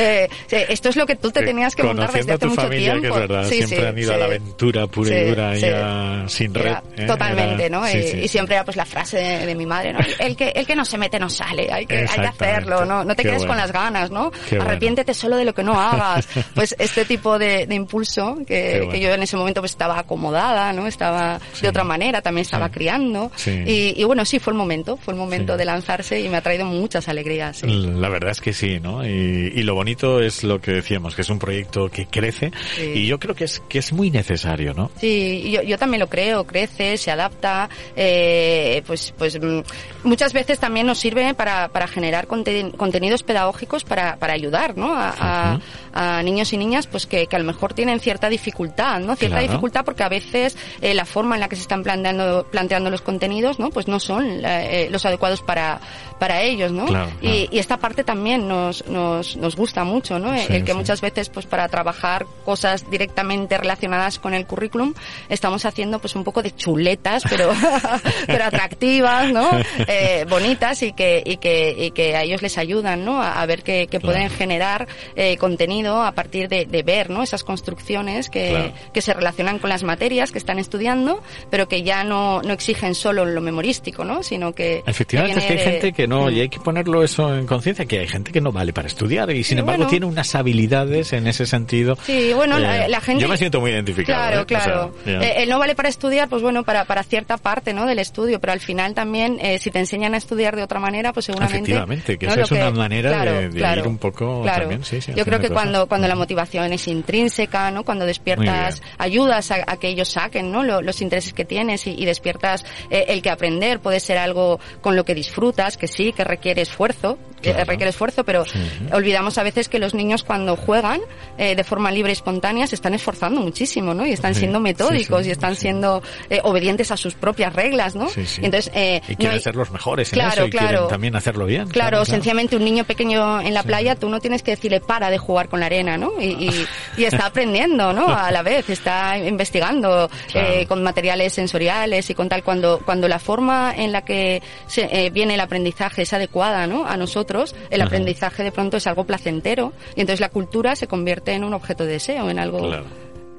Esto 0.51 0.89
es 0.89 0.97
lo 0.97 1.07
que 1.07 1.17
tú 1.17 1.31
te 1.31 1.43
tenías 1.43 1.75
que 1.75 1.83
montar 1.83 2.13
desde 2.13 2.33
hace 2.33 2.47
mucho 2.47 2.69
tiempo. 2.93 3.03
que 3.03 3.09
es 3.23 3.29
verdad, 3.29 3.49
Sí, 3.49 3.55
siempre 3.57 3.79
sí, 3.81 3.85
han 3.87 3.99
ido 3.99 4.11
a 4.11 4.15
sí. 4.15 4.19
la 4.21 4.25
aventura 4.27 4.87
pura 4.87 5.19
y 5.21 5.25
dura, 5.29 5.55
sí. 5.55 5.61
ya 5.63 6.25
sin 6.29 6.55
red. 6.55 6.67
Era- 6.67 6.83
¿eh? 6.97 7.07
Totalmente, 7.07 7.67
Era- 7.67 7.79
¿no? 7.79 7.89
y, 7.89 8.25
y 8.25 8.29
siempre 8.29 8.57
era 8.57 8.65
pues 8.65 8.77
la 8.77 8.85
frase 8.87 9.17
de, 9.19 9.47
de 9.47 9.55
mi 9.55 9.67
madre, 9.67 9.93
¿no? 9.93 9.99
El 10.19 10.37
que, 10.37 10.49
el 10.55 10.67
que 10.67 10.75
no 10.77 10.85
se 10.85 10.99
mete 10.99 11.19
no 11.19 11.29
sale, 11.31 11.69
hay 11.73 11.87
que, 11.87 11.99
hay 11.99 12.07
que 12.07 12.27
hacerlo, 12.27 12.85
¿no? 12.85 13.05
No 13.05 13.15
te 13.15 13.23
Qué 13.23 13.29
quedes 13.31 13.39
bueno. 13.39 13.53
con 13.53 13.57
las 13.59 13.73
ganas, 13.73 14.11
¿no? 14.11 14.31
Qué 14.31 14.57
bueno. 14.57 14.65
Arrepiéntete 14.71 15.15
solo 15.15 15.37
de 15.37 15.45
lo 15.45 15.55
que 15.55 15.63
no 15.63 15.81
hagas. 15.81 16.29
Pues 16.55 16.75
este 16.79 17.05
tipo 17.05 17.39
de, 17.39 17.67
de 17.67 17.75
impulso 17.75 18.39
que, 18.47 18.79
bueno. 18.79 18.93
que 18.93 19.01
yo 19.01 19.13
en 19.15 19.23
ese 19.23 19.37
momento 19.37 19.61
pues 19.61 19.73
estaba 19.73 19.99
acomodada, 19.99 20.73
¿no? 20.73 20.87
Estaba 20.87 21.39
de 21.61 21.69
otra 21.69 21.85
manera, 21.85 22.21
también 22.23 22.43
estaba 22.43 22.69
criando. 22.71 23.31
Sí. 23.37 23.51
Y, 23.67 23.95
y 24.01 24.05
bueno, 24.05 24.25
sí, 24.25 24.39
fue 24.39 24.53
el 24.53 24.57
momento, 24.59 24.97
fue 24.97 25.15
el 25.15 25.19
momento 25.21 25.57
de 25.57 25.65
lanzarse 25.65 26.21
y 26.21 26.29
me 26.29 26.37
ha 26.37 26.41
traído 26.41 26.65
muchas 26.65 27.09
alegrías. 27.09 27.63
La 27.63 28.09
verdad 28.09 28.31
es 28.33 28.41
que 28.41 28.53
sí, 28.53 28.81
¿no? 28.81 29.07
Y, 29.07 29.53
y 29.55 29.63
lo 29.63 29.75
bonito 29.75 30.21
es 30.21 30.43
lo 30.43 30.61
que 30.61 30.73
decíamos, 30.73 31.15
que 31.15 31.23
es 31.23 31.31
un 31.31 31.39
proyecto 31.39 31.89
que 31.91 32.07
crece 32.07 32.51
Sí. 32.79 32.93
y 32.95 33.07
yo 33.07 33.19
creo 33.19 33.35
que 33.35 33.45
es 33.45 33.61
que 33.69 33.79
es 33.79 33.93
muy 33.93 34.11
necesario, 34.11 34.75
¿no? 34.75 34.91
Sí, 35.01 35.43
y 35.45 35.51
yo, 35.53 35.63
yo 35.63 35.79
también 35.79 36.01
lo 36.01 36.09
creo, 36.09 36.45
crece, 36.47 36.97
se 36.97 37.11
adapta, 37.11 37.69
eh, 37.97 38.83
pues, 38.87 39.13
pues 39.19 39.39
mm, 39.41 39.61
muchas 40.05 40.33
veces 40.33 40.59
también 40.59 40.87
nos 40.87 40.99
sirve 40.99 41.35
para, 41.35 41.69
para 41.69 41.87
generar 41.89 42.27
conte- 42.27 42.73
contenidos 42.77 43.23
pedagógicos 43.23 43.85
para, 43.85 44.17
para 44.17 44.33
ayudar, 44.35 44.77
¿no? 44.77 44.95
A, 44.95 45.15
a- 45.19 45.61
a 45.93 46.23
niños 46.23 46.53
y 46.53 46.57
niñas, 46.59 46.87
pues 46.87 47.07
que, 47.07 47.27
que 47.27 47.35
a 47.35 47.39
lo 47.39 47.45
mejor 47.45 47.75
tienen 47.75 47.99
cierta 47.99 48.29
dificultad, 48.29 49.01
¿no? 49.01 49.17
Cierta 49.17 49.39
Claro. 49.39 49.49
dificultad 49.53 49.85
porque 49.85 50.03
a 50.05 50.09
veces 50.09 50.57
eh, 50.81 50.95
la 50.95 51.05
forma 51.05 51.35
en 51.35 51.41
la 51.41 51.49
que 51.49 51.57
se 51.57 51.63
están 51.63 51.83
planteando, 51.83 52.47
planteando 52.51 52.89
los 52.91 53.03
contenidos, 53.03 53.59
¿no? 53.59 53.71
Pues 53.71 53.89
no 53.89 53.99
son 53.99 54.41
eh, 54.45 54.89
los 54.91 55.05
adecuados 55.07 55.43
para, 55.43 55.81
para 56.21 56.43
ellos, 56.43 56.71
¿no? 56.73 56.87
Claro, 56.87 57.11
Y, 57.21 57.27
claro. 57.27 57.49
y 57.53 57.59
esta 57.59 57.77
parte 57.79 58.05
también 58.05 58.47
nos, 58.47 58.87
nos, 58.87 59.37
nos 59.37 59.57
gusta 59.57 59.83
mucho, 59.85 60.19
¿no? 60.19 60.37
Sí, 60.39 60.47
el 60.51 60.65
que 60.65 60.73
sí. 60.73 60.79
muchas 60.79 61.01
veces, 61.01 61.29
pues 61.31 61.47
para 61.47 61.67
trabajar 61.69 62.27
cosas 62.45 62.68
directamente 62.91 63.57
relacionadas 63.59 64.19
con 64.19 64.35
el 64.35 64.47
currículum, 64.47 64.95
estamos 65.29 65.65
haciendo 65.65 65.99
pues 65.99 66.15
un 66.17 66.25
poco 66.25 66.43
de 66.43 66.55
chuletas, 66.55 67.23
pero, 67.29 67.53
pero 68.27 68.45
atractivas, 68.45 69.33
¿no? 69.33 69.49
Eh, 69.91 70.27
bonitas 70.29 70.83
y 70.83 70.93
que, 70.93 71.23
y 71.25 71.37
que, 71.39 71.75
y 71.79 71.91
que 71.93 72.15
a 72.17 72.23
ellos 72.23 72.43
les 72.43 72.59
ayudan, 72.59 73.05
¿no? 73.05 73.23
A, 73.23 73.41
a 73.41 73.47
ver 73.47 73.63
que, 73.63 73.87
que 73.87 73.99
Claro. 73.99 74.15
pueden 74.15 74.31
generar 74.31 74.87
eh, 75.17 75.37
contenido 75.39 76.03
a 76.03 76.13
partir 76.13 76.49
de, 76.49 76.67
de 76.67 76.83
ver, 76.83 77.11
¿no? 77.11 77.23
Esas 77.23 77.43
construcciones 77.45 78.29
que, 78.29 78.51
Claro. 78.51 78.73
que 78.93 79.01
se 79.03 79.15
relacionan 79.15 79.59
con 79.59 79.71
las 79.71 79.83
materias 79.83 80.31
que 80.33 80.39
están 80.39 80.59
estudiando, 80.59 81.23
pero 81.51 81.69
que 81.69 81.83
ya 81.83 82.05
no, 82.05 82.43
no 82.43 82.53
exigen 82.53 82.95
solo 82.95 83.25
lo 83.25 83.41
memorístico, 83.41 84.05
¿no? 84.05 84.23
Sino 84.23 84.53
que... 84.55 84.83
Efectivamente, 84.87 85.39
es 85.41 85.45
que 85.47 85.53
hay 85.53 85.59
de- 85.59 85.65
gente 85.65 85.93
que 85.93 86.07
no, 86.07 86.27
Mm. 86.27 86.31
y 86.33 86.41
hay 86.41 86.49
que 86.49 86.59
ponerlo 86.61 87.03
eso 87.03 87.35
en 87.35 87.47
conciencia, 87.47 87.87
que 87.87 88.01
hay 88.01 88.09
gente 88.09 88.33
que 88.33 88.41
no 88.41 88.53
vale 88.53 88.73
para 88.73 88.89
estudiar 88.89 89.31
y 89.31 89.45
sin 89.45 89.59
embargo 89.59 89.79
bueno. 89.85 89.91
tiene 89.91 90.07
unas 90.07 90.35
habilidades 90.35 91.13
en 91.13 91.27
ese 91.27 91.47
sentido. 91.47 91.97
Sí, 92.05 92.33
bueno, 92.35 92.58
la, 92.59 92.89
la 92.89 93.01
gente... 93.01 93.23
Yo 93.23 93.29
me 93.29 93.37
siento 93.37 93.61
muy 93.61 93.71
identificado. 93.71 94.19
Claro, 94.19 94.37
¿eh? 94.41 94.43
O 94.43 94.49
sea, 94.49 94.65
claro. 94.65 94.95
ya. 95.07 95.13
Eh, 95.29 95.43
el 95.43 95.49
no 95.49 95.59
vale 95.59 95.75
para 95.75 95.89
estudiar, 95.89 96.29
pues 96.29 96.43
bueno, 96.43 96.65
para, 96.65 96.85
para 96.85 97.03
cierta 97.03 97.37
parte, 97.37 97.73
¿no? 97.73 97.87
Del 97.87 97.99
estudio, 97.99 98.41
pero 98.41 98.53
al 98.53 98.61
final 98.61 98.95
también, 98.95 99.39
eh, 99.41 99.59
si 99.59 99.71
te 99.71 99.79
enseñan 99.79 100.15
a 100.15 100.17
estudiar 100.19 100.57
de 100.57 100.63
otra 100.63 100.81
manera, 100.81 101.13
pues 101.13 101.27
seguramente... 101.27 101.59
Efectivamente, 101.71 102.19
que 102.19 102.27
¿no? 102.27 102.33
esa 102.33 102.41
es 102.43 102.51
una 102.53 102.71
manera 102.71 103.11
claro, 103.11 103.33
de- 103.33 103.49
de 103.49 103.59
claro, 103.59 103.81
ir 103.83 103.89
un 103.89 103.99
poco 103.99 104.43
claro. 104.43 104.61
también, 104.63 104.85
sí, 104.85 105.01
sí, 105.01 105.13
Yo 105.15 105.25
creo 105.25 105.39
que 105.41 105.49
cosas. 105.49 105.63
cuando, 105.63 105.87
cuando 105.89 106.09
la 106.09 106.15
motivación 106.15 106.73
es 106.73 106.87
intrínseca, 106.89 107.71
¿no? 107.71 107.85
Cuando 107.85 108.05
despiertas, 108.07 108.83
ayudas 108.99 109.51
a, 109.51 109.57
a 109.67 109.77
que 109.79 109.89
ellos 109.89 110.09
saquen, 110.09 110.53
¿no? 110.53 110.63
Lo- 110.63 110.83
los 110.83 111.01
intereses 111.03 111.33
que 111.33 111.45
tienes 111.45 111.87
y, 111.87 111.91
y 111.91 112.05
despiertas 112.05 112.65
eh, 112.91 113.07
el 113.09 113.23
que 113.23 113.31
aprender 113.31 113.81
puede 113.81 114.01
ser 114.01 114.19
algo 114.19 114.61
con 114.81 114.97
lo 114.97 115.05
que 115.05 115.15
disfrutas, 115.15 115.77
que 115.77 115.89
sí, 115.89 116.13
que 116.13 116.25
requiere 116.25 116.63
esfuerzo, 116.63 117.19
que 117.43 117.51
Claro. 117.53 117.67
requiere 117.67 117.91
esfuerzo, 117.91 118.25
pero 118.25 118.45
Sí. 118.45 118.59
olvidamos 118.93 119.39
a 119.39 119.43
veces 119.45 119.69
que 119.69 119.79
los 119.79 119.95
niños 119.95 120.25
cuando 120.25 120.57
juegan 120.57 121.01
eh, 121.39 121.55
de 121.55 121.63
forma 121.65 121.91
libre 121.93 122.11
y 122.11 122.15
espontánea 122.15 122.39
se 122.67 122.75
están 122.75 122.95
esforzando 122.95 123.41
muchísimo, 123.41 123.95
¿no? 123.95 124.07
Y 124.07 124.13
están 124.13 124.35
Sí, 124.35 124.41
siendo 124.41 124.61
metódicos 124.61 125.23
sí, 125.23 125.29
y 125.29 125.33
están 125.33 125.55
siendo 125.57 126.03
eh, 126.31 126.41
obedientes 126.45 126.91
a 126.91 126.97
sus 126.97 127.15
propias 127.15 127.53
reglas, 127.53 127.95
¿no? 127.95 128.09
Sí, 128.09 128.25
sí. 128.27 128.41
Y 128.43 128.47
entonces, 128.47 128.73
eh, 128.75 129.01
Y 129.09 129.13
no 129.13 129.17
quieren 129.19 129.37
hay- 129.37 129.43
ser 129.43 129.57
los 129.57 129.71
mejores 129.71 130.13
en 130.13 130.15
Claro, 130.19 130.33
eso 130.33 130.47
y 130.47 130.51
quieren 130.51 130.69
claro. 130.69 130.87
también 130.89 131.17
hacerlo 131.17 131.47
bien. 131.47 131.69
Claro, 131.69 132.05
sencillamente 132.05 132.57
un 132.57 132.65
niño 132.65 132.85
pequeño 132.85 133.41
en 133.41 133.55
la 133.55 133.63
playa, 133.63 133.95
tú 133.97 134.09
no 134.09 134.21
tienes 134.21 134.43
que 134.43 134.53
decirle 134.53 134.81
para 134.81 135.11
de 135.11 135.19
jugar 135.19 135.49
con 135.49 135.61
la 135.61 135.67
arena, 135.67 135.97
¿no? 135.97 136.13
Y, 136.21 136.27
y- 136.49 136.67
y 136.97 137.05
está 137.05 137.27
aprendiendo, 137.27 137.93
¿no? 137.93 138.09
A 138.09 138.31
la 138.31 138.43
vez, 138.43 138.69
está 138.71 139.17
investigando 139.19 140.11
Claro. 140.31 140.49
eh, 140.53 140.67
con 140.67 140.83
materiales 140.83 141.33
sensoriales 141.33 142.09
y 142.11 142.15
con 142.15 142.29
tal. 142.29 142.43
Cuando, 142.43 142.81
cuando 142.85 143.09
la 143.09 143.19
forma 143.19 143.75
en 143.77 143.93
la 143.93 144.03
que 144.05 144.43
se, 144.67 144.83
eh, 144.91 145.11
viene 145.11 145.35
el 145.35 145.41
aprendizaje 145.41 146.03
es 146.03 146.13
adecuada, 146.13 146.67
¿no? 146.67 146.87
A 146.87 146.97
nosotros, 146.97 147.55
el 147.71 147.81
Ajá. 147.81 147.89
aprendizaje 147.89 148.43
de 148.43 148.53
pronto 148.53 148.77
es 148.77 148.87
algo 148.87 149.05
placentero 149.05 149.73
y 149.97 150.01
entonces 150.01 150.21
la 150.21 150.29
cultura 150.29 150.77
se 150.77 150.87
convierte 150.87 151.33
en 151.33 151.45
un 151.45 151.55
objeto 151.55 151.85
de 151.85 151.93
deseo, 151.93 152.31
en 152.31 152.38
Claro, 152.47 152.87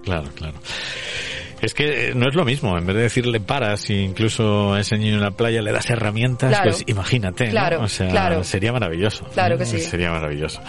claro, 0.04 0.30
claro. 0.36 0.58
Es 1.62 1.74
que 1.74 2.10
eh, 2.10 2.14
no 2.16 2.28
es 2.30 2.36
lo 2.36 2.45
mismo, 2.45 2.78
en 2.78 2.86
vez 2.86 2.95
de 2.95 3.01
decirle 3.03 3.39
paras 3.39 3.89
y 3.89 3.95
incluso 3.95 4.74
a 4.74 4.80
ese 4.80 4.97
niño 4.97 5.16
en 5.16 5.22
la 5.22 5.32
playa 5.32 5.62
le 5.62 5.72
das 5.72 5.89
herramientas, 5.89 6.49
Claro. 6.49 6.72
pues 6.72 6.84
imagínate, 6.88 7.45
¿no? 7.45 7.51
Claro, 7.51 7.82
O 7.84 7.88
sea, 7.88 8.07
claro. 8.10 8.43
sería 8.43 8.72
maravilloso. 8.72 9.26
Claro 9.34 9.57
que 9.57 9.66
sí. 9.66 9.80
Sería 9.80 10.10
maravilloso. 10.12 10.62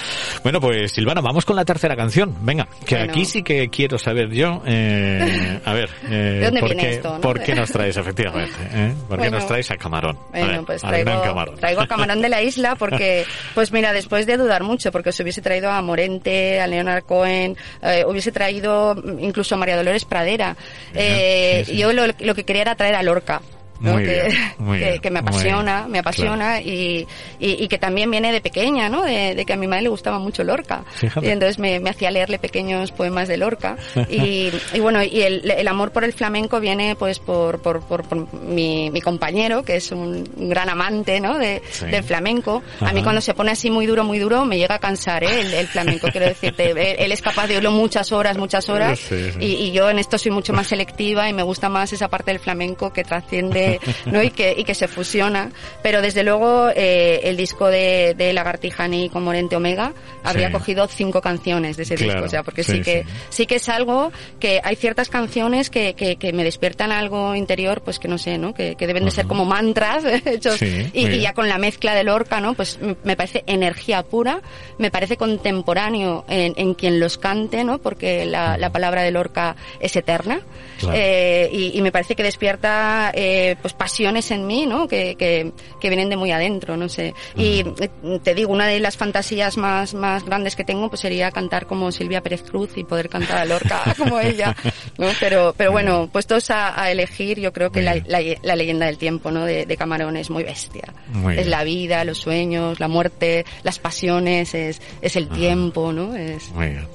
Bueno, 0.42 0.60
pues 0.60 0.92
Silvana, 0.92 1.20
vamos 1.20 1.44
con 1.44 1.56
la 1.56 1.64
tercera 1.64 1.96
canción. 1.96 2.34
Venga, 2.42 2.66
que 2.86 2.96
Bueno. 2.96 3.12
aquí 3.12 3.24
sí 3.24 3.42
que 3.42 3.68
quiero 3.68 3.98
saber 3.98 4.30
yo, 4.30 4.62
eh, 4.66 5.60
a 5.64 5.72
ver, 5.72 5.90
eh, 6.04 6.08
¿De 6.10 6.44
dónde 6.46 6.60
¿por, 6.60 6.68
viene 6.70 6.82
qué, 6.82 6.90
esto, 6.94 7.12
no? 7.14 7.20
¿por 7.20 7.40
qué 7.40 7.54
nos 7.54 7.70
traes 7.70 7.96
efectivamente? 7.96 8.54
eh? 8.72 8.94
¿Por 9.08 9.20
qué 9.20 9.30
nos 9.30 9.46
traes 9.46 9.70
a 9.70 9.76
Camarón? 9.76 10.16
A 10.32 10.38
Bueno, 10.38 10.46
ver, 10.48 10.64
pues 10.64 10.82
traigo, 10.82 11.22
Camarón. 11.22 11.56
traigo 11.56 11.80
a 11.82 11.86
Camarón 11.86 12.20
de 12.22 12.28
la 12.28 12.42
Isla 12.42 12.74
porque, 12.76 13.24
pues 13.54 13.72
mira, 13.72 13.92
después 13.92 14.26
de 14.26 14.36
dudar 14.36 14.62
mucho, 14.64 14.90
porque 14.92 15.10
os 15.10 15.20
hubiese 15.20 15.40
traído 15.42 15.70
a 15.70 15.80
Morente, 15.82 16.60
a 16.60 16.66
Leonard 16.66 17.04
Cohen, 17.04 17.56
eh, 17.82 18.04
hubiese 18.06 18.32
traído 18.32 18.94
mm, 18.94 19.20
incluso 19.20 19.54
a 19.54 19.58
María 19.58 19.76
Dolores 19.76 20.04
Pradera. 20.04 20.56
Eh, 20.94 21.62
sí, 21.66 21.72
sí. 21.72 21.78
Yo 21.78 21.92
lo, 21.92 22.06
lo 22.06 22.34
que 22.34 22.44
quería 22.44 22.62
era 22.62 22.74
traer 22.74 22.94
a 22.94 23.02
Lorca. 23.02 23.42
¿No? 23.80 23.94
Muy 23.94 24.04
que, 24.04 24.10
bien, 24.12 24.38
muy 24.58 24.78
que- 24.78 24.84
bien, 24.90 25.00
que 25.00 25.10
me 25.10 25.18
apasiona, 25.20 25.78
bien, 25.80 25.90
me 25.92 25.98
apasiona 25.98 26.60
y, 26.60 27.06
y, 27.38 27.64
y 27.64 27.68
que 27.68 27.78
también 27.78 28.10
viene 28.10 28.32
de 28.32 28.40
pequeña, 28.40 28.88
¿no? 28.88 29.02
De, 29.02 29.34
de 29.34 29.44
que 29.44 29.52
a 29.52 29.56
mi 29.56 29.66
madre 29.66 29.82
le 29.84 29.88
gustaba 29.88 30.18
mucho 30.18 30.44
Lorca. 30.44 30.84
Fíjate. 30.94 31.26
Y 31.26 31.30
entonces 31.30 31.58
me, 31.58 31.80
me 31.80 31.90
hacía 31.90 32.10
leerle 32.10 32.38
pequeños 32.38 32.92
poemas 32.92 33.28
de 33.28 33.36
Lorca. 33.36 33.76
Y, 34.10 34.50
y 34.74 34.80
bueno, 34.80 35.02
y 35.02 35.20
el, 35.22 35.50
el 35.50 35.68
amor 35.68 35.92
por 35.92 36.04
el 36.04 36.12
flamenco 36.12 36.58
viene 36.60 36.96
pues 36.96 37.18
por, 37.18 37.60
por, 37.62 37.80
por, 37.82 38.02
por 38.04 38.32
mi, 38.42 38.90
mi 38.90 39.00
compañero, 39.00 39.62
que 39.62 39.76
es 39.76 39.92
un 39.92 40.24
gran 40.48 40.68
amante, 40.68 41.20
¿no? 41.20 41.38
De, 41.38 41.62
Sí. 41.70 41.86
del 41.86 42.02
flamenco. 42.04 42.62
A 42.80 42.86
mí 42.92 42.98
Ajá. 42.98 43.02
cuando 43.04 43.20
se 43.20 43.34
pone 43.34 43.52
así 43.52 43.70
muy 43.70 43.86
duro, 43.86 44.04
muy 44.04 44.18
duro, 44.18 44.44
me 44.44 44.58
llega 44.58 44.74
a 44.76 44.78
cansar, 44.78 45.22
¿eh? 45.24 45.40
El, 45.40 45.54
el 45.54 45.66
flamenco, 45.68 46.08
quiero 46.10 46.26
decirte. 46.26 46.70
Él, 46.70 46.78
él 46.98 47.12
es 47.12 47.22
capaz 47.22 47.46
de 47.46 47.54
oírlo 47.54 47.70
muchas 47.70 48.10
horas, 48.12 48.36
muchas 48.36 48.68
horas. 48.68 48.98
Sí, 48.98 49.30
sí. 49.32 49.38
Y, 49.40 49.46
y 49.66 49.72
yo 49.72 49.88
en 49.90 49.98
esto 49.98 50.18
soy 50.18 50.30
mucho 50.32 50.52
más 50.52 50.66
selectiva 50.66 51.28
y 51.28 51.32
me 51.32 51.42
gusta 51.42 51.68
más 51.68 51.92
esa 51.92 52.08
parte 52.08 52.30
del 52.32 52.40
flamenco 52.40 52.92
que 52.92 53.04
trasciende, 53.04 53.69
¿no? 54.06 54.22
Y 54.22 54.30
que, 54.30 54.54
y 54.56 54.64
que 54.64 54.74
se 54.74 54.88
fusiona. 54.88 55.50
Pero 55.82 56.02
desde 56.02 56.22
luego, 56.24 56.70
eh, 56.74 57.20
el 57.24 57.36
disco 57.36 57.68
de, 57.68 58.14
de 58.16 58.32
Lagartijani 58.32 59.08
con 59.10 59.22
Morente 59.22 59.56
Omega 59.56 59.92
habría 60.24 60.48
Sí. 60.48 60.52
cogido 60.52 60.86
cinco 60.88 61.20
canciones 61.20 61.76
de 61.76 61.82
ese 61.84 61.94
Claro, 61.94 62.12
disco. 62.14 62.26
O 62.26 62.28
sea, 62.30 62.42
porque 62.42 62.64
sí, 62.64 62.72
sí, 62.78 62.82
que, 62.82 63.02
sí. 63.04 63.08
sí 63.30 63.46
que 63.46 63.56
es 63.56 63.68
algo 63.68 64.10
que 64.38 64.60
hay 64.64 64.76
ciertas 64.76 65.08
canciones 65.08 65.70
que, 65.70 65.94
que, 65.94 66.16
que 66.16 66.32
me 66.32 66.44
despiertan 66.44 66.92
algo 66.92 67.34
interior, 67.34 67.82
pues 67.82 67.98
que 67.98 68.08
no 68.08 68.18
sé, 68.18 68.38
¿no? 68.38 68.54
Que, 68.54 68.74
que 68.76 68.86
deben 68.86 69.04
de 69.04 69.10
ser 69.10 69.26
como 69.26 69.44
mantras 69.44 70.04
hechos 70.26 70.56
Sí, 70.58 70.90
y, 70.92 71.06
y 71.06 71.20
ya 71.20 71.34
con 71.34 71.48
la 71.48 71.58
mezcla 71.58 71.94
de 71.94 72.04
Lorca, 72.04 72.40
¿no? 72.40 72.54
Pues 72.54 72.78
me 73.04 73.16
parece 73.16 73.44
energía 73.46 74.02
pura, 74.02 74.40
me 74.78 74.90
parece 74.90 75.16
contemporáneo 75.16 76.24
en, 76.28 76.54
en 76.56 76.74
quien 76.74 77.00
los 77.00 77.18
cante, 77.18 77.64
¿no? 77.64 77.78
Porque 77.78 78.24
la, 78.26 78.56
la 78.56 78.70
palabra 78.70 79.02
de 79.02 79.10
Lorca 79.10 79.56
es 79.80 79.94
eterna. 79.96 80.40
Claro. 80.78 80.96
Eh, 80.98 81.48
y, 81.52 81.78
y 81.78 81.82
me 81.82 81.92
parece 81.92 82.14
que 82.16 82.22
despierta 82.22 83.10
eh, 83.14 83.56
pues 83.60 83.74
pasiones 83.74 84.30
en 84.30 84.46
mí, 84.46 84.66
¿no? 84.66 84.88
Que, 84.88 85.16
que, 85.16 85.52
que 85.80 85.88
vienen 85.88 86.08
de 86.08 86.16
muy 86.16 86.30
adentro, 86.30 86.76
no 86.76 86.88
sé. 86.88 87.14
Y 87.36 87.64
eh, 87.80 88.20
te 88.22 88.34
digo, 88.34 88.52
una 88.52 88.66
de 88.66 88.80
las 88.80 88.96
fantasías 88.96 89.56
más, 89.56 89.94
más 89.94 90.24
grandes 90.24 90.56
que 90.56 90.64
tengo 90.64 90.88
pues 90.88 91.00
sería 91.00 91.30
cantar 91.30 91.66
como 91.66 91.92
Silvia 91.92 92.22
Pérez 92.22 92.42
Cruz 92.42 92.70
y 92.76 92.84
poder 92.84 93.08
cantar 93.08 93.38
a 93.38 93.44
Lorca 93.44 93.82
como 93.98 94.20
ella, 94.20 94.54
¿no? 94.98 95.08
Pero, 95.18 95.54
pero 95.56 95.72
bueno, 95.72 96.08
puestos 96.12 96.50
a, 96.50 96.80
a 96.80 96.90
elegir, 96.90 97.40
yo 97.40 97.52
creo 97.52 97.70
que 97.70 97.82
la, 97.82 97.96
la, 98.06 98.20
la 98.42 98.56
leyenda 98.56 98.86
del 98.86 98.98
tiempo, 98.98 99.30
¿no? 99.30 99.44
De, 99.44 99.66
de 99.66 99.76
Camarón 99.76 100.16
es 100.16 100.30
muy 100.30 100.42
bestia. 100.42 100.92
Muy 101.12 101.38
es 101.38 101.46
la 101.46 101.64
vida, 101.64 102.04
los 102.04 102.18
sueños, 102.18 102.80
la 102.80 102.88
muerte, 102.88 103.44
las 103.62 103.78
pasiones, 103.78 104.54
es, 104.54 104.80
es 105.00 105.16
el 105.16 105.28
tiempo, 105.28 105.92
¿no? 105.92 106.14
Es, 106.14 106.50
Muy 106.50 106.68
bien. 106.68 106.86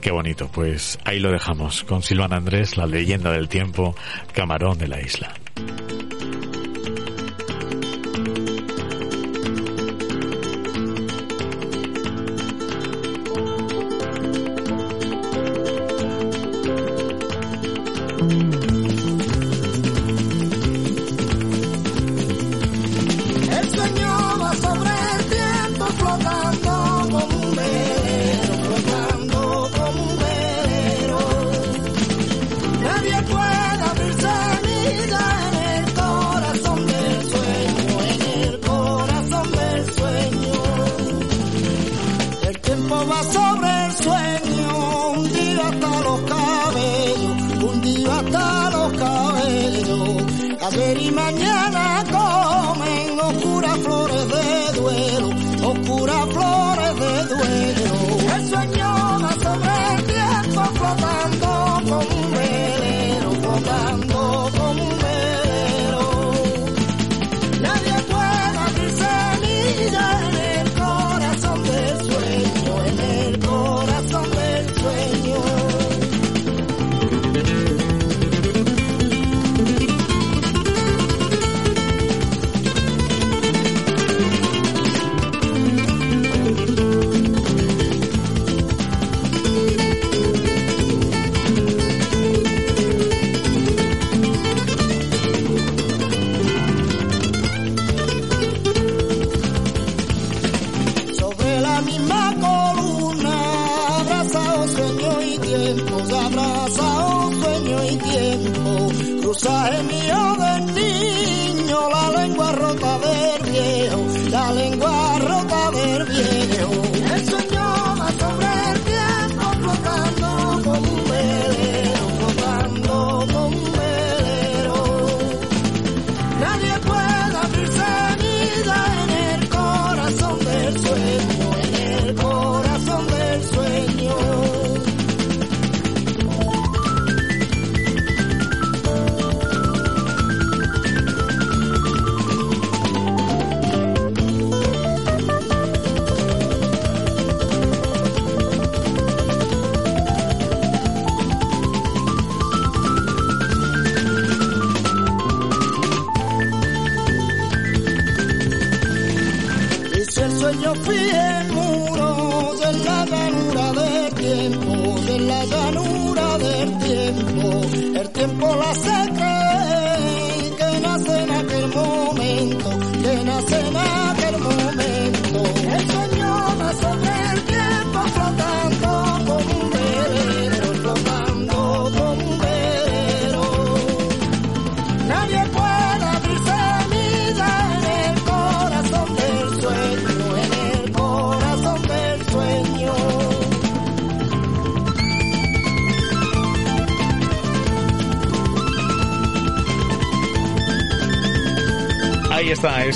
Qué 0.00 0.10
bonito. 0.10 0.48
Pues 0.52 0.98
ahí 1.04 1.18
lo 1.18 1.30
dejamos 1.30 1.84
con 1.84 2.02
Silvana 2.02 2.36
Andrés, 2.36 2.76
la 2.76 2.86
leyenda 2.86 3.32
del 3.32 3.48
tiempo, 3.48 3.94
Camarón 4.32 4.78
de 4.78 4.88
la 4.88 5.00
isla. 5.00 5.32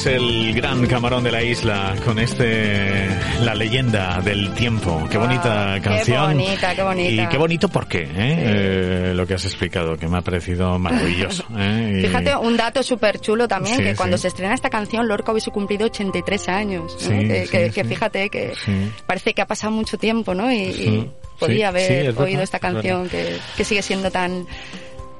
El 0.09 0.55
gran 0.55 0.87
camarón 0.87 1.23
de 1.25 1.31
la 1.31 1.43
isla 1.43 1.95
con 2.05 2.19
este 2.19 3.07
La 3.43 3.55
leyenda 3.55 4.21
del 4.21 4.53
tiempo. 4.55 5.07
Qué 5.11 5.19
bonita 5.19 5.75
Wow, 5.75 5.83
canción. 5.83 6.29
Qué 6.31 6.35
bonita, 6.45 6.75
qué 6.75 6.83
bonita. 6.83 7.23
Y 7.23 7.27
qué 7.29 7.37
bonito 7.37 7.69
por 7.69 7.87
qué, 7.87 8.03
¿eh? 8.03 8.09
Eh, 8.17 9.13
lo 9.15 9.27
que 9.27 9.35
has 9.35 9.45
explicado, 9.45 9.97
que 9.97 10.09
me 10.09 10.19
ha 10.19 10.23
parecido 10.23 10.79
maravilloso. 10.79 11.45
¿eh? 11.59 11.97
Y- 11.99 12.07
Fíjate, 12.07 12.37
un 12.37 12.57
dato 12.57 12.83
súper 12.83 13.21
chulo 13.21 13.47
también, 13.47 13.77
Sí, 13.77 13.83
que 13.83 13.95
cuando 13.95 14.17
sí. 14.17 14.23
se 14.23 14.29
estrena 14.29 14.55
esta 14.55 14.71
canción, 14.71 15.07
Lorca 15.07 15.33
hubiese 15.33 15.51
cumplido 15.51 15.87
83 15.87 16.49
años. 16.49 16.95
¿no? 16.95 16.99
Sí, 17.01 17.29
que, 17.29 17.45
sí, 17.47 17.51
que- 17.51 17.67
sí. 17.67 17.73
que 17.73 17.85
fíjate 17.85 18.29
que 18.31 18.53
Sí. 18.65 18.91
parece 19.07 19.35
que 19.35 19.43
ha 19.43 19.47
pasado 19.47 19.73
mucho 19.73 19.99
tiempo, 19.99 20.35
¿no? 20.35 20.51
Y, 20.53 20.57
y 20.57 21.11
podía 21.39 21.57
Sí, 21.57 21.63
haber 21.65 21.87
sí, 21.87 21.93
es 21.95 22.05
verdad, 22.07 22.23
oído 22.25 22.43
esta 22.43 22.57
es 22.57 22.63
verdad. 22.63 22.81
canción 22.83 23.09
que, 23.09 23.37
que 23.57 23.65
sigue 23.65 23.83
siendo 23.83 24.11
tan 24.11 24.47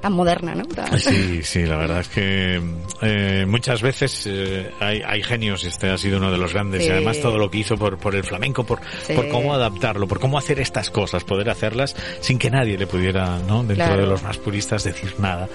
tan 0.01 0.13
moderna, 0.13 0.55
¿no? 0.55 0.63
Sí, 0.97 1.41
sí, 1.43 1.65
la 1.65 1.77
verdad 1.77 1.99
es 2.01 2.07
que 2.09 2.61
eh, 3.01 3.45
muchas 3.47 3.81
veces 3.81 4.23
eh, 4.27 4.71
hay, 4.79 5.01
hay 5.05 5.21
genios, 5.23 5.63
este 5.65 5.89
ha 5.89 5.97
sido 5.97 6.17
uno 6.17 6.31
de 6.31 6.37
los 6.37 6.53
grandes, 6.53 6.83
Sí. 6.83 6.89
y 6.89 6.91
además 6.91 7.19
todo 7.19 7.37
lo 7.37 7.49
que 7.51 7.57
hizo 7.59 7.77
por, 7.77 7.97
por 7.97 8.15
el 8.15 8.23
flamenco, 8.23 8.63
por, 8.63 8.79
Sí. 9.05 9.13
por 9.13 9.27
cómo 9.29 9.53
adaptarlo, 9.53 10.07
por 10.07 10.19
cómo 10.19 10.37
hacer 10.37 10.59
estas 10.59 10.89
cosas, 10.89 11.23
poder 11.23 11.49
hacerlas 11.49 11.95
sin 12.21 12.37
que 12.39 12.49
nadie 12.49 12.77
le 12.77 12.87
pudiera, 12.87 13.37
¿no? 13.47 13.59
dentro 13.63 13.75
Claro. 13.87 14.01
de 14.01 14.07
los 14.07 14.23
más 14.23 14.37
puristas, 14.37 14.83
decir 14.83 15.13
nada, 15.19 15.47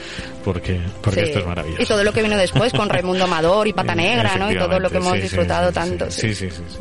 porque, 0.44 0.80
porque 1.02 1.20
Sí. 1.20 1.26
esto 1.26 1.38
es 1.40 1.46
maravilloso. 1.46 1.82
Y 1.82 1.86
todo 1.86 2.04
lo 2.04 2.12
que 2.12 2.22
vino 2.22 2.36
después 2.36 2.72
con 2.72 2.88
Raimundo 2.88 3.24
Amador 3.24 3.66
y 3.68 3.72
Pata 3.72 3.92
Sí, 3.94 3.98
Negra, 4.00 4.36
¿no? 4.36 4.50
Y 4.52 4.56
todo 4.58 4.78
lo 4.78 4.90
que 4.90 4.96
hemos 4.98 5.18
sí, 5.18 5.36
tanto. 5.72 6.10
Sí, 6.10 6.34
sí, 6.34 6.50
sí, 6.50 6.62
sí. 6.68 6.78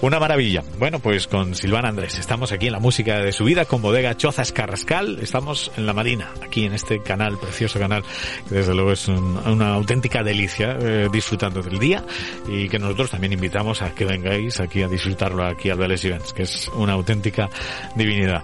Una 0.00 0.18
maravilla. 0.18 0.62
Bueno, 0.78 0.98
pues 0.98 1.26
con 1.26 1.54
Silvana 1.54 1.88
Andrés, 1.88 2.18
estamos 2.18 2.52
aquí 2.52 2.66
en 2.66 2.72
la 2.72 2.78
música 2.80 3.18
de 3.18 3.32
su 3.32 3.44
vida 3.44 3.64
con 3.64 3.82
Bodega 3.82 4.16
Chozas 4.16 4.52
Carrascal, 4.52 5.18
estamos 5.22 5.70
en 5.76 5.86
la 5.86 5.92
Marina, 5.92 6.30
aquí 6.44 6.64
en 6.64 6.74
este 6.74 6.91
canal, 7.00 7.38
precioso 7.38 7.78
canal, 7.78 8.02
que 8.48 8.54
desde 8.56 8.74
luego 8.74 8.92
es 8.92 9.08
un- 9.08 9.38
una 9.46 9.74
auténtica 9.74 10.22
delicia 10.22 10.76
eh, 10.80 11.08
disfrutando 11.12 11.62
del 11.62 11.78
día 11.78 12.04
y 12.48 12.68
que 12.68 12.78
nosotros 12.78 13.10
también 13.10 13.32
invitamos 13.32 13.82
a 13.82 13.94
que 13.94 14.04
vengáis 14.04 14.60
aquí 14.60 14.82
a 14.82 14.88
disfrutarlo 14.88 15.44
aquí 15.44 15.70
al 15.70 15.78
Vélez 15.78 16.04
Events, 16.04 16.32
que 16.32 16.42
es 16.42 16.68
una 16.74 16.92
auténtica 16.92 17.48
divinidad. 17.96 18.42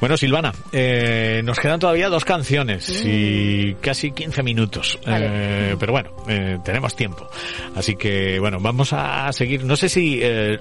Bueno, 0.00 0.16
Silvana, 0.16 0.52
eh, 0.72 1.40
nos 1.44 1.58
quedan 1.58 1.80
todavía 1.80 2.08
dos 2.08 2.24
canciones 2.24 3.02
y 3.04 3.74
casi 3.80 4.12
15 4.12 4.42
minutos. 4.42 4.98
Vale. 5.06 5.26
Eh, 5.30 5.76
pero 5.78 5.92
bueno, 5.92 6.10
eh, 6.28 6.58
tenemos 6.64 6.94
tiempo. 6.94 7.28
Así 7.74 7.96
que, 7.96 8.38
bueno, 8.38 8.58
vamos 8.60 8.92
a 8.92 9.32
seguir. 9.32 9.64
No 9.64 9.76
sé 9.76 9.88
si 9.88 10.18
eh, 10.22 10.58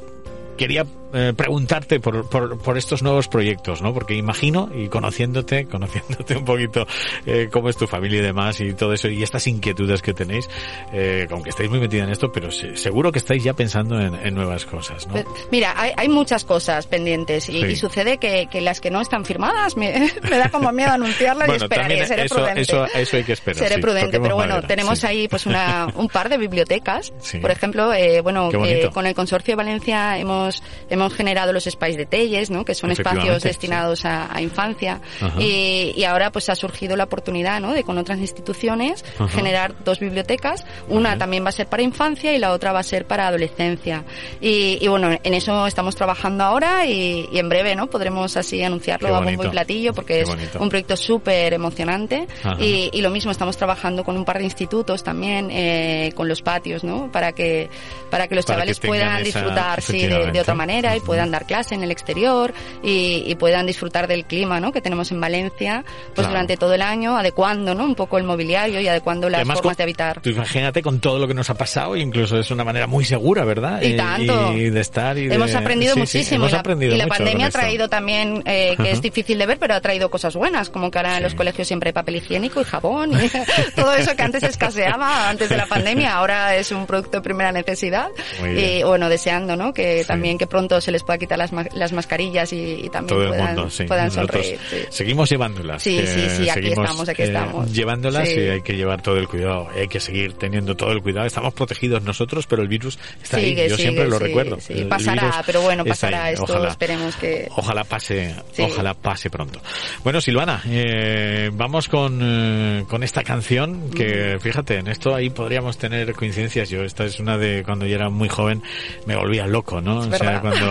quería 0.57 0.85
eh, 1.13 1.33
preguntarte 1.35 1.99
por, 1.99 2.29
por, 2.29 2.57
por 2.59 2.77
estos 2.77 3.01
nuevos 3.03 3.27
proyectos, 3.27 3.81
¿no? 3.81 3.93
Porque 3.93 4.13
imagino, 4.15 4.69
y 4.75 4.87
conociéndote, 4.87 5.65
conociéndote 5.69 6.35
un 6.37 6.45
poquito 6.45 6.85
eh, 7.25 7.49
cómo 7.51 7.69
es 7.69 7.77
tu 7.77 7.87
familia 7.87 8.19
y 8.19 8.23
demás 8.23 8.59
y 8.61 8.73
todo 8.73 8.93
eso, 8.93 9.07
y 9.07 9.23
estas 9.23 9.47
inquietudes 9.47 10.01
que 10.01 10.13
tenéis, 10.13 10.49
eh, 10.93 11.27
aunque 11.29 11.49
estáis 11.49 11.69
muy 11.69 11.79
metida 11.79 12.03
en 12.03 12.09
esto, 12.09 12.31
pero 12.31 12.51
se- 12.51 12.75
seguro 12.77 13.11
que 13.11 13.19
estáis 13.19 13.43
ya 13.43 13.53
pensando 13.53 13.99
en, 13.99 14.15
en 14.15 14.35
nuevas 14.35 14.65
cosas, 14.65 15.07
¿no? 15.07 15.15
Mira, 15.51 15.73
hay, 15.75 15.91
hay 15.97 16.09
muchas 16.09 16.43
cosas 16.45 16.87
pendientes 16.87 17.49
y, 17.49 17.61
Sí. 17.61 17.65
y 17.67 17.75
sucede 17.75 18.17
que, 18.17 18.47
que 18.51 18.61
las 18.61 18.79
que 18.81 18.91
no 18.91 19.01
están 19.01 19.25
firmadas 19.25 19.77
me, 19.77 20.11
me 20.29 20.37
da 20.37 20.49
como 20.49 20.71
miedo 20.71 20.91
anunciarlas 20.91 21.47
y 21.47 21.51
Bueno, 21.51 21.63
esperaré, 21.65 21.87
también 21.89 22.07
seré 22.07 22.25
eso, 22.25 22.35
prudente. 22.35 22.61
eso, 22.61 22.85
eso 22.93 23.17
hay 23.17 23.23
que 23.23 23.33
esperar. 23.33 23.57
Seré 23.63 23.75
sí, 23.75 23.81
prudente, 23.81 24.19
pero 24.19 24.35
bueno, 24.35 24.53
madera, 24.55 24.67
tenemos 24.67 24.99
sí. 24.99 25.07
ahí 25.07 25.27
pues 25.27 25.45
una, 25.45 25.87
un 25.95 26.07
par 26.07 26.29
de 26.29 26.37
bibliotecas. 26.37 27.11
Por 27.41 27.51
ejemplo, 27.51 27.93
eh, 27.93 28.21
bueno, 28.21 28.49
eh, 28.65 28.89
con 28.93 29.05
el 29.07 29.13
Consorcio 29.15 29.53
de 29.53 29.55
Valencia 29.55 30.17
hemos, 30.17 30.61
hemos 30.97 31.13
generado 31.13 31.53
los 31.53 31.65
Space 31.67 31.97
de 31.97 32.05
Telles, 32.05 32.49
¿no? 32.51 32.65
que 32.65 32.75
son 32.75 32.91
espacios 32.91 33.43
destinados 33.43 34.05
a, 34.05 34.35
a 34.35 34.41
infancia. 34.41 34.99
Ajá. 35.21 35.41
Y, 35.41 35.93
y 35.95 36.03
ahora 36.03 36.31
pues 36.31 36.49
ha 36.49 36.55
surgido 36.55 36.95
la 36.95 37.05
oportunidad 37.05 37.59
¿no? 37.61 37.73
de 37.73 37.83
con 37.83 37.97
otras 37.97 38.19
instituciones 38.19 39.03
Ajá. 39.17 39.27
generar 39.29 39.73
dos 39.83 39.99
bibliotecas. 39.99 40.65
Una 40.89 41.09
Vale. 41.09 41.19
también 41.19 41.45
va 41.45 41.49
a 41.49 41.53
ser 41.53 41.67
para 41.67 41.83
infancia 41.83 42.33
y 42.33 42.37
la 42.39 42.51
otra 42.51 42.71
va 42.71 42.79
a 42.79 42.83
ser 42.83 43.05
para 43.05 43.27
adolescencia. 43.27 44.03
Y, 44.41 44.77
y 44.81 44.87
bueno, 44.87 45.09
en 45.23 45.33
eso 45.33 45.65
estamos 45.67 45.95
trabajando 45.95 46.43
ahora 46.43 46.85
y, 46.85 47.27
y 47.31 47.39
en 47.39 47.49
breve 47.49 47.75
no 47.75 47.87
podremos 47.87 48.35
así 48.37 48.63
anunciarlo 48.63 49.15
a 49.15 49.21
bombo 49.21 49.43
y 49.45 49.49
platillo 49.49 49.93
porque 49.93 50.15
Qué 50.15 50.21
es 50.21 50.29
bonito. 50.29 50.59
un 50.59 50.69
proyecto 50.69 50.95
súper 50.97 51.53
emocionante. 51.53 52.27
Ajá. 52.43 52.61
Y, 52.61 52.89
y 52.93 53.01
lo 53.01 53.09
mismo, 53.09 53.31
estamos 53.31 53.57
trabajando 53.57 54.03
con 54.03 54.17
un 54.17 54.25
par 54.25 54.37
de 54.39 54.45
institutos 54.45 55.03
también, 55.03 55.49
eh, 55.51 56.11
con 56.15 56.27
los 56.27 56.41
patios, 56.41 56.83
¿no? 56.83 57.11
Para 57.11 57.31
que, 57.33 57.69
para 58.09 58.27
que 58.27 58.35
los 58.35 58.45
Para 58.45 58.63
que 58.65 58.73
chavales 58.73 58.79
tengan 58.79 58.97
puedan 58.99 59.21
esa- 59.25 59.39
disfrutar, 59.39 59.81
sí, 59.81 60.07
de, 60.07 60.31
de 60.31 60.39
otra 60.41 60.53
manera 60.55 60.86
y 60.95 60.97
Ujú. 60.99 61.07
puedan 61.07 61.31
dar 61.31 61.45
clase 61.45 61.75
en 61.75 61.83
el 61.83 61.91
exterior 61.91 62.53
y, 62.83 63.23
y 63.25 63.35
puedan 63.35 63.65
disfrutar 63.65 64.07
del 64.07 64.25
clima, 64.25 64.59
¿no? 64.59 64.71
Que 64.71 64.81
tenemos 64.81 65.11
en 65.11 65.19
Valencia, 65.21 65.83
pues 65.85 66.15
Claro. 66.15 66.29
durante 66.29 66.57
todo 66.57 66.73
el 66.73 66.81
año, 66.81 67.17
adecuando, 67.17 67.73
¿no? 67.75 67.85
Un 67.85 67.95
poco 67.95 68.17
el 68.17 68.23
mobiliario 68.23 68.79
y 68.79 68.87
adecuando 68.87 69.29
las 69.29 69.39
Además, 69.39 69.57
formas 69.57 69.73
con- 69.75 69.77
de 69.77 69.83
habitar. 69.83 70.21
Tú 70.21 70.29
imagínate 70.29 70.81
con 70.81 70.99
todo 70.99 71.19
lo 71.19 71.27
que 71.27 71.33
nos 71.33 71.49
ha 71.49 71.55
pasado, 71.55 71.95
incluso 71.95 72.37
es 72.39 72.51
una 72.51 72.63
manera 72.63 72.87
muy 72.87 73.05
segura, 73.05 73.43
¿verdad? 73.45 73.81
Y 73.81 73.93
Eh, 73.93 73.97
tanto. 73.97 74.53
Y 74.53 74.69
de 74.69 74.79
estar 74.79 75.17
y 75.17 75.27
de- 75.27 75.35
Hemos 75.35 75.53
aprendido 75.55 75.93
sí, 75.93 76.05
sí, 76.05 76.17
muchísimo 76.17 76.35
hemos 76.41 76.49
y 76.51 76.53
la, 76.53 76.59
aprendido 76.59 76.93
y 76.95 76.97
la 76.97 77.07
pandemia 77.07 77.47
ha 77.47 77.51
traído 77.51 77.87
también, 77.89 78.43
eh, 78.45 78.73
que 78.77 78.83
Ajá. 78.83 78.91
es 78.91 79.01
difícil 79.01 79.37
de 79.37 79.45
ver, 79.45 79.57
pero 79.59 79.73
ha 79.75 79.81
traído 79.81 80.09
cosas 80.09 80.35
buenas, 80.35 80.69
como 80.69 80.91
que 80.91 80.97
ahora 80.99 81.11
en 81.13 81.17
Sí. 81.17 81.23
los 81.23 81.35
colegios 81.35 81.67
siempre 81.67 81.89
hay 81.89 81.93
papel 81.93 82.17
higiénico 82.17 82.61
y 82.61 82.63
jabón 82.63 83.11
y 83.13 83.15
todo 83.75 83.93
eso 83.93 84.15
que 84.15 84.23
antes 84.23 84.43
escaseaba 84.43 85.29
antes 85.29 85.49
de 85.49 85.57
la 85.57 85.65
pandemia, 85.65 86.13
ahora 86.15 86.55
es 86.55 86.71
un 86.71 86.85
producto 86.85 87.17
de 87.17 87.21
primera 87.21 87.51
necesidad. 87.51 88.07
Y 88.55 88.83
bueno, 88.83 89.09
deseando, 89.09 89.55
¿no? 89.55 89.73
Que 89.73 90.01
Sí. 90.01 90.07
también 90.07 90.37
que 90.37 90.47
pronto 90.47 90.76
se 90.81 90.91
les 90.91 91.03
pueda 91.03 91.17
quitar 91.17 91.37
las, 91.37 91.51
ma- 91.53 91.65
las 91.73 91.93
mascarillas 91.93 92.51
y, 92.53 92.57
y 92.83 92.89
también 92.89 93.07
todo 93.07 93.23
el 93.23 93.29
puedan, 93.29 93.45
mundo, 93.55 93.69
sí. 93.69 93.83
puedan 93.85 94.07
Nosotros 94.07 94.45
sonreír. 94.45 94.59
sí. 94.69 94.77
seguimos 94.89 95.29
llevándolas. 95.29 95.83
Sí, 95.83 95.97
que 95.97 96.07
sí, 96.07 96.29
sí, 96.43 96.49
aquí 96.49 96.67
estamos, 96.67 97.09
aquí 97.09 97.21
eh, 97.21 97.25
estamos. 97.25 97.71
llevándolas 97.73 98.29
y 98.29 98.39
hay 98.39 98.61
que 98.61 98.75
llevar 98.75 99.01
todo 99.01 99.17
el 99.17 99.27
cuidado. 99.27 99.67
Hay 99.75 99.87
que 99.87 99.99
seguir 99.99 100.33
teniendo 100.33 100.75
todo 100.75 100.91
el 100.91 101.01
cuidado. 101.01 101.25
Estamos 101.27 101.53
protegidos 101.53 102.03
nosotros, 102.03 102.47
pero 102.47 102.61
el 102.61 102.67
virus 102.67 102.97
está 103.21 103.37
Sigue, 103.39 103.63
ahí. 103.63 103.69
Yo 103.69 103.75
sigue, 103.77 103.89
siempre 103.89 104.07
lo 104.07 104.19
recuerdo. 104.19 104.57
El- 104.69 104.87
Pasará, 104.87 105.43
pero 105.45 105.61
bueno, 105.61 105.85
pasará 105.85 106.31
esto, 106.31 106.43
Ojalá. 106.43 106.69
esperemos 106.69 107.15
que- 107.15 107.47
Ojalá 107.55 107.83
pase, 107.83 108.35
ojalá 108.59 108.93
pase 108.93 109.29
pronto. 109.29 109.61
Bueno, 110.03 110.21
Silvana, 110.21 110.61
eh, 110.67 111.49
vamos 111.53 111.87
con, 111.87 112.19
eh, 112.21 112.83
con 112.89 113.03
esta 113.03 113.23
canción 113.23 113.89
que, 113.91 114.37
fíjate, 114.39 114.77
en 114.77 114.87
esto 114.87 115.13
ahí 115.13 115.29
podríamos 115.29 115.77
tener 115.77 116.13
coincidencias. 116.13 116.69
Yo, 116.69 116.83
esta 116.83 117.05
es 117.05 117.19
una 117.19 117.37
de 117.37 117.63
cuando 117.63 117.85
yo 117.85 117.95
era 117.95 118.09
muy 118.09 118.29
joven, 118.29 118.61
me 119.05 119.15
volvía 119.15 119.45
loco, 119.47 119.81
¿no? 119.81 120.01
Es 120.01 120.07
o 120.07 120.17
sea, 120.17 120.25
verdad. 120.27 120.41
cuando, 120.41 120.66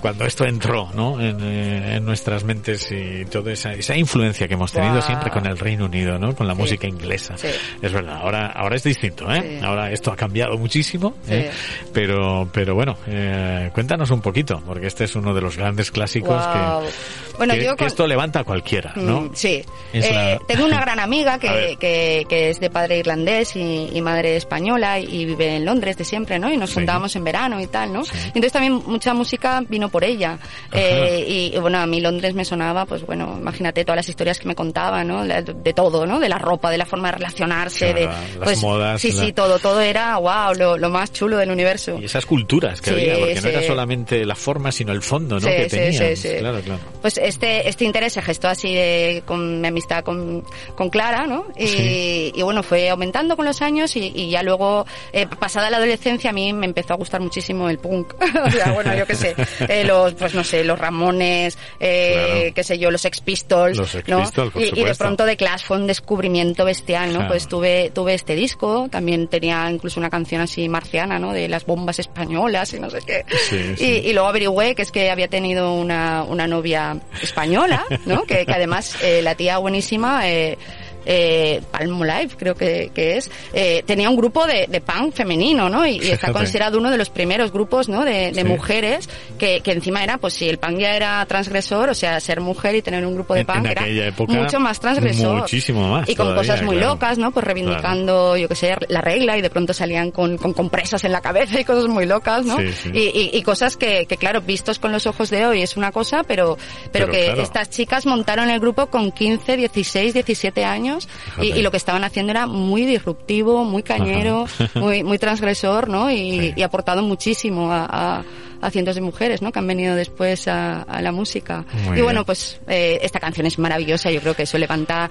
cuando 0.00 0.24
esto 0.24 0.44
entró, 0.44 0.90
¿no? 0.94 1.20
En, 1.20 1.38
eh, 1.42 1.96
en 1.96 2.04
nuestras 2.04 2.44
mentes 2.44 2.90
y 2.92 3.24
toda 3.26 3.52
esa, 3.52 3.72
esa 3.74 3.96
influencia 3.96 4.46
que 4.48 4.54
hemos 4.54 4.72
tenido 4.72 5.00
siempre 5.02 5.30
con 5.30 5.46
el 5.46 5.58
Reino 5.58 5.86
Unido, 5.86 6.18
¿no? 6.18 6.34
Con 6.34 6.46
la 6.46 6.54
Sí. 6.54 6.60
música 6.60 6.86
inglesa. 6.86 7.36
Sí. 7.36 7.48
Es 7.80 7.92
verdad, 7.92 8.16
ahora, 8.22 8.46
ahora 8.54 8.76
es 8.76 8.82
distinto, 8.84 9.30
¿eh? 9.32 9.58
Sí. 9.60 9.64
Ahora 9.64 9.90
esto 9.90 10.12
ha 10.12 10.16
cambiado 10.16 10.56
muchísimo, 10.58 11.14
Sí. 11.26 11.34
¿eh? 11.34 11.50
Pero, 11.92 12.48
pero 12.52 12.74
bueno, 12.74 12.96
eh, 13.06 13.70
cuéntanos 13.72 14.10
un 14.10 14.20
poquito, 14.20 14.62
porque 14.66 14.86
este 14.86 15.04
es 15.04 15.14
uno 15.16 15.34
de 15.34 15.40
los 15.40 15.56
grandes 15.56 15.90
clásicos 15.90 16.46
que, 16.46 17.36
Bueno, 17.38 17.54
que, 17.54 17.64
yo 17.64 17.70
que 17.72 17.76
con- 17.78 17.86
esto 17.86 18.06
levanta 18.06 18.40
a 18.40 18.44
cualquiera, 18.44 18.92
¿no? 18.96 19.22
Mm, 19.22 19.30
Sí. 19.34 19.62
Es 19.92 20.06
Eh, 20.06 20.12
la- 20.12 20.38
Tengo 20.46 20.64
una 20.64 20.80
gran 20.80 20.98
amiga 21.00 21.38
que, 21.38 21.50
ver. 21.50 21.78
que, 21.78 22.26
que 22.28 22.50
es 22.50 22.60
de 22.60 22.70
padre 22.70 22.98
irlandés 22.98 23.56
y, 23.56 23.88
y 23.92 24.00
madre 24.00 24.36
española 24.36 24.98
y 24.98 25.24
vive 25.24 25.56
en 25.56 25.64
Londres 25.64 25.96
de 25.96 26.04
siempre, 26.04 26.38
¿no? 26.38 26.52
Y 26.52 26.56
nos 26.56 26.70
Sí. 26.70 26.74
juntábamos 26.76 27.14
en 27.16 27.24
verano 27.24 27.60
y 27.60 27.66
tal, 27.66 27.92
¿no? 27.92 28.04
Sí. 28.04 28.12
Y 28.14 28.28
entonces 28.28 28.52
también 28.52 28.74
mucha 28.86 29.12
música 29.14 29.31
vino 29.68 29.88
por 29.88 30.04
ella. 30.04 30.38
Eh, 30.72 31.24
y, 31.52 31.56
y, 31.56 31.58
bueno, 31.60 31.78
a 31.78 31.86
mí 31.86 32.00
Londres 32.00 32.34
me 32.34 32.44
sonaba, 32.44 32.86
pues 32.86 33.04
bueno, 33.06 33.36
imagínate 33.38 33.84
todas 33.84 33.96
las 33.96 34.08
historias 34.08 34.38
que 34.38 34.46
me 34.48 34.54
contaba, 34.54 35.04
¿no? 35.04 35.24
La- 35.24 35.42
De, 35.42 35.72
todo, 35.72 36.06
¿no? 36.06 36.18
De 36.20 36.28
la 36.28 36.38
ropa, 36.38 36.70
de 36.70 36.78
la 36.78 36.86
forma 36.86 37.08
de 37.08 37.12
relacionarse, 37.18 37.92
Claro, 37.92 38.00
de... 38.00 38.06
las 38.06 38.38
pues, 38.44 38.62
modas, 38.62 39.00
Sí, 39.00 39.12
la- 39.12 39.22
sí, 39.24 39.32
todo, 39.32 39.58
todo 39.58 39.80
era, 39.80 40.16
wow, 40.18 40.54
lo, 40.56 40.76
lo 40.78 40.90
más 40.90 41.12
chulo 41.12 41.36
del 41.36 41.50
universo. 41.50 41.98
Y 42.00 42.04
esas 42.06 42.26
culturas 42.26 42.80
que 42.80 42.90
Sí, 42.90 42.96
había, 42.96 43.18
porque 43.18 43.34
no 43.36 43.40
sí. 43.42 43.48
era 43.48 43.62
solamente 43.62 44.24
la 44.24 44.34
forma, 44.34 44.72
sino 44.72 44.92
el 44.92 45.02
fondo, 45.02 45.36
¿no? 45.36 45.40
Sí, 45.40 45.46
que 45.48 45.68
sí, 45.70 45.76
tenían. 45.76 46.38
Claro, 46.40 46.60
claro. 46.60 46.80
Pues 47.00 47.18
este, 47.18 47.68
este 47.68 47.84
interés 47.84 48.12
se 48.14 48.22
gestó 48.22 48.48
así 48.48 48.74
de, 48.74 49.22
con 49.26 49.60
mi 49.60 49.68
amistad 49.68 50.02
con, 50.04 50.44
con 50.74 50.90
Clara, 50.90 51.26
¿no? 51.26 51.46
Y, 51.58 52.32
y 52.34 52.42
bueno, 52.42 52.62
fue 52.62 52.88
aumentando 52.90 53.36
con 53.36 53.44
los 53.44 53.62
años 53.62 53.94
y, 53.96 54.12
y 54.14 54.30
ya 54.30 54.42
luego, 54.42 54.86
eh, 55.12 55.26
pasada 55.38 55.70
la 55.70 55.76
adolescencia, 55.78 56.30
a 56.30 56.32
mí 56.32 56.52
me 56.52 56.66
empezó 56.66 56.94
a 56.94 56.96
gustar 56.96 57.20
muchísimo 57.20 57.68
el 57.68 57.78
punk. 57.78 58.14
o 58.46 58.50
sea, 58.50 58.72
bueno, 58.72 58.94
yo 58.94 59.06
qué 59.06 59.14
sé, 59.22 59.34
eh, 59.68 59.84
los, 59.84 60.14
pues 60.14 60.34
no 60.34 60.44
sé, 60.44 60.64
los 60.64 60.78
Ramones, 60.78 61.56
eh, 61.80 62.12
Claro. 62.12 62.54
qué 62.54 62.64
sé 62.64 62.78
yo, 62.78 62.90
los 62.90 63.00
Sex 63.00 63.20
Pistols, 63.20 63.78
Los 63.78 63.94
¿no? 64.08 64.20
Pistols, 64.20 64.52
por 64.52 64.62
y, 64.62 64.70
y 64.80 64.84
de 64.84 64.94
pronto 64.94 65.24
The 65.24 65.36
Clash 65.36 65.64
fue 65.64 65.76
un 65.78 65.86
descubrimiento 65.86 66.64
bestial, 66.64 67.08
¿no? 67.08 67.20
Claro. 67.20 67.28
Pues 67.28 67.48
tuve, 67.48 67.90
tuve 67.94 68.14
este 68.14 68.34
disco, 68.34 68.88
también 68.90 69.28
tenía 69.28 69.70
incluso 69.70 70.00
una 70.00 70.10
canción 70.10 70.40
así 70.42 70.68
marciana, 70.68 71.18
¿no? 71.18 71.32
De 71.32 71.48
las 71.48 71.64
bombas 71.66 71.98
españolas 71.98 72.72
y 72.74 72.80
no 72.80 72.90
sé 72.90 72.98
qué. 73.06 73.24
Sí, 73.48 73.74
sí. 73.76 73.84
Y, 74.04 74.08
y 74.10 74.12
luego 74.12 74.28
averigüé 74.28 74.74
que 74.74 74.82
es 74.82 74.90
que 74.90 75.10
había 75.10 75.28
tenido 75.28 75.74
una, 75.74 76.22
una 76.24 76.46
novia 76.46 76.96
española, 77.22 77.84
¿no? 78.06 78.24
Que, 78.24 78.44
que 78.46 78.52
además 78.52 78.96
eh, 79.02 79.22
la 79.22 79.34
tía 79.34 79.58
buenísima 79.58 80.28
eh, 80.28 80.58
eh, 81.06 81.60
Palm 81.70 82.02
Live, 82.02 82.30
creo 82.36 82.54
que, 82.54 82.90
que 82.94 83.16
es, 83.16 83.30
eh, 83.52 83.82
tenía 83.86 84.08
un 84.10 84.16
grupo 84.16 84.46
de, 84.46 84.66
de 84.68 84.80
punk 84.80 85.14
femenino, 85.14 85.68
¿no? 85.68 85.86
Y, 85.86 85.98
y 85.98 86.10
está 86.10 86.32
considerado 86.32 86.78
uno 86.78 86.90
de 86.90 86.98
los 86.98 87.10
primeros 87.10 87.52
grupos, 87.52 87.88
¿no? 87.88 88.04
De, 88.04 88.32
de 88.32 88.42
Sí. 88.42 88.44
mujeres 88.44 89.08
que, 89.38 89.60
que 89.60 89.72
encima 89.72 90.02
era, 90.02 90.18
pues 90.18 90.34
si 90.34 90.48
el 90.48 90.58
punk 90.58 90.78
ya 90.78 90.94
era 90.96 91.24
transgresor, 91.26 91.88
o 91.90 91.94
sea, 91.94 92.18
ser 92.20 92.40
mujer 92.40 92.74
y 92.74 92.82
tener 92.82 93.06
un 93.06 93.14
grupo 93.14 93.34
de 93.34 93.44
punk 93.44 93.58
en 93.64 93.66
era 93.66 93.86
época, 93.86 94.32
mucho 94.32 94.58
más 94.60 94.78
transgresor. 94.80 95.40
muchísimo 95.40 95.88
más 95.88 96.08
Y 96.08 96.14
con 96.16 96.26
todavía, 96.28 96.52
cosas 96.52 96.62
muy 96.66 96.76
claro. 96.76 96.94
locas, 96.94 97.18
¿no? 97.18 97.30
Pues 97.30 97.44
reivindicando, 97.44 98.36
yo 98.36 98.48
que 98.48 98.54
sé, 98.54 98.74
la 98.88 99.00
regla 99.00 99.36
y 99.38 99.42
de 99.42 99.50
pronto 99.50 99.72
salían 99.72 100.10
con, 100.10 100.36
con 100.38 100.52
compresas 100.52 101.04
en 101.04 101.12
la 101.12 101.20
cabeza 101.20 101.60
y 101.60 101.64
cosas 101.64 101.86
muy 101.88 102.06
locas, 102.06 102.44
¿no? 102.44 102.56
Sí, 102.58 102.72
sí. 102.72 102.90
Y, 102.92 102.98
y- 102.98 103.30
y 103.38 103.42
cosas 103.42 103.76
que, 103.76 104.06
que, 104.06 104.16
claro, 104.16 104.40
vistos 104.40 104.78
con 104.78 104.92
los 104.92 105.06
ojos 105.06 105.30
de 105.30 105.46
hoy 105.46 105.62
es 105.62 105.76
una 105.76 105.92
cosa, 105.92 106.22
pero, 106.24 106.56
pero, 106.92 107.06
Pero 107.06 107.10
que 107.10 107.24
claro. 107.26 107.42
estas 107.42 107.70
chicas 107.70 108.06
montaron 108.06 108.50
el 108.50 108.60
grupo 108.60 108.86
con 108.86 109.10
15, 109.12 109.56
16, 109.56 110.14
17 110.14 110.64
años 110.64 110.91
y, 111.40 111.62
lo 111.62 111.70
que 111.70 111.76
estaban 111.76 112.04
haciendo 112.04 112.30
era 112.32 112.46
muy 112.46 112.84
disruptivo, 112.86 113.64
muy 113.64 113.82
cañero, 113.82 114.44
Ajá. 114.44 114.80
muy, 114.80 115.02
muy 115.02 115.18
transgresor, 115.18 115.88
¿no? 115.88 116.10
Y, 116.10 116.40
Sí. 116.40 116.52
y 116.56 116.62
aportado 116.62 117.02
muchísimo 117.02 117.70
a, 117.72 117.86
a- 118.18 118.22
a 118.62 118.70
cientos 118.70 118.94
de 118.94 119.02
mujeres, 119.02 119.42
¿no? 119.42 119.52
Que 119.52 119.58
han 119.58 119.66
venido 119.66 119.94
después 119.94 120.48
a, 120.48 120.82
a 120.82 121.02
la 121.02 121.12
música. 121.12 121.66
Muy 121.84 121.98
y 121.98 122.02
bueno, 122.02 122.20
bien. 122.20 122.24
pues 122.24 122.60
eh, 122.68 122.98
esta 123.02 123.20
canción 123.20 123.46
es 123.46 123.58
maravillosa, 123.58 124.10
yo 124.10 124.20
creo 124.20 124.34
que 124.34 124.44
eso 124.44 124.56
levanta, 124.56 125.10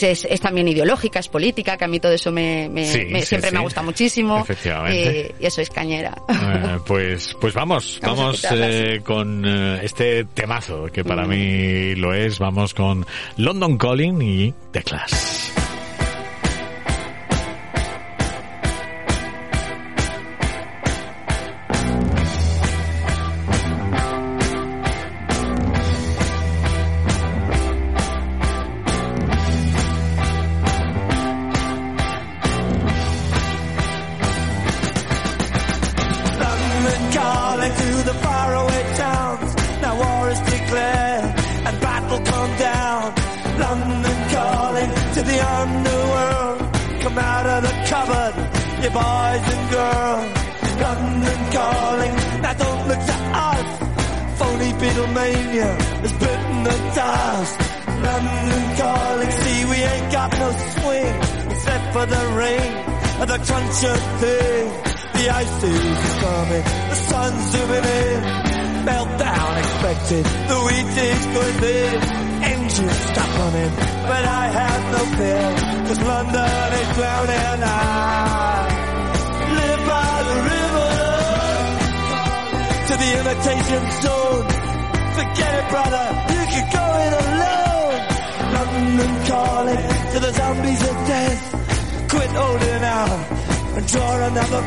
es, 0.00 0.24
es 0.24 0.40
también 0.40 0.68
ideológica, 0.68 1.18
es 1.18 1.28
política, 1.28 1.76
que 1.76 1.84
a 1.84 1.88
mí 1.88 1.98
todo 1.98 2.12
eso 2.12 2.30
me, 2.30 2.68
me- 2.68 2.84
Sí, 2.84 3.06
me- 3.06 3.20
sí, 3.22 3.26
siempre 3.26 3.50
sí. 3.50 3.56
me 3.56 3.62
gusta 3.62 3.82
muchísimo. 3.82 4.38
Efectivamente. 4.38 5.34
Y, 5.40 5.44
y 5.44 5.46
eso 5.46 5.60
es 5.60 5.70
cañera. 5.70 6.14
Eh, 6.28 6.78
pues, 6.86 7.34
pues 7.40 7.54
vamos, 7.54 7.98
Vamos 8.02 8.42
vamos 8.42 8.46
eh, 8.52 9.00
con 9.04 9.44
eh, 9.46 9.80
este 9.82 10.24
temazo 10.26 10.84
que 10.92 11.02
para 11.04 11.24
Mm. 11.24 11.28
mí 11.28 11.94
lo 11.96 12.12
es. 12.14 12.38
Vamos 12.38 12.74
con 12.74 13.04
London 13.36 13.76
Calling 13.78 14.20
y 14.22 14.54
The 14.72 14.82
Clash. 14.82 15.59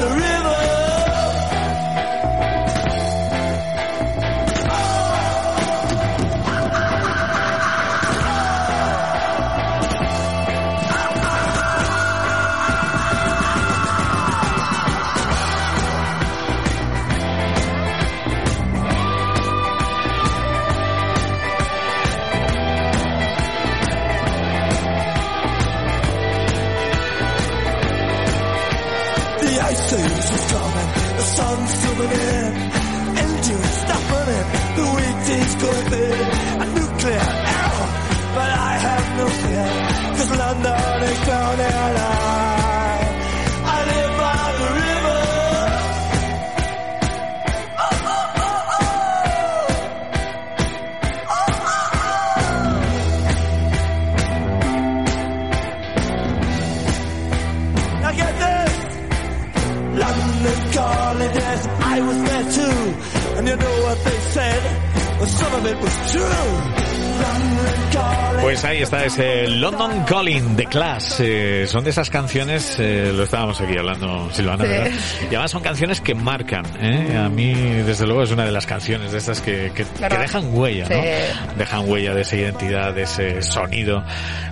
the 0.00 0.08
river. 0.08 0.45
Going 35.90 36.12
a 36.62 36.66
nuclear 36.74 37.26
error, 37.54 37.88
but 38.34 38.50
I 38.50 38.72
have 38.86 39.06
no 39.18 39.26
fear, 39.42 39.68
cause 40.16 40.30
London 40.38 41.02
is 41.02 41.24
drowning. 41.24 41.66
I, 41.66 42.25
Pues 68.42 68.64
ahí 68.64 68.82
está 68.82 69.04
ese 69.04 69.48
London 69.48 70.04
Calling 70.04 70.54
de 70.54 70.66
Clash. 70.66 71.14
Eh, 71.20 71.66
son 71.66 71.82
de 71.82 71.90
esas 71.90 72.10
canciones, 72.10 72.76
eh, 72.78 73.10
lo 73.12 73.24
estábamos 73.24 73.60
aquí 73.60 73.76
hablando, 73.76 74.28
Silvana, 74.32 74.64
Sí. 74.64 74.70
¿verdad? 74.70 74.90
Y 75.22 75.26
además 75.26 75.50
son 75.50 75.62
canciones 75.62 76.00
que 76.00 76.14
marcan. 76.14 76.64
¿eh? 76.80 77.16
A 77.18 77.28
mí, 77.28 77.52
desde 77.54 78.06
luego, 78.06 78.22
es 78.22 78.30
una 78.30 78.44
de 78.44 78.52
las 78.52 78.64
canciones 78.66 79.10
de 79.10 79.18
estas 79.18 79.40
que, 79.40 79.72
que, 79.74 79.84
Claro. 79.84 80.14
que 80.16 80.22
dejan 80.22 80.44
huella, 80.56 80.86
¿no? 80.88 81.02
Dejan 81.58 81.88
huella 81.88 82.14
de 82.14 82.22
esa 82.22 82.36
identidad, 82.36 82.94
de 82.94 83.02
ese 83.02 83.42
sonido, 83.42 84.04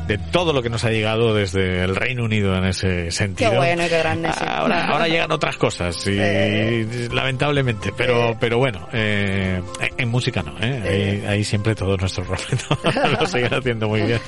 de 0.07 0.18
todo 0.18 0.52
lo 0.52 0.62
que 0.62 0.68
nos 0.70 0.84
ha 0.84 0.90
llegado 0.90 1.34
desde 1.34 1.82
el 1.84 1.96
Reino 1.96 2.24
Unido 2.24 2.55
en 2.57 2.64
ese 2.64 3.11
sentido. 3.11 3.50
Qué 3.50 3.57
bueno 3.57 3.84
qué 3.88 3.98
grande, 3.98 4.30
sí. 4.32 4.44
Ahora, 4.46 4.86
ahora 4.88 5.09
llegan 5.09 5.32
otras 5.32 5.57
cosas 5.57 5.96
y 6.07 6.14
Sí. 6.14 7.09
lamentablemente, 7.12 7.92
pero, 7.96 8.30
Sí. 8.30 8.36
pero 8.40 8.59
bueno, 8.59 8.88
eh, 8.92 9.61
en 9.96 10.09
música 10.09 10.42
no, 10.42 10.55
¿eh? 10.61 11.22
Ahí, 11.26 11.32
ahí 11.36 11.44
siempre 11.44 11.74
todo 11.74 11.96
nuestro 11.96 12.24
respeto 12.24 12.78
lo 13.20 13.26
siguen 13.26 13.55
haciendo 13.55 13.88
muy 13.88 14.02
bien. 14.02 14.20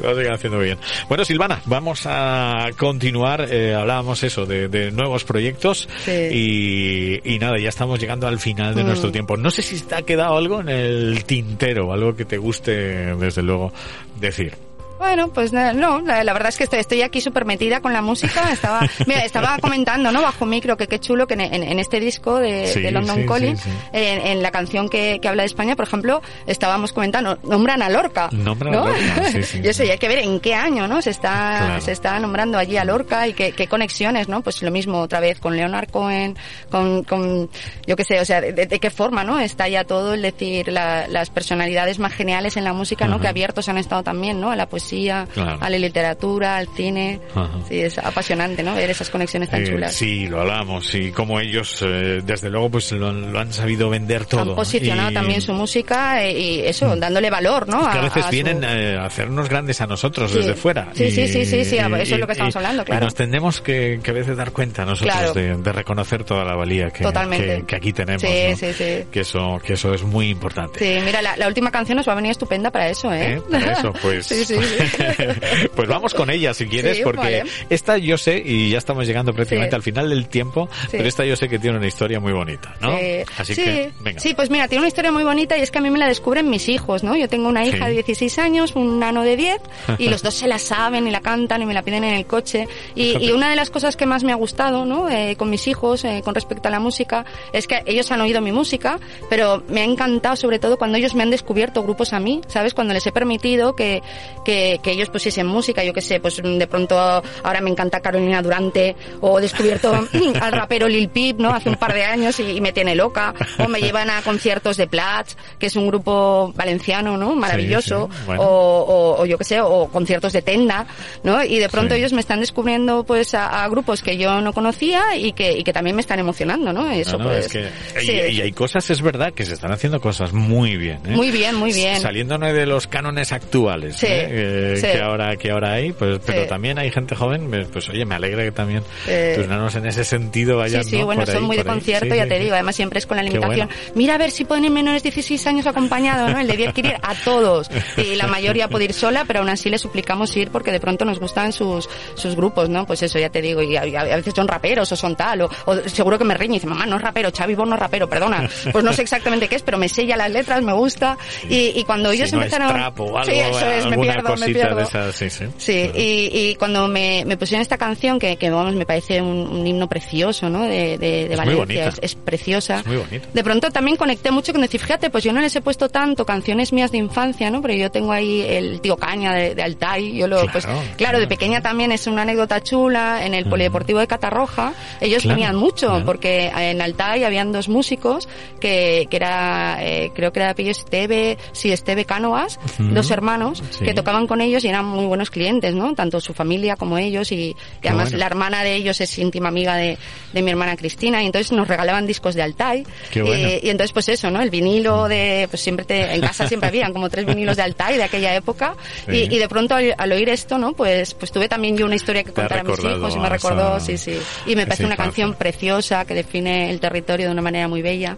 Lo 0.00 0.14
siguen 0.16 0.32
haciendo 0.32 0.56
muy 0.58 0.66
bien. 0.66 0.78
Bueno, 1.08 1.24
Silvana, 1.24 1.60
vamos 1.66 2.02
a 2.06 2.68
continuar. 2.76 3.46
eh, 3.50 3.74
hablábamos 3.74 4.22
eso 4.22 4.46
de, 4.46 4.68
de 4.68 4.90
nuevos 4.90 5.24
proyectos 5.24 5.88
Sí. 6.04 6.10
y, 6.12 7.34
y 7.34 7.38
nada, 7.38 7.58
ya 7.58 7.68
estamos 7.68 7.98
llegando 8.00 8.26
al 8.26 8.38
final 8.38 8.74
de 8.74 8.82
Mm. 8.82 8.86
nuestro 8.86 9.12
tiempo. 9.12 9.36
No 9.36 9.50
sé 9.50 9.62
si 9.62 9.80
te 9.80 9.94
ha 9.94 10.02
quedado 10.02 10.36
algo 10.36 10.60
en 10.60 10.68
el 10.68 11.24
tintero, 11.24 11.92
algo 11.92 12.14
que 12.16 12.24
te 12.24 12.36
guste, 12.38 12.72
desde 13.16 13.42
luego, 13.42 13.72
decir. 14.20 14.54
Bueno, 15.02 15.28
pues 15.32 15.52
no, 15.52 16.00
la, 16.00 16.22
la 16.22 16.32
verdad 16.32 16.50
es 16.50 16.56
que 16.56 16.62
estoy, 16.64 16.78
estoy 16.78 17.02
aquí 17.02 17.20
súper 17.20 17.44
metida 17.44 17.80
con 17.80 17.92
la 17.92 18.02
música. 18.02 18.52
Estaba, 18.52 18.80
mira, 19.06 19.24
estaba 19.24 19.58
comentando, 19.58 20.12
¿no? 20.12 20.22
Bajo 20.22 20.46
micro, 20.46 20.76
que 20.76 20.86
qué 20.86 21.00
chulo 21.00 21.26
que 21.26 21.34
en, 21.34 21.78
este 21.80 21.98
disco 21.98 22.38
de, 22.38 22.68
Sí, 22.68 22.80
de 22.80 22.92
London 22.92 23.16
sí, 23.22 23.26
Calling, 23.26 23.56
sí. 23.56 23.68
En, 23.92 24.24
en 24.28 24.42
la 24.42 24.52
canción 24.52 24.88
que, 24.88 25.18
que 25.20 25.26
habla 25.28 25.42
de 25.42 25.48
España, 25.48 25.74
por 25.74 25.86
ejemplo, 25.86 26.22
estábamos 26.46 26.92
comentando, 26.92 27.36
nombran 27.42 27.82
a 27.82 27.88
Lorca. 27.88 28.28
Nombran 28.30 28.74
a 28.74 28.76
¿no? 28.78 28.86
Lorca, 28.86 29.24
sí, 29.32 29.42
sí, 29.42 29.60
y 29.64 29.68
eso, 29.68 29.82
sí. 29.82 29.88
y 29.88 29.90
hay 29.92 29.98
que 29.98 30.06
ver 30.08 30.18
en 30.20 30.38
qué 30.38 30.54
año, 30.54 30.86
¿no? 30.86 31.02
Se 31.02 31.10
está, 31.10 31.30
Claro. 31.32 31.80
se 31.80 31.92
está 31.92 32.18
nombrando 32.20 32.56
allí 32.56 32.76
a 32.76 32.84
Lorca 32.84 33.26
y 33.26 33.32
qué, 33.32 33.50
qué 33.52 33.66
conexiones, 33.66 34.28
¿no? 34.28 34.40
Pues 34.42 34.62
lo 34.62 34.70
mismo 34.70 35.00
otra 35.00 35.18
vez 35.18 35.40
con 35.40 35.56
Leonard 35.56 35.90
Cohen, 35.90 36.36
con, 36.70 37.02
con 37.02 37.50
yo 37.88 37.96
qué 37.96 38.04
sé, 38.04 38.20
o 38.20 38.24
sea, 38.24 38.40
de, 38.40 38.66
qué 38.78 38.90
forma, 38.90 39.24
¿no? 39.24 39.40
Está 39.40 39.66
ya 39.68 39.82
todo 39.84 40.14
el 40.14 40.22
decir 40.22 40.68
la- 40.68 41.08
las 41.08 41.28
personalidades 41.30 41.98
más 41.98 42.12
geniales 42.12 42.56
en 42.56 42.62
la 42.64 42.72
música, 42.72 43.08
¿no? 43.08 43.18
Que 43.20 43.26
abiertos 43.28 43.68
han 43.68 43.78
estado 43.78 44.02
también, 44.04 44.40
¿no? 44.40 44.50
A 44.52 44.56
la 44.56 44.66
poesía, 44.68 44.91
Claro. 45.32 45.58
a 45.60 45.70
la 45.70 45.78
literatura, 45.78 46.56
al 46.56 46.68
cine. 46.68 47.20
Ajá. 47.34 47.50
Sí, 47.68 47.80
es 47.80 47.98
apasionante, 47.98 48.62
¿no? 48.62 48.74
Ver 48.74 48.90
esas 48.90 49.10
conexiones 49.10 49.48
tan 49.50 49.62
Eh, 49.62 49.68
chulas. 49.68 49.92
sí, 49.94 50.26
lo 50.28 50.40
hablábamos 50.40 50.94
y 50.94 51.10
como 51.12 51.40
ellos, 51.40 51.78
eh, 51.82 52.20
desde 52.24 52.50
luego, 52.50 52.70
pues 52.70 52.92
lo, 52.92 53.12
lo 53.12 53.38
han 53.38 53.52
sabido 53.52 53.88
vender 53.90 54.24
todo. 54.26 54.40
Han 54.50 54.54
posicionado 54.56 55.10
Y- 55.10 55.14
también 55.14 55.40
su 55.40 55.52
música 55.52 56.22
eh, 56.24 56.38
y 56.38 56.60
eso, 56.60 56.94
dándole 56.96 57.30
valor, 57.30 57.68
¿no? 57.68 57.90
que 57.90 57.98
a 57.98 58.02
veces 58.02 58.24
su- 58.24 58.30
vienen 58.30 58.62
eh, 58.64 58.96
a 58.98 59.06
hacernos 59.06 59.48
grandes 59.48 59.80
a 59.80 59.86
nosotros 59.86 60.30
Sí. 60.30 60.38
desde 60.38 60.54
fuera. 60.54 60.88
Sí, 60.94 61.04
Y- 61.04 61.10
sí, 61.10 61.26
sí, 61.28 61.44
sí, 61.44 61.64
sí, 61.64 61.76
eso 61.78 61.96
es 61.96 62.10
y- 62.10 62.16
lo 62.16 62.26
que 62.26 62.32
estamos 62.32 62.54
y- 62.54 62.58
hablando, 62.58 62.82
y 62.82 62.86
claro. 62.86 63.04
nos 63.04 63.14
tenemos 63.14 63.60
que, 63.60 64.00
que 64.02 64.10
a 64.10 64.14
veces 64.14 64.36
dar 64.36 64.52
cuenta 64.52 64.84
nosotros 64.84 65.14
Claro. 65.16 65.32
de, 65.34 65.56
de 65.56 65.72
reconocer 65.72 66.24
toda 66.24 66.44
la 66.44 66.54
valía 66.54 66.90
que, 66.90 67.04
que, 67.04 67.64
que 67.66 67.76
aquí 67.76 67.92
tenemos. 67.92 68.22
Sí, 68.22 68.28
¿no? 68.50 68.56
sí, 68.56 68.72
sí. 68.72 69.04
Que 69.10 69.20
eso, 69.20 69.60
que 69.64 69.74
eso 69.74 69.92
es 69.94 70.02
muy 70.02 70.28
importante. 70.30 70.78
Sí, 70.78 71.00
mira, 71.04 71.22
la, 71.22 71.36
la 71.36 71.48
última 71.48 71.70
canción 71.70 71.96
nos 71.96 72.08
va 72.08 72.12
a 72.12 72.16
venir 72.16 72.30
estupenda 72.32 72.70
para 72.70 72.88
eso, 72.88 73.12
¿eh? 73.12 73.34
¿Eh? 73.34 73.42
Para 73.50 73.72
eso, 73.72 73.92
pues, 74.02 74.26
Sí, 74.26 74.44
sí, 74.44 74.56
sí. 74.56 74.71
pues 75.74 75.88
vamos 75.88 76.14
con 76.14 76.30
ella 76.30 76.54
si 76.54 76.66
quieres, 76.66 76.98
Sí, 76.98 77.02
porque 77.02 77.18
vale. 77.20 77.42
esta 77.70 77.96
yo 77.98 78.18
sé, 78.18 78.42
y 78.44 78.70
ya 78.70 78.78
estamos 78.78 79.06
llegando 79.06 79.32
prácticamente 79.32 79.70
Sí. 79.72 79.76
al 79.76 79.82
final 79.82 80.08
del 80.10 80.28
tiempo, 80.28 80.68
pero 80.90 81.08
esta 81.08 81.24
yo 81.24 81.36
sé 81.36 81.48
que 81.48 81.58
tiene 81.58 81.78
una 81.78 81.86
historia 81.86 82.20
muy 82.20 82.32
bonita, 82.32 82.74
¿no? 82.80 82.96
Sí. 82.98 83.04
Así 83.38 83.54
sí, 83.54 83.62
que, 83.62 83.90
venga. 84.00 84.20
sí, 84.20 84.34
pues 84.34 84.50
mira, 84.50 84.68
tiene 84.68 84.80
una 84.80 84.88
historia 84.88 85.12
muy 85.12 85.24
bonita 85.24 85.56
y 85.56 85.62
es 85.62 85.70
que 85.70 85.78
a 85.78 85.80
mí 85.80 85.90
me 85.90 85.98
la 85.98 86.08
descubren 86.08 86.48
mis 86.50 86.68
hijos, 86.68 87.02
¿no? 87.02 87.16
Yo 87.16 87.28
tengo 87.28 87.48
una 87.48 87.64
hija 87.64 87.86
de 87.86 87.94
16 87.94 88.38
años, 88.38 88.74
un 88.76 88.98
nano 88.98 89.22
de 89.22 89.36
10 89.36 89.60
y 89.98 90.08
los 90.08 90.22
dos 90.22 90.34
se 90.34 90.46
la 90.48 90.58
saben 90.58 91.06
y 91.06 91.10
la 91.10 91.20
cantan 91.20 91.62
y 91.62 91.66
me 91.66 91.74
la 91.74 91.82
piden 91.82 92.04
en 92.04 92.14
el 92.14 92.26
coche. 92.26 92.66
Y 92.94 93.30
una 93.30 93.50
de 93.50 93.56
las 93.56 93.70
cosas 93.70 93.96
que 93.96 94.06
más 94.06 94.24
me 94.24 94.32
ha 94.32 94.36
gustado, 94.36 94.84
¿no? 94.84 95.08
Eh, 95.08 95.36
con 95.36 95.50
mis 95.50 95.66
hijos, 95.68 96.04
eh, 96.04 96.20
con 96.24 96.34
respecto 96.34 96.68
a 96.68 96.70
la 96.70 96.80
música, 96.80 97.24
es 97.52 97.66
que 97.66 97.82
ellos 97.86 98.10
han 98.12 98.20
oído 98.20 98.40
mi 98.40 98.52
música, 98.52 98.98
pero 99.30 99.62
me 99.68 99.80
ha 99.80 99.84
encantado 99.84 100.36
sobre 100.36 100.58
todo 100.58 100.76
cuando 100.78 100.98
ellos 100.98 101.14
me 101.14 101.22
han 101.22 101.30
descubierto 101.30 101.82
grupos 101.82 102.12
a 102.12 102.20
mí, 102.20 102.40
¿sabes? 102.48 102.74
Cuando 102.74 102.94
les 102.94 103.06
he 103.06 103.12
permitido 103.12 103.74
que, 103.76 104.02
que, 104.44 104.61
que 104.82 104.90
ellos 104.92 105.08
pusiesen 105.08 105.46
música, 105.46 105.82
yo 105.84 105.92
qué 105.92 106.00
sé, 106.00 106.20
pues 106.20 106.40
de 106.42 106.66
pronto 106.66 106.98
ahora 106.98 107.60
me 107.60 107.70
encanta 107.70 108.00
Carolina 108.00 108.42
Durante 108.42 108.94
o 109.20 109.38
he 109.38 109.42
descubierto 109.42 109.92
al 110.40 110.52
rapero 110.52 110.88
Lil 110.88 111.08
Peep, 111.08 111.38
¿no? 111.38 111.50
Hace 111.50 111.68
un 111.68 111.76
par 111.76 111.92
de 111.94 112.04
años 112.04 112.38
y, 112.40 112.50
y 112.56 112.60
me 112.60 112.72
tiene 112.72 112.94
loca. 112.94 113.34
O 113.58 113.68
me 113.68 113.80
llevan 113.82 114.10
a 114.10 114.22
conciertos 114.22 114.76
de 114.76 114.86
Plats, 114.86 115.36
que 115.58 115.66
es 115.66 115.76
un 115.76 115.86
grupo 115.86 116.52
valenciano, 116.56 117.16
¿no? 117.16 117.34
Maravilloso. 117.34 118.08
sí, 118.12 118.18
bueno. 118.26 118.42
o, 118.42 118.80
o, 119.16 119.22
o 119.22 119.26
yo 119.26 119.38
qué 119.38 119.44
sé, 119.44 119.60
o 119.60 119.88
conciertos 119.88 120.32
de 120.32 120.42
Tenda, 120.42 120.86
¿no? 121.22 121.42
Y 121.44 121.58
de 121.58 121.68
pronto 121.68 121.94
Sí. 121.94 121.98
ellos 122.00 122.12
me 122.12 122.20
están 122.20 122.40
descubriendo 122.40 123.04
pues 123.04 123.34
a, 123.34 123.64
a 123.64 123.68
grupos 123.68 124.02
que 124.02 124.16
yo 124.16 124.40
no 124.40 124.52
conocía 124.52 125.16
y 125.16 125.32
que, 125.32 125.52
y 125.58 125.64
que 125.64 125.72
también 125.72 125.96
me 125.96 126.00
están 126.00 126.18
emocionando, 126.18 126.72
¿no? 126.72 126.90
Eso 126.90 127.18
No, 127.18 127.24
no, 127.24 127.30
pues, 127.30 127.46
es 127.46 127.52
que 127.52 128.30
y- 128.32 128.40
hay 128.40 128.52
cosas, 128.52 128.88
es 128.90 129.02
verdad, 129.02 129.32
que 129.32 129.44
se 129.44 129.54
están 129.54 129.72
haciendo 129.72 130.00
cosas 130.00 130.32
muy 130.32 130.76
bien. 130.76 130.98
¿eh? 131.06 131.10
Muy 131.10 131.30
bien, 131.30 131.56
muy 131.56 131.72
bien. 131.72 132.00
Saliéndonos 132.00 132.52
de 132.54 132.66
los 132.66 132.86
cánones 132.86 133.32
actuales 133.32 133.96
Sí, 133.96 134.06
¿eh? 134.08 134.28
Eh, 134.52 134.76
sí. 134.76 134.82
que 134.86 135.00
ahora 135.00 135.36
que 135.36 135.50
ahora 135.50 135.72
hay, 135.74 135.92
pues, 135.92 136.20
pero 136.24 136.42
Sí. 136.42 136.48
también 136.48 136.78
hay 136.78 136.90
gente 136.90 137.14
joven, 137.14 137.50
pues, 137.72 137.88
oye, 137.88 138.04
me 138.04 138.14
alegra 138.14 138.42
que 138.44 138.52
también 138.52 138.82
Eh, 139.06 139.34
tus 139.36 139.48
nanos 139.48 139.74
en 139.76 139.86
ese 139.86 140.04
sentido 140.04 140.58
vayan 140.58 140.84
Sí, 140.84 140.90
sí, 140.90 140.98
¿no? 140.98 141.06
bueno, 141.06 141.22
por 141.22 141.28
son 141.32 141.42
ahí, 141.42 141.46
muy 141.46 141.56
de 141.56 141.64
concierto, 141.64 142.14
ya 142.14 142.26
te 142.26 142.38
digo. 142.38 142.54
Además, 142.54 142.76
siempre 142.76 142.98
es 142.98 143.06
con 143.06 143.16
la 143.16 143.22
limitación. 143.22 143.68
bueno. 143.68 143.82
Mira 143.94 144.14
a 144.14 144.18
ver 144.18 144.30
si 144.30 144.44
ponen 144.44 144.72
menores 144.72 145.02
de 145.02 145.10
16 145.10 145.46
años 145.46 145.66
acompañado, 145.66 146.28
¿no? 146.28 146.38
El 146.38 146.46
de 146.46 146.56
10 146.56 146.72
quiere 146.72 146.90
ir 146.90 146.96
a 147.02 147.14
todos. 147.24 147.70
Y 147.96 148.14
la 148.16 148.26
mayoría 148.26 148.68
puede 148.68 148.84
ir 148.86 148.92
sola, 148.92 149.24
pero 149.26 149.40
aún 149.40 149.48
así 149.48 149.70
le 149.70 149.78
suplicamos 149.78 150.36
ir 150.36 150.50
porque 150.50 150.72
de 150.72 150.80
pronto 150.80 151.04
nos 151.04 151.18
gustan 151.18 151.52
sus, 151.52 151.88
sus 152.14 152.34
grupos, 152.36 152.68
¿no? 152.68 152.86
Pues 152.86 153.02
eso, 153.02 153.18
ya 153.18 153.30
te 153.30 153.40
digo. 153.42 153.62
Y 153.62 153.76
a, 153.76 153.86
y 153.86 153.94
a 153.96 154.04
veces 154.16 154.34
son 154.34 154.48
raperos 154.48 154.90
o 154.92 154.96
son 154.96 155.16
tal. 155.16 155.42
O, 155.42 155.50
o 155.66 155.88
seguro 155.88 156.18
que 156.18 156.24
me 156.24 156.34
riñe 156.34 156.56
y 156.56 156.58
dice, 156.58 156.66
mamá, 156.66 156.86
no 156.86 156.96
es 156.96 157.02
rapero, 157.02 157.30
Xavi 157.36 157.54
Bon 157.54 157.68
no 157.68 157.74
es 157.76 157.80
rapero, 157.80 158.08
perdona. 158.08 158.48
Pues 158.72 158.84
no 158.84 158.92
sé 158.92 159.02
exactamente 159.02 159.48
qué 159.48 159.56
es, 159.56 159.62
pero 159.62 159.78
me 159.78 159.88
sella 159.88 160.16
las 160.16 160.30
letras, 160.30 160.62
me 160.62 160.72
gusta. 160.72 161.16
Y, 161.48 161.72
y 161.76 161.84
cuando 161.84 162.10
ellos 162.10 162.30
si 162.30 162.36
no 162.36 162.42
es 162.42 162.52
empezaron... 162.52 162.80
algo, 162.80 163.24
sí, 163.24 163.32
eso 163.32 163.66
es, 163.70 163.86
me 163.86 163.98
pierdo, 163.98 164.36
me 164.48 164.54
pierdo. 164.54 164.76
de 164.76 164.82
esas, 164.82 165.14
sí, 165.16 165.30
sí. 165.30 165.44
Sí, 165.58 165.90
y, 165.94 166.30
y 166.50 166.54
cuando 166.56 166.88
me, 166.88 167.24
me 167.26 167.36
pusieron 167.36 167.62
esta 167.62 167.78
canción, 167.78 168.18
que, 168.18 168.36
que 168.36 168.50
vamos, 168.50 168.74
me 168.74 168.86
parece 168.86 169.20
un, 169.22 169.28
un 169.48 169.66
himno 169.66 169.88
precioso, 169.88 170.48
¿no? 170.48 170.62
De, 170.62 170.98
de, 170.98 170.98
de 170.98 171.22
Es 171.24 171.28
muy 171.30 171.36
Valencia, 171.54 171.56
bonita. 171.56 171.88
es, 171.88 171.98
es 172.02 172.14
preciosa. 172.14 172.80
Es 172.80 172.86
muy 172.86 172.96
bonita. 172.96 173.28
De 173.32 173.44
pronto 173.44 173.70
también 173.70 173.96
conecté 173.96 174.30
mucho 174.30 174.52
con 174.52 174.62
decir, 174.62 174.80
fíjate, 174.80 175.10
pues 175.10 175.24
yo 175.24 175.32
no 175.32 175.40
les 175.40 175.54
he 175.56 175.60
puesto 175.60 175.88
tanto 175.88 176.24
canciones 176.26 176.72
mías 176.72 176.90
de 176.92 176.98
infancia, 176.98 177.50
¿no? 177.50 177.62
Pero 177.62 177.74
yo 177.74 177.90
tengo 177.90 178.12
ahí 178.12 178.42
el 178.42 178.80
tío 178.80 178.96
Caña 178.96 179.32
de, 179.34 179.54
de 179.54 179.62
Altai, 179.62 180.16
yo 180.16 180.26
lo, 180.26 180.36
Claro, 180.36 180.52
pues, 180.52 180.64
claro, 180.64 180.80
claro, 180.96 181.20
de 181.20 181.26
pequeña 181.26 181.60
también 181.60 181.92
es 181.92 182.06
una 182.06 182.22
anécdota 182.22 182.60
chula, 182.62 183.24
en 183.26 183.34
el 183.34 183.46
polideportivo 183.48 183.98
de 183.98 184.06
Catarroja, 184.06 184.72
ellos 185.00 185.22
Claro, 185.22 185.36
venían 185.36 185.56
mucho, 185.56 185.88
claro. 185.88 186.04
porque 186.04 186.48
en 186.56 186.80
Altai 186.80 187.24
habían 187.24 187.52
dos 187.52 187.68
músicos, 187.68 188.28
que, 188.60 189.06
que 189.10 189.16
era, 189.16 189.78
eh, 189.80 190.10
creo 190.14 190.32
que 190.32 190.40
era 190.40 190.50
apellido 190.50 190.72
Esteve, 190.72 191.38
sí, 191.52 191.70
Esteve 191.72 192.04
Cánovas, 192.04 192.58
Ujú. 192.78 192.94
dos 192.94 193.10
hermanos, 193.10 193.62
Sí. 193.70 193.84
que 193.84 193.94
tocaban 193.94 194.26
con 194.32 194.40
ellos 194.40 194.64
y 194.64 194.68
eran 194.68 194.86
muy 194.86 195.04
buenos 195.04 195.28
clientes, 195.30 195.74
¿no? 195.74 195.94
Tanto 195.94 196.18
su 196.18 196.32
familia 196.32 196.74
como 196.76 196.96
ellos 196.96 197.30
y, 197.32 197.54
además 197.84 198.04
bueno. 198.04 198.16
la 198.18 198.26
hermana 198.26 198.64
de 198.64 198.74
ellos 198.76 198.98
es 199.02 199.18
íntima 199.18 199.48
amiga 199.50 199.76
de, 199.76 199.98
de 200.32 200.40
mi 200.40 200.50
hermana 200.50 200.74
Cristina 200.74 201.22
y 201.22 201.26
entonces 201.26 201.52
nos 201.52 201.68
regalaban 201.68 202.06
discos 202.06 202.34
de 202.34 202.40
Altai. 202.40 202.86
Qué 203.10 203.20
bueno. 203.20 203.48
y, 203.62 203.66
y 203.66 203.68
entonces 203.68 203.92
pues 203.92 204.08
eso, 204.08 204.30
¿no? 204.30 204.40
El 204.40 204.48
vinilo 204.48 205.06
de, 205.06 205.48
pues 205.50 205.60
siempre 205.60 205.84
te, 205.84 206.14
en 206.14 206.22
casa 206.22 206.48
siempre 206.48 206.70
habían 206.70 206.94
como 206.94 207.10
tres 207.10 207.26
vinilos 207.26 207.58
de 207.58 207.62
Altai 207.64 207.98
de 207.98 208.04
aquella 208.04 208.34
época 208.34 208.74
Sí. 209.06 209.28
y, 209.30 209.34
y 209.34 209.38
de 209.38 209.48
pronto 209.50 209.74
al, 209.74 209.94
al 209.98 210.12
oír 210.12 210.30
esto, 210.30 210.56
¿no? 210.56 210.72
Pues, 210.72 211.12
pues 211.12 211.30
tuve 211.30 211.46
también 211.46 211.76
yo 211.76 211.84
una 211.84 211.96
historia 211.96 212.24
que 212.24 212.32
contar 212.32 212.60
a 212.60 212.62
mis 212.64 212.78
hijos 212.78 213.14
y 213.14 213.18
me 213.18 213.28
recordó, 213.28 213.80
sí, 213.80 213.98
sí. 213.98 214.18
Y 214.46 214.56
me 214.56 214.64
parece 214.66 214.84
una 214.84 214.94
infancia. 214.94 215.24
canción 215.24 215.34
preciosa 215.34 216.06
que 216.06 216.14
define 216.14 216.70
el 216.70 216.80
territorio 216.80 217.26
de 217.26 217.32
una 217.32 217.42
manera 217.42 217.68
muy 217.68 217.82
bella. 217.82 218.16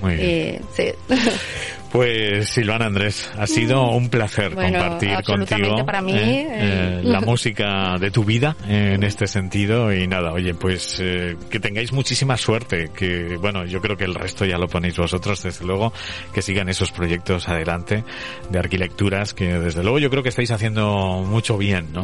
Muy 0.00 0.14
bien. 0.14 0.60
Y, 0.62 0.76
sí. 0.76 0.92
Pues 1.96 2.50
Silvana 2.50 2.86
Andrés, 2.86 3.30
ha 3.38 3.46
sido 3.46 3.88
un 3.90 4.08
placer 4.10 4.52
Mm. 4.52 4.54
Bueno, 4.54 4.78
compartir 4.78 5.22
contigo 5.24 5.86
para 5.86 6.02
mí, 6.02 6.12
¿eh? 6.12 6.48
eh. 6.50 6.56
Eh, 6.56 7.00
la 7.04 7.20
música 7.20 7.96
de 7.98 8.10
tu 8.10 8.22
vida 8.24 8.54
en 8.68 9.02
este 9.02 9.26
sentido 9.26 9.92
y 9.92 10.06
nada, 10.06 10.32
oye, 10.32 10.54
pues 10.54 10.98
eh, 11.00 11.36
que 11.50 11.58
tengáis 11.58 11.92
muchísima 11.92 12.36
suerte, 12.36 12.90
que 12.94 13.36
bueno, 13.40 13.64
yo 13.64 13.80
creo 13.80 13.96
que 13.96 14.04
el 14.04 14.14
resto 14.14 14.44
ya 14.44 14.58
lo 14.58 14.68
ponéis 14.68 14.96
vosotros, 14.98 15.42
desde 15.42 15.64
luego, 15.64 15.92
que 16.34 16.42
sigan 16.42 16.68
esos 16.68 16.92
proyectos 16.92 17.48
adelante 17.48 18.04
de 18.50 18.58
arquilecturas, 18.58 19.32
que 19.34 19.58
desde 19.58 19.82
luego 19.82 19.98
yo 19.98 20.10
creo 20.10 20.22
que 20.22 20.28
estáis 20.28 20.50
haciendo 20.50 21.24
mucho 21.26 21.56
bien, 21.56 21.92
¿no? 21.92 22.02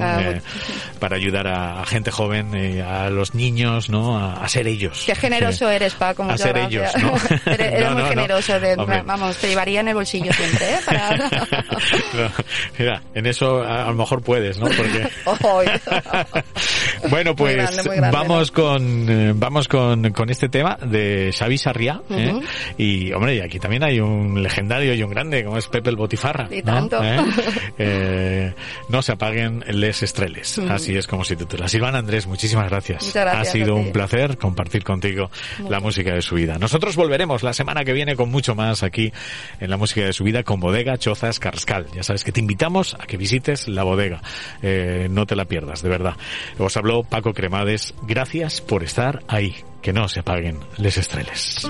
Para 0.99 1.17
ayudar 1.17 1.47
a, 1.49 1.81
a 1.83 1.87
gente 1.87 2.11
joven, 2.11 2.81
a 2.83 3.11
los 3.11 3.35
niños, 3.35 3.91
¿no? 3.91 4.19
A, 4.19 4.35
a 4.45 4.49
ser 4.49 4.67
ellos. 4.69 5.03
Qué 5.07 5.15
generoso 5.15 5.67
Que- 5.69 5.77
eres, 5.77 5.95
Paco. 5.95 6.23
a 6.23 6.27
muchas 6.27 6.41
ser 6.41 6.57
ellos, 6.57 6.91
¿no? 7.01 7.13
eres 7.53 7.73
eres 7.73 7.81
No, 7.89 7.93
muy 7.93 8.03
no, 8.03 8.09
generoso. 8.09 8.61
de- 8.61 8.77
vamos, 8.77 9.37
te 9.39 9.49
llevaría 9.49 9.82
en 9.83 9.89
el 9.89 9.95
bolsillo 9.95 10.33
siempre, 10.33 10.75
¿eh? 10.75 10.79
Para... 10.85 11.17
No, 12.13 12.31
mira, 12.79 13.03
en 13.15 13.27
eso 13.27 13.63
a, 13.63 13.85
a 13.85 13.89
lo 13.89 13.95
mejor 13.95 14.23
puedes, 14.23 14.59
¿no? 14.59 14.67
Porque 14.67 15.09
Ojo. 15.25 15.63
bueno, 17.11 17.31
Muy 17.31 17.37
pues 17.37 17.57
grande, 17.57 17.83
muy 17.85 17.97
grande, 17.97 18.17
vamos 18.19 18.51
con 18.51 19.11
eh, 19.11 19.33
vamos 19.35 19.69
con, 19.69 20.11
con 20.13 20.31
este 20.31 20.49
tema 20.49 20.77
de 20.85 21.33
Xavi 21.37 21.59
Sarriá 21.59 22.01
¿eh? 22.11 22.33
Ujú. 22.33 22.43
y 22.79 23.13
hombre, 23.13 23.37
y 23.37 23.41
aquí 23.41 23.59
también 23.59 23.83
hay 23.85 24.01
un 24.01 24.43
legendario 24.43 24.95
y 24.95 25.03
un 25.03 25.11
grande 25.11 25.45
como 25.45 25.59
es 25.59 25.67
Pepe 25.69 25.91
el 25.91 25.97
Botifarra, 25.97 26.49
Y 26.51 26.59
¿no? 26.59 26.73
tanto. 26.73 27.03
¿Eh? 27.03 27.19
Eh, 27.79 28.55
no 28.89 29.03
se 29.03 29.13
apaguen 29.13 29.65
les 29.69 30.03
estreles, 30.03 30.59
así 30.59 30.97
es 30.97 31.07
como 31.07 31.25
se 31.25 31.37
titula. 31.37 31.69
Silvana 31.69 31.99
Andrés, 31.99 32.27
muchísimas 32.27 32.69
gracias. 32.69 33.05
Muchas 33.05 33.25
gracias 33.25 33.49
ha 33.49 33.51
sido 33.51 33.75
un 33.75 33.93
placer 33.93 34.37
compartir 34.39 34.85
contigo 34.85 35.31
la 35.69 35.81
música 35.81 36.15
de 36.15 36.23
su 36.23 36.35
vida. 36.35 36.59
Nosotros 36.59 36.97
volveremos 36.97 37.43
la 37.43 37.53
semana 37.53 37.85
que 37.85 37.93
viene 37.93 38.17
con 38.17 38.31
mucho 38.31 38.55
más 38.55 38.83
aquí 38.83 39.13
en 39.63 39.71
la 39.71 39.77
música 39.77 40.05
de 40.05 40.13
su 40.13 40.25
vida 40.25 40.43
con 40.43 40.59
Bodega 40.59 40.99
Chozas 40.99 41.39
Carrascal. 41.39 41.87
Ya 41.95 42.03
sabes 42.03 42.25
que 42.25 42.33
te 42.33 42.41
invitamos 42.41 42.95
a 42.95 43.07
que 43.07 43.17
visites 43.17 43.69
la 43.69 43.85
bodega. 43.85 44.21
Eh, 44.61 45.07
no 45.11 45.25
te 45.25 45.37
la 45.37 45.45
pierdas, 45.45 45.83
de 45.83 45.89
verdad. 45.89 46.17
Os 46.59 46.77
habló 46.77 47.05
Paco 47.05 47.33
Cremades. 47.33 47.95
Gracias 48.03 48.61
por 48.61 48.83
estar 48.83 49.23
ahí. 49.29 49.55
Que 49.81 49.93
no 49.93 50.09
se 50.09 50.21
apaguen 50.21 50.59
les 50.79 50.97
estreles. 50.99 51.69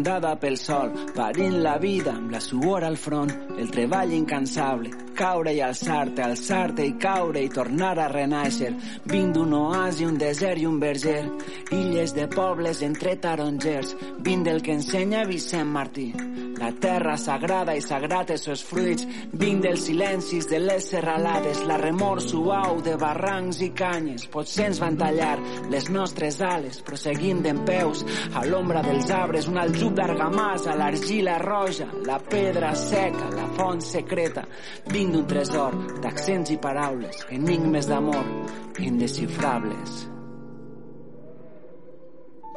Inundada 0.00 0.34
pel 0.40 0.56
sol, 0.56 0.94
parint 1.12 1.58
la 1.60 1.74
vida 1.76 2.14
amb 2.14 2.30
la 2.32 2.40
suor 2.40 2.86
al 2.88 2.96
front, 2.96 3.30
el 3.60 3.68
treball 3.68 4.14
incansable, 4.16 4.88
caure 5.20 5.52
i 5.52 5.60
alçar-te, 5.60 6.22
alçar-te 6.24 6.86
i 6.88 6.94
caure 7.00 7.42
i 7.44 7.52
tornar 7.52 7.92
a 8.00 8.08
renaixer. 8.08 8.70
Vinc 9.10 9.34
d'un 9.36 9.52
oasi, 9.58 10.06
un 10.08 10.16
desert 10.20 10.62
i 10.62 10.68
un 10.68 10.80
verger, 10.80 11.22
illes 11.76 12.14
de 12.16 12.26
pobles 12.32 12.80
entre 12.86 13.18
tarongers, 13.20 13.92
vinc 14.24 14.48
del 14.48 14.62
que 14.64 14.78
ensenya 14.78 15.26
Vicent 15.28 15.68
Martí. 15.68 16.10
La 16.60 16.74
terra 16.76 17.14
sagrada 17.16 17.72
i 17.72 17.80
sagrat 17.80 18.30
els 18.34 18.42
seus 18.44 18.60
fruits, 18.68 19.06
vinc 19.32 19.62
dels 19.64 19.86
silencis 19.88 20.44
de 20.48 20.58
les 20.60 20.90
serralades, 20.92 21.62
la 21.68 21.78
remor 21.80 22.20
suau 22.20 22.82
de 22.84 22.98
barrancs 23.00 23.62
i 23.64 23.70
canyes. 23.76 24.26
Potser 24.28 24.66
ens 24.68 24.80
van 24.82 24.98
tallar 25.00 25.38
les 25.72 25.88
nostres 25.92 26.40
ales, 26.44 26.82
però 26.84 26.98
seguim 27.00 27.40
d'en 27.44 27.62
peus 27.64 28.04
a 28.36 28.44
l'ombra 28.44 28.84
dels 28.84 29.08
arbres, 29.16 29.48
un 29.48 29.56
aljub 29.60 29.96
d'argamassa, 29.96 30.76
l'argila 30.76 31.38
roja, 31.40 31.88
la 32.04 32.20
pedra 32.20 32.74
seca, 32.76 33.30
la 33.32 33.48
font 33.56 33.80
secreta. 33.84 34.44
Vinc 34.92 35.09
d'un 35.12 35.26
tresor 35.30 35.74
d'accents 36.02 36.52
i 36.54 36.56
paraules, 36.60 37.26
enigmes 37.34 37.90
d'amor 37.90 38.24
indescifrables. 38.78 40.19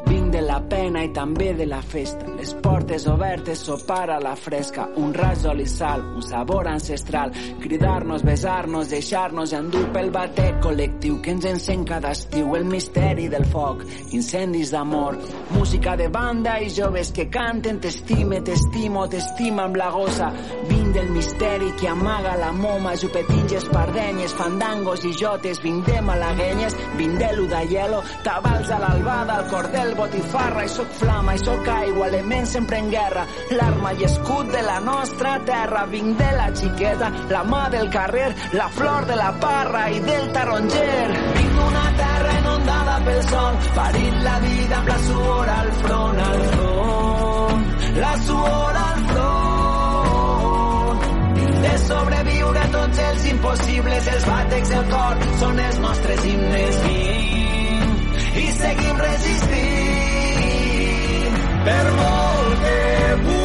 Vinc 0.06 0.32
de 0.34 0.42
la 0.42 0.60
pena 0.70 1.04
i 1.06 1.12
també 1.14 1.54
de 1.54 1.66
la 1.70 1.82
festa. 1.82 2.28
Les 2.38 2.54
portes 2.64 3.06
obertes, 3.08 3.62
sopar 3.68 4.10
a 4.12 4.20
la 4.20 4.34
fresca, 4.36 4.88
un 5.00 5.14
raig 5.16 5.44
d'oli 5.44 5.66
sal, 5.70 6.02
un 6.18 6.24
sabor 6.26 6.68
ancestral, 6.68 7.32
cridar-nos, 7.62 8.24
besar-nos, 8.26 8.90
deixar-nos 8.92 9.54
endur 9.56 9.86
pel 9.96 10.12
batec 10.12 10.60
col·lectiu 10.64 11.20
que 11.24 11.32
ens 11.36 11.48
encén 11.48 11.86
cada 11.88 12.12
estiu, 12.12 12.56
el 12.58 12.66
misteri 12.68 13.30
del 13.32 13.46
foc, 13.46 13.86
incendis 14.12 14.74
d'amor, 14.74 15.20
música 15.54 15.96
de 16.00 16.10
banda 16.12 16.58
i 16.60 16.70
joves 16.74 17.14
que 17.16 17.30
canten. 17.32 17.80
T'estime, 17.84 18.42
t'estimo, 18.44 19.06
t'estima 19.08 19.68
amb 19.68 19.80
la 19.80 19.90
gossa. 19.94 20.32
Vinc 20.70 20.94
del 20.94 21.10
misteri 21.16 21.72
que 21.80 21.88
amaga 21.90 22.36
la 22.38 22.52
moma, 22.52 22.94
jupetins 23.00 23.54
i 23.54 23.60
espardenyes, 23.62 24.36
fandangos 24.38 25.06
i 25.08 25.14
jotes, 25.18 25.62
vinc 25.64 25.88
de 25.88 26.02
malaguenyes, 26.06 26.76
vinc 27.00 27.18
de 27.22 27.32
l'udaielo, 27.38 28.04
tabals 28.24 28.70
a 28.70 28.80
l'albada, 28.84 29.40
al 29.40 29.50
cordel, 29.52 29.93
botifarra, 29.94 30.64
i 30.66 30.70
soc 30.70 30.92
flama, 31.00 31.34
i 31.36 31.40
soc 31.42 31.68
aigua, 31.68 32.08
element 32.08 32.48
sempre 32.48 32.78
en 32.82 32.90
guerra, 32.92 33.26
l'arma 33.52 33.94
i 33.94 34.06
escut 34.08 34.52
de 34.52 34.62
la 34.66 34.80
nostra 34.80 35.38
terra, 35.46 35.86
vinc 35.92 36.18
de 36.20 36.32
la 36.38 36.50
xiqueta, 36.56 37.12
la 37.30 37.44
mà 37.44 37.64
del 37.74 37.90
carrer, 37.94 38.34
la 38.54 38.68
flor 38.70 39.08
de 39.10 39.16
la 39.20 39.32
parra 39.42 39.88
i 39.90 40.00
del 40.08 40.32
taronger. 40.36 41.08
Vinc 41.38 41.56
d'una 41.60 41.86
terra 42.02 42.36
inundada 42.42 43.00
pel 43.08 43.24
sol, 43.30 43.58
parint 43.80 44.22
la 44.28 44.38
vida 44.48 44.78
amb 44.82 44.94
la 44.94 45.00
suor 45.08 45.54
al 45.58 45.72
front, 45.84 46.22
al 46.28 46.46
front, 46.54 47.66
la 48.04 48.14
suor 48.28 48.82
al 48.84 49.04
front. 49.14 49.34
De 51.64 51.74
sobreviure 51.88 52.70
tots 52.78 53.04
els 53.10 53.28
impossibles, 53.34 54.08
els 54.16 54.30
bàtecs 54.32 54.70
del 54.78 54.88
cor 54.94 55.28
són 55.44 55.68
els 55.68 55.84
nostres 55.88 56.26
himnes. 56.32 56.82
Vinc 56.88 57.63
i 58.36 58.48
seguim 58.58 58.98
resistint 58.98 59.64
per 61.68 61.86
molt 62.02 62.62
que 62.66 62.78
bufe 63.28 63.43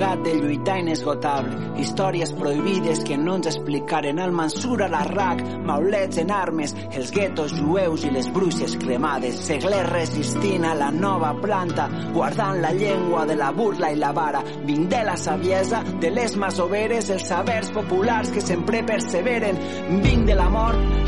Llegat 0.00 0.22
de 0.24 0.32
lluitar 0.32 0.78
inesgotable, 0.80 1.56
històries 1.76 2.30
prohibides 2.32 3.02
que 3.04 3.18
no 3.20 3.34
ens 3.36 3.50
explicaren 3.50 4.16
el 4.24 4.30
Mansur 4.32 4.78
a 4.80 4.86
l'Arrac, 4.88 5.42
maulets 5.68 6.16
en 6.22 6.30
armes, 6.32 6.72
els 6.96 7.10
guetos 7.12 7.52
jueus 7.58 8.06
i 8.08 8.12
les 8.14 8.30
bruixes 8.32 8.78
cremades, 8.80 9.42
seglers 9.50 9.90
resistint 9.92 10.64
a 10.64 10.72
la 10.78 10.88
nova 10.94 11.34
planta, 11.42 11.90
guardant 12.14 12.62
la 12.62 12.72
llengua 12.72 13.26
de 13.28 13.36
la 13.42 13.50
burla 13.52 13.90
i 13.92 14.00
la 14.00 14.14
vara. 14.16 14.40
Vinc 14.64 14.88
de 14.88 15.02
la 15.04 15.18
saviesa, 15.20 15.82
de 16.00 16.14
les 16.16 16.38
masoveres, 16.40 17.12
els 17.12 17.28
sabers 17.28 17.68
populars 17.76 18.32
que 18.32 18.40
sempre 18.40 18.80
perseveren. 18.88 19.60
Vinc 20.00 20.24
de 20.32 20.38
la 20.40 20.48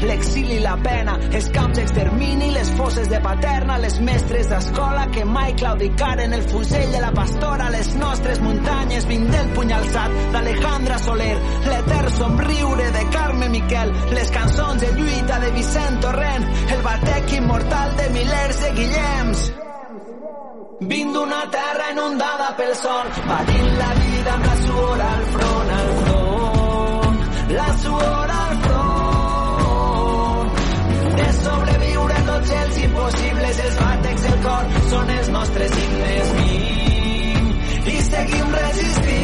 l'exili 0.03 0.57
i 0.57 0.63
la 0.63 0.75
pena, 0.83 1.17
els 1.33 1.49
camps 1.55 1.79
d'extermini, 1.79 2.51
les 2.55 2.71
fosses 2.77 3.09
de 3.09 3.21
paterna, 3.23 3.79
les 3.79 3.99
mestres 4.01 4.49
d'escola 4.51 5.07
que 5.15 5.25
mai 5.25 5.55
claudicaren 5.59 6.35
el 6.37 6.43
fusell 6.51 6.93
de 6.93 7.01
la 7.01 7.13
pastora, 7.17 7.71
les 7.71 7.95
nostres 7.97 8.41
muntanyes, 8.43 8.82
vinc 9.13 9.29
del 9.31 9.49
puny 9.55 9.73
alçat 9.73 10.11
d'Alejandra 10.33 10.99
Soler, 10.99 11.37
l'etern 11.67 12.11
somriure 12.19 12.91
de 12.97 13.03
Carme 13.15 13.49
Miquel, 13.49 13.93
les 14.17 14.31
cançons 14.31 14.81
de 14.81 14.91
lluita 14.97 15.39
de 15.41 15.51
Vicent 15.57 16.01
Torrent, 16.01 16.47
el 16.75 16.83
batec 16.83 17.33
immortal 17.39 17.97
de 17.97 18.09
milers 18.17 18.61
de 18.61 18.71
Guillems. 18.79 19.41
Vinc 20.93 21.13
d'una 21.15 21.43
terra 21.57 21.91
inundada 21.93 22.49
pel 22.59 22.75
sol, 22.75 23.11
patint 23.29 23.73
la 23.79 23.91
vida 24.01 24.33
amb 24.37 24.47
la 24.51 24.57
suor 24.67 25.03
al 25.09 25.25
front, 25.35 25.75
al 25.79 25.91
front, 26.03 27.19
la 27.59 27.69
suor 27.85 28.37
al 28.43 28.55
front. 28.67 30.49
De 31.23 31.29
sobreviure 31.41 32.23
tots 32.31 32.55
els 32.63 32.81
impossibles, 32.87 33.67
els 33.67 33.83
bàtecs 33.85 34.23
del 34.29 34.41
cor 34.49 34.65
són 34.95 35.19
els 35.19 35.37
nostres 35.39 35.83
himnes. 35.83 36.82
I 37.87 37.97
seguim 38.07 38.55
resistint 38.55 39.23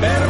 per 0.00 0.20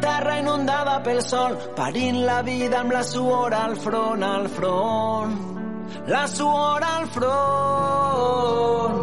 terra 0.00 0.98
pel 1.04 1.20
sol, 1.22 1.54
parint 1.76 2.24
la 2.26 2.40
vida 2.46 2.82
amb 2.82 2.92
la 2.92 3.04
suor 3.12 3.54
al 3.54 3.78
front, 3.84 4.26
al 4.32 4.48
front. 4.58 5.57
La 6.08 6.26
suor 6.26 6.84
al 6.84 7.06
front. 7.12 8.94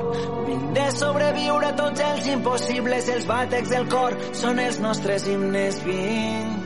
Vinc 0.47 0.71
de 0.73 0.85
sobreviure 0.97 1.69
tots 1.77 2.01
els 2.01 2.27
impossibles, 2.33 3.09
els 3.13 3.27
bàtecs 3.29 3.69
del 3.75 3.85
cor 3.93 4.17
són 4.33 4.61
els 4.63 4.79
nostres 4.81 5.27
himnes. 5.29 5.83
Vinc 5.85 6.65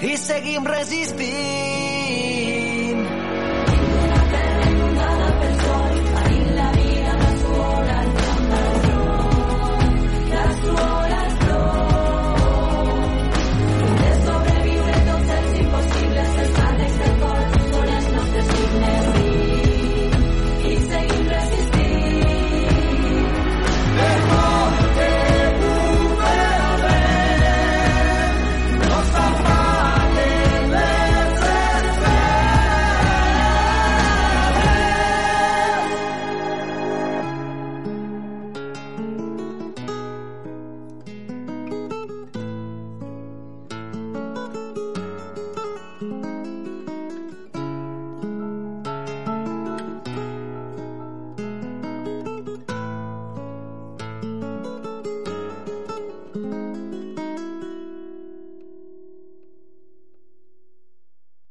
i 0.00 0.16
seguim 0.16 0.64
resistint 0.66 2.49